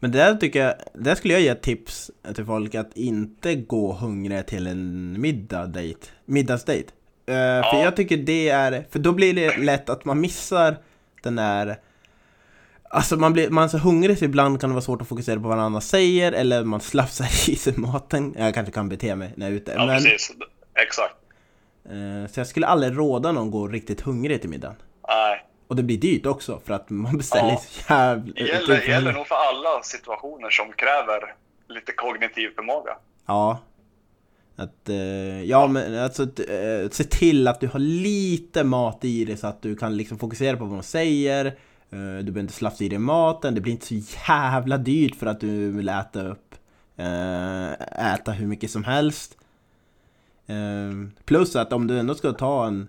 Men 0.00 0.12
där 0.12 0.34
tycker 0.34 0.64
jag, 0.64 0.74
där 0.94 1.14
skulle 1.14 1.34
jag 1.34 1.40
ge 1.42 1.48
ett 1.48 1.62
tips 1.62 2.10
till 2.34 2.44
folk 2.46 2.74
att 2.74 2.96
inte 2.96 3.54
gå 3.54 3.92
hungriga 3.92 4.42
till 4.42 4.66
en 4.66 5.20
middag 5.20 5.66
dejt, 5.66 6.06
middagsdejt. 6.24 6.88
Eh, 7.26 7.34
För 7.34 7.60
Ja. 7.76 7.82
jag 7.84 7.96
tycker 7.96 8.16
det 8.16 8.48
är, 8.48 8.84
för 8.90 8.98
då 8.98 9.12
blir 9.12 9.34
det 9.34 9.56
lätt 9.56 9.88
att 9.88 10.04
man 10.04 10.20
missar 10.20 10.76
den 11.22 11.36
där 11.36 11.76
Alltså 12.90 13.16
man, 13.16 13.32
blir, 13.32 13.50
man 13.50 13.64
är 13.64 13.68
så 13.68 13.78
hungrig 13.78 14.18
så 14.18 14.24
ibland 14.24 14.60
kan 14.60 14.70
det 14.70 14.74
vara 14.74 14.82
svårt 14.84 15.02
att 15.02 15.08
fokusera 15.08 15.40
på 15.40 15.48
vad 15.48 15.58
annan 15.58 15.80
säger 15.82 16.32
eller 16.32 16.64
man 16.64 16.80
slafsar 16.80 17.24
i 17.50 17.56
sig 17.56 17.74
maten. 17.76 18.34
Jag 18.38 18.54
kanske 18.54 18.72
kan 18.72 18.88
bete 18.88 19.16
mig 19.16 19.32
när 19.36 19.46
jag 19.46 19.52
är 19.52 19.56
ute. 19.56 19.72
Ja, 19.76 19.86
men, 19.86 20.02
precis. 20.02 20.32
Exakt. 20.74 21.14
eh, 21.84 22.32
så 22.32 22.40
jag 22.40 22.46
skulle 22.46 22.66
aldrig 22.66 22.98
råda 22.98 23.32
någon 23.32 23.50
gå 23.50 23.68
riktigt 23.68 24.00
hungrig 24.00 24.40
till 24.40 24.50
middagen. 24.50 24.76
Nej. 25.08 25.44
Och 25.68 25.76
det 25.76 25.82
blir 25.82 25.98
dyrt 25.98 26.26
också 26.26 26.60
för 26.66 26.74
att 26.74 26.90
man 26.90 27.16
beställer 27.16 27.50
Ja. 27.50 27.62
så 27.68 27.92
jävla... 27.92 28.32
Det 28.34 28.40
gäller, 28.40 28.80
gäller 28.88 29.12
nog 29.12 29.26
för 29.26 29.34
alla 29.34 29.82
situationer 29.82 30.50
som 30.50 30.72
kräver 30.72 31.34
lite 31.68 31.92
kognitiv 31.92 32.48
förmåga. 32.56 32.90
Ja. 33.26 33.58
Att, 34.56 34.88
eh, 34.88 35.42
ja 35.44 35.66
men 35.66 35.98
alltså 35.98 36.22
att, 36.22 36.38
eh, 36.40 36.90
se 36.90 37.04
till 37.04 37.48
att 37.48 37.60
du 37.60 37.66
har 37.66 37.78
lite 37.78 38.64
mat 38.64 39.04
i 39.04 39.24
dig 39.24 39.36
så 39.36 39.46
att 39.46 39.62
du 39.62 39.76
kan 39.76 39.96
liksom 39.96 40.18
fokusera 40.18 40.56
på 40.56 40.64
vad 40.64 40.78
de 40.78 40.82
säger. 40.82 41.58
Eh, 41.90 41.98
du 41.98 42.22
behöver 42.22 42.40
inte 42.40 42.52
slafsa 42.52 42.84
i 42.84 42.88
dig 42.88 42.98
maten, 42.98 43.54
det 43.54 43.60
blir 43.60 43.72
inte 43.72 43.86
så 43.86 43.94
jävla 44.28 44.78
dyrt 44.78 45.14
för 45.14 45.26
att 45.26 45.40
du 45.40 45.70
vill 45.70 45.88
äta 45.88 46.28
upp, 46.28 46.54
eh, 46.96 47.72
äta 48.14 48.32
hur 48.32 48.46
mycket 48.46 48.70
som 48.70 48.84
helst. 48.84 49.36
Eh, 50.46 50.92
plus 51.24 51.56
att 51.56 51.72
om 51.72 51.86
du 51.86 51.98
ändå 51.98 52.14
ska 52.14 52.32
ta 52.32 52.66
en 52.66 52.88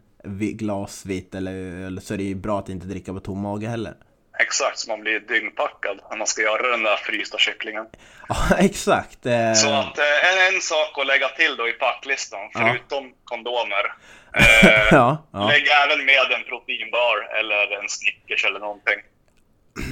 glas 0.54 1.06
vitt 1.06 1.36
eller 1.36 1.54
öl 1.54 2.02
så 2.02 2.14
är 2.14 2.18
det 2.18 2.24
ju 2.24 2.36
bra 2.36 2.60
att 2.60 2.70
inte 2.70 2.88
dricka 2.88 3.14
på 3.14 3.20
tom 3.20 3.39
mage 3.39 3.68
heller. 3.68 3.95
Exakt, 4.42 4.80
så 4.80 4.90
man 4.92 5.02
blir 5.02 5.20
dyngpackad 5.20 6.00
när 6.10 6.18
man 6.18 6.28
ska 6.28 6.42
göra 6.42 6.68
den 6.72 6.84
där 6.84 6.96
frysta 6.96 7.38
kycklingen. 7.38 7.86
Ja, 8.30 8.36
exakt. 8.58 9.26
Eh, 9.26 9.54
Så 9.54 9.70
att 9.74 9.98
eh, 9.98 10.30
en, 10.48 10.56
en 10.56 10.62
sak 10.62 10.98
att 10.98 11.08
lägga 11.08 11.30
till 11.30 11.56
då 11.58 11.68
i 11.70 11.72
packlistan, 11.74 12.40
Ja. 12.54 12.60
förutom 12.60 13.14
kondomer. 13.24 13.86
Eh, 14.34 14.88
ja, 14.92 15.28
ja. 15.34 15.48
Lägg 15.48 15.68
även 15.86 16.06
med 16.06 16.32
en 16.32 16.44
proteinbar 16.50 17.40
eller 17.40 17.82
en 17.82 17.90
Snickers 17.90 18.46
eller 18.46 18.60
någonting 18.60 19.00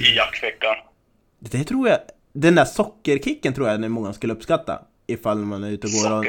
i 0.02 0.16
jackfickan. 0.16 0.76
Det 1.38 1.64
tror 1.64 1.88
jag, 1.88 1.98
den 2.32 2.54
där 2.54 2.64
sockerkicken 2.64 3.54
tror 3.54 3.68
jag 3.68 3.84
att 3.84 3.90
många 3.90 4.12
skulle 4.12 4.32
uppskatta. 4.32 4.82
Ifall 5.10 5.38
man 5.38 5.64
är 5.64 5.70
ute 5.70 5.86
och 5.86 5.92
går 5.92 6.18
och... 6.18 6.24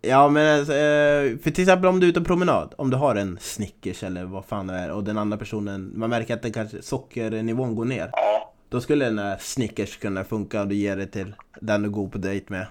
Ja 0.00 0.28
men 0.28 0.58
alltså, 0.58 0.72
eh, 0.72 1.38
för 1.38 1.50
till 1.50 1.62
exempel 1.62 1.86
om 1.88 2.00
du 2.00 2.06
är 2.06 2.10
ute 2.10 2.20
på 2.20 2.26
promenad, 2.26 2.74
om 2.78 2.90
du 2.90 2.96
har 2.96 3.14
en 3.16 3.38
Snickers 3.40 4.02
eller 4.02 4.24
vad 4.24 4.44
fan 4.44 4.66
det 4.66 4.74
är 4.74 4.90
och 4.90 5.04
den 5.04 5.18
andra 5.18 5.36
personen, 5.38 5.92
man 5.94 6.10
märker 6.10 6.34
att 6.34 6.42
det 6.42 6.50
kanske 6.50 6.82
sockernivån 6.82 7.74
går 7.74 7.84
ner. 7.84 8.10
Ja, 8.12 8.52
Då 8.68 8.80
skulle 8.80 9.04
den 9.04 9.16
där 9.16 9.36
Snickers 9.40 9.96
kunna 9.96 10.24
funka 10.24 10.60
och 10.60 10.68
du 10.68 10.74
ger 10.74 10.96
det 10.96 11.06
till 11.06 11.34
den 11.60 11.82
du 11.82 11.90
går 11.90 12.08
på 12.08 12.18
dejt 12.18 12.46
med. 12.48 12.66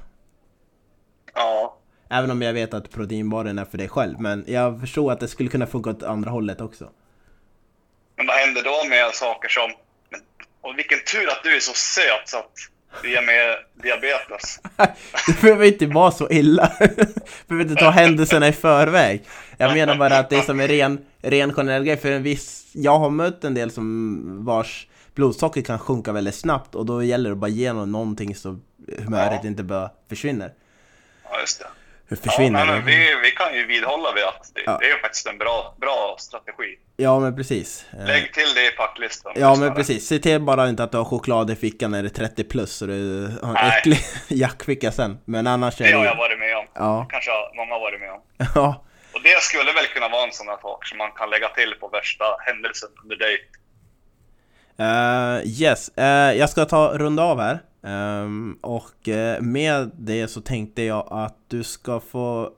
ja. 1.34 1.78
Även 2.10 2.32
om 2.32 2.41
jag 2.41 2.54
vet 2.54 2.74
att 2.74 2.89
proteinbaren 2.91 3.60
är 3.60 3.66
för 3.66 3.78
dig 3.78 3.89
själv, 3.89 4.20
men 4.20 4.45
jag 4.47 4.80
förstår 4.80 5.12
att 5.12 5.20
det 5.20 5.28
skulle 5.28 5.49
kunna 5.49 5.68
funka 5.68 5.89
åt 5.89 6.04
andra 6.04 6.30
hållet 6.32 6.62
också. 6.62 6.89
Men 8.16 8.28
vad 8.28 8.36
händer 8.36 8.64
då 8.64 8.89
med 8.89 9.14
saker 9.14 9.49
som... 9.49 9.72
Och 10.62 10.78
vilken 10.78 10.99
tur 11.12 11.28
att 11.30 11.43
du 11.43 11.56
är 11.56 11.60
så 11.60 11.74
söt 11.74 12.30
så 12.30 12.38
att 12.38 12.52
ger 13.04 13.22
mig 13.22 13.36
diabetes. 13.84 14.60
Det 15.28 15.42
behöver 15.42 15.66
inte 15.66 15.86
vara 15.86 16.12
så 16.12 16.30
illa. 16.30 16.72
Du 16.80 17.56
behöver 17.56 17.70
inte 17.72 17.84
ta 17.84 17.89
händelserna 17.89 18.48
i 18.48 18.52
förväg. 18.54 19.24
Jag 19.58 19.74
menar 19.74 19.96
bara 19.96 20.18
att 20.18 20.30
det 20.30 20.36
är 20.36 20.42
som 20.42 20.60
en 20.60 20.68
ren, 20.68 21.06
ren 21.22 21.54
generell 21.54 21.84
grej. 21.84 21.98
För 21.98 22.12
en 22.12 22.24
viss, 22.24 22.66
jag 22.74 23.00
har 23.00 23.10
mött 23.10 23.44
en 23.44 23.54
del 23.54 23.72
som 23.72 24.46
vars 24.46 24.88
blodsocker 25.16 25.62
kan 25.62 25.80
sjunka 25.80 26.12
väldigt 26.12 26.36
snabbt 26.36 26.76
och 26.76 26.86
då 26.86 27.04
gäller 27.04 27.30
det 27.30 27.34
att 27.34 27.39
bara 27.39 27.48
ge 27.50 27.74
någon 27.74 27.92
någonting 27.92 28.36
så 28.36 28.60
humöret 29.00 29.39
Ja. 29.44 29.48
inte 29.48 29.64
bara 29.64 29.89
försvinner. 30.10 30.54
Ja, 31.32 31.39
just 31.39 31.60
det. 31.60 31.66
Ja, 32.12 32.18
försvinner 32.18 32.66
nej, 32.66 32.76
men 32.76 32.86
det? 32.86 32.91
vi, 32.91 33.16
vi 33.24 33.32
kan 33.32 33.53
ju 33.55 33.66
vidhålla 33.66 34.14
vid 34.14 34.24
att 34.24 34.51
det, 34.55 34.62
Ja. 34.66 34.78
det 34.82 34.86
är 34.91 34.97
faktiskt 35.01 35.28
en 35.28 35.38
bra, 35.38 35.76
bra 35.82 36.16
strategi. 36.20 36.78
Ja 36.97 37.20
men 37.20 37.36
precis. 37.36 37.86
Eh, 37.99 38.05
Lägg 38.05 38.34
till 38.34 38.53
det 38.55 38.68
i 38.68 38.72
packlistan. 38.72 39.34
Ja 39.36 39.55
men 39.55 39.74
precis, 39.74 40.07
se 40.07 40.20
till 40.20 40.41
bara 40.41 40.70
inte 40.70 40.84
att 40.84 40.91
du 40.91 40.97
har 40.97 41.05
choklad 41.05 41.51
i 41.51 41.55
fickan 41.55 41.91
när 41.91 42.03
det 42.03 42.07
är 42.07 42.28
30 42.28 42.43
plus 42.43 42.72
så 42.76 42.86
du 42.86 43.24
har 43.41 43.47
en 43.49 43.53
Nej. 43.53 43.78
äcklig 43.78 43.99
jackficka 44.28 44.91
sen. 44.91 45.20
Men 45.26 45.47
annars 45.47 45.82
är 45.82 45.86
Det 45.86 45.91
har 45.91 46.03
det 46.03 46.09
jag 46.09 46.16
varit 46.18 46.39
med 46.39 46.57
om. 46.57 46.66
Ja, 46.74 47.07
Kanske 47.09 47.32
har 47.32 47.55
många 47.55 47.80
varit 47.80 47.99
med 47.99 48.12
om. 48.12 48.22
ja. 48.55 48.86
Och 49.14 49.22
det 49.24 49.41
skulle 49.41 49.72
väl 49.72 49.86
kunna 49.93 50.09
vara 50.09 50.24
en 50.24 50.32
sån 50.34 50.47
här 50.47 50.57
sak 50.62 50.86
som 50.88 50.97
man 50.97 51.12
kan 51.12 51.30
lägga 51.30 51.49
till 51.49 51.74
på 51.80 51.88
värsta 51.88 52.26
händelsen 52.45 52.89
under 53.03 53.16
dejt. 53.16 53.43
Uh, 54.80 55.62
yes, 55.62 55.89
eh, 55.97 56.34
jag 56.39 56.49
ska 56.49 56.66
ta 56.66 56.97
runda 56.97 57.24
av 57.24 57.39
här. 57.41 57.59
Ehm, 57.84 58.58
och 58.62 59.08
eh, 59.10 59.42
med 59.42 59.92
det 59.98 60.28
så 60.28 60.42
tänkte 60.42 60.82
jag 60.84 61.08
att 61.12 61.38
du 61.48 61.64
ska 61.64 62.00
få 62.00 62.50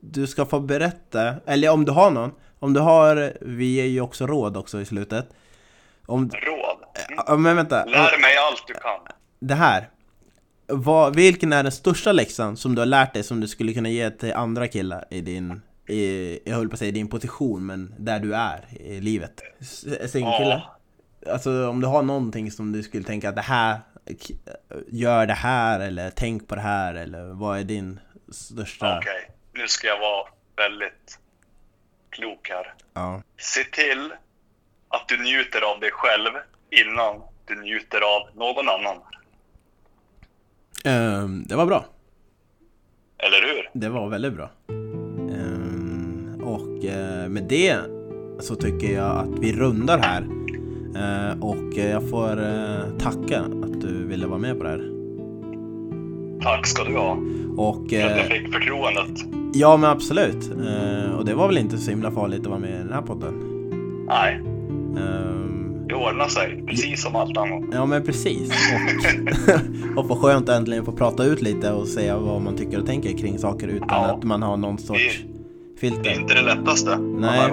Du 0.00 0.26
ska 0.26 0.46
få 0.46 0.60
berätta, 0.60 1.34
eller 1.46 1.68
om 1.70 1.84
du 1.84 1.92
har 1.92 2.10
någon 2.10 2.30
Om 2.58 2.72
du 2.72 2.80
har, 2.80 3.32
vi 3.40 3.74
ger 3.74 3.84
ju 3.84 4.00
också 4.00 4.26
råd 4.26 4.56
också 4.56 4.80
i 4.80 4.84
slutet 4.84 5.28
Om, 6.06 6.30
Råd. 6.30 6.76
Mm. 7.28 7.42
men 7.42 7.56
vänta, 7.56 7.84
Lär 7.84 8.20
mig 8.20 8.36
allt 8.50 8.64
du 8.66 8.74
kan. 8.74 9.00
det 9.40 9.54
här 9.54 9.88
vad, 10.66 11.16
Vilken 11.16 11.52
är 11.52 11.62
den 11.62 11.72
största 11.72 12.12
läxan 12.12 12.56
som 12.56 12.74
du 12.74 12.80
har 12.80 12.86
lärt 12.86 13.14
dig 13.14 13.22
som 13.22 13.40
du 13.40 13.48
skulle 13.48 13.72
kunna 13.72 13.88
ge 13.88 14.10
till 14.10 14.32
andra 14.32 14.68
killar 14.68 15.04
i 15.10 15.20
din 15.20 15.60
i, 15.88 16.38
Jag 16.50 16.56
höll 16.56 16.68
på 16.68 16.72
att 16.72 16.78
säga 16.78 16.92
din 16.92 17.08
position, 17.08 17.66
men 17.66 17.94
där 17.98 18.18
du 18.20 18.34
är 18.34 18.64
i 18.80 19.00
livet 19.00 19.40
S- 19.60 19.80
Singelkillar? 20.12 20.70
Ja. 21.20 21.32
Alltså 21.32 21.68
om 21.68 21.80
du 21.80 21.86
har 21.86 22.02
någonting 22.02 22.50
som 22.50 22.72
du 22.72 22.82
skulle 22.82 23.04
tänka 23.04 23.28
att 23.28 23.34
det 23.36 23.42
här 23.42 23.80
Gör 24.88 25.26
det 25.26 25.34
här 25.34 25.80
eller 25.80 26.10
tänk 26.10 26.48
på 26.48 26.54
det 26.54 26.60
här 26.60 26.94
eller 26.94 27.24
vad 27.24 27.58
är 27.58 27.64
din 27.64 28.00
största... 28.32 28.98
Okej, 28.98 29.30
nu 29.52 29.68
ska 29.68 29.86
jag 29.86 30.00
vara 30.00 30.28
väldigt 30.56 31.18
klok 32.10 32.48
här. 32.48 32.74
Ja. 32.94 33.22
Se 33.38 33.64
till 33.64 34.12
att 34.88 35.08
du 35.08 35.22
njuter 35.22 35.72
av 35.72 35.80
dig 35.80 35.90
själv 35.92 36.30
innan 36.70 37.22
du 37.46 37.62
njuter 37.62 38.00
av 38.00 38.36
någon 38.36 38.68
annan. 38.68 38.96
Ehm, 40.84 41.44
det 41.46 41.56
var 41.56 41.66
bra. 41.66 41.84
Eller 43.18 43.42
hur? 43.42 43.70
Det 43.72 43.88
var 43.88 44.08
väldigt 44.08 44.32
bra. 44.32 44.50
Ehm, 44.68 46.40
och 46.44 46.84
eh, 46.84 47.28
med 47.28 47.42
det 47.42 47.78
så 48.40 48.54
tycker 48.54 48.94
jag 48.94 49.16
att 49.16 49.38
vi 49.38 49.52
rundar 49.52 49.98
här. 49.98 50.45
Eh, 51.00 51.40
och 51.40 51.78
eh, 51.78 51.90
jag 51.90 52.08
får 52.10 52.42
eh, 52.42 52.98
tacka 52.98 53.40
att 53.40 53.80
du 53.80 54.06
ville 54.06 54.26
vara 54.26 54.38
med 54.38 54.58
på 54.58 54.62
det 54.64 54.70
här. 54.70 54.90
Tack 56.42 56.66
ska 56.66 56.84
du 56.84 56.96
ha 56.96 57.16
Och 57.56 57.86
för 57.90 58.04
att 58.06 58.16
jag 58.16 58.26
fick 58.26 58.52
förtroendet. 58.52 59.24
ja 59.54 59.76
men 59.76 59.90
absolut. 59.90 60.50
Och 61.18 61.24
det 61.24 61.34
var 61.34 61.46
väl 61.48 61.58
inte 61.58 61.78
så 61.78 61.90
himla 61.90 62.10
farligt 62.10 62.40
att 62.40 62.46
vara 62.46 62.58
med 62.58 62.70
i 62.70 62.78
den 62.78 62.92
här 62.92 63.02
podden. 63.02 63.34
Nej, 64.08 64.40
Ehm, 64.98 65.86
det 65.88 65.94
ordnar 65.94 66.28
sig. 66.28 66.64
Precis 66.66 67.02
som 67.02 67.16
allt 67.16 67.36
annat. 67.36 67.64
Ja 67.72 67.86
men 67.86 68.02
precis. 68.02 68.50
Och, 69.96 69.98
och 70.02 70.08
vad 70.08 70.18
skönt 70.18 70.48
att 70.48 70.56
äntligen 70.58 70.84
få 70.84 70.92
prata 70.92 71.24
ut 71.24 71.42
lite 71.42 71.72
och 71.72 71.86
säga 71.88 72.18
vad 72.18 72.42
man 72.42 72.56
tycker 72.56 72.80
och 72.80 72.86
tänker 72.86 73.18
kring 73.18 73.38
saker 73.38 73.68
utan 73.68 73.88
Ja. 73.90 74.14
att 74.16 74.24
man 74.24 74.42
har 74.42 74.56
någon 74.56 74.78
sorts 74.78 75.24
Det 75.80 75.86
är 75.86 75.90
filter. 75.92 76.20
inte 76.20 76.34
det 76.34 76.42
lättaste 76.42 76.96
Nej. 76.98 77.50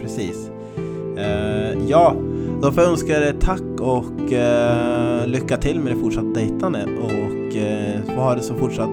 Precis. 0.00 0.50
Eh, 1.16 1.78
ja, 1.88 2.14
då 2.62 2.72
får 2.72 2.82
jag 2.82 2.92
önska 2.92 3.28
er 3.28 3.32
tack 3.40 3.80
och 3.80 4.32
eh, 4.32 5.26
lycka 5.26 5.56
till 5.56 5.80
med 5.80 5.92
det 5.92 6.00
fortsatta 6.00 6.28
dejtande 6.28 6.84
och 6.84 7.56
eh, 7.56 8.00
få 8.06 8.20
ha 8.20 8.34
det 8.34 8.42
så 8.42 8.54
fortsatt 8.54 8.90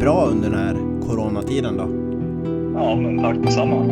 bra 0.00 0.26
under 0.30 0.50
den 0.50 0.58
här 0.58 0.76
coronatiden 1.08 1.76
då. 1.76 1.88
Ja, 2.80 2.96
men 2.96 3.18
tack 3.18 3.36
detsamma. 3.36 3.84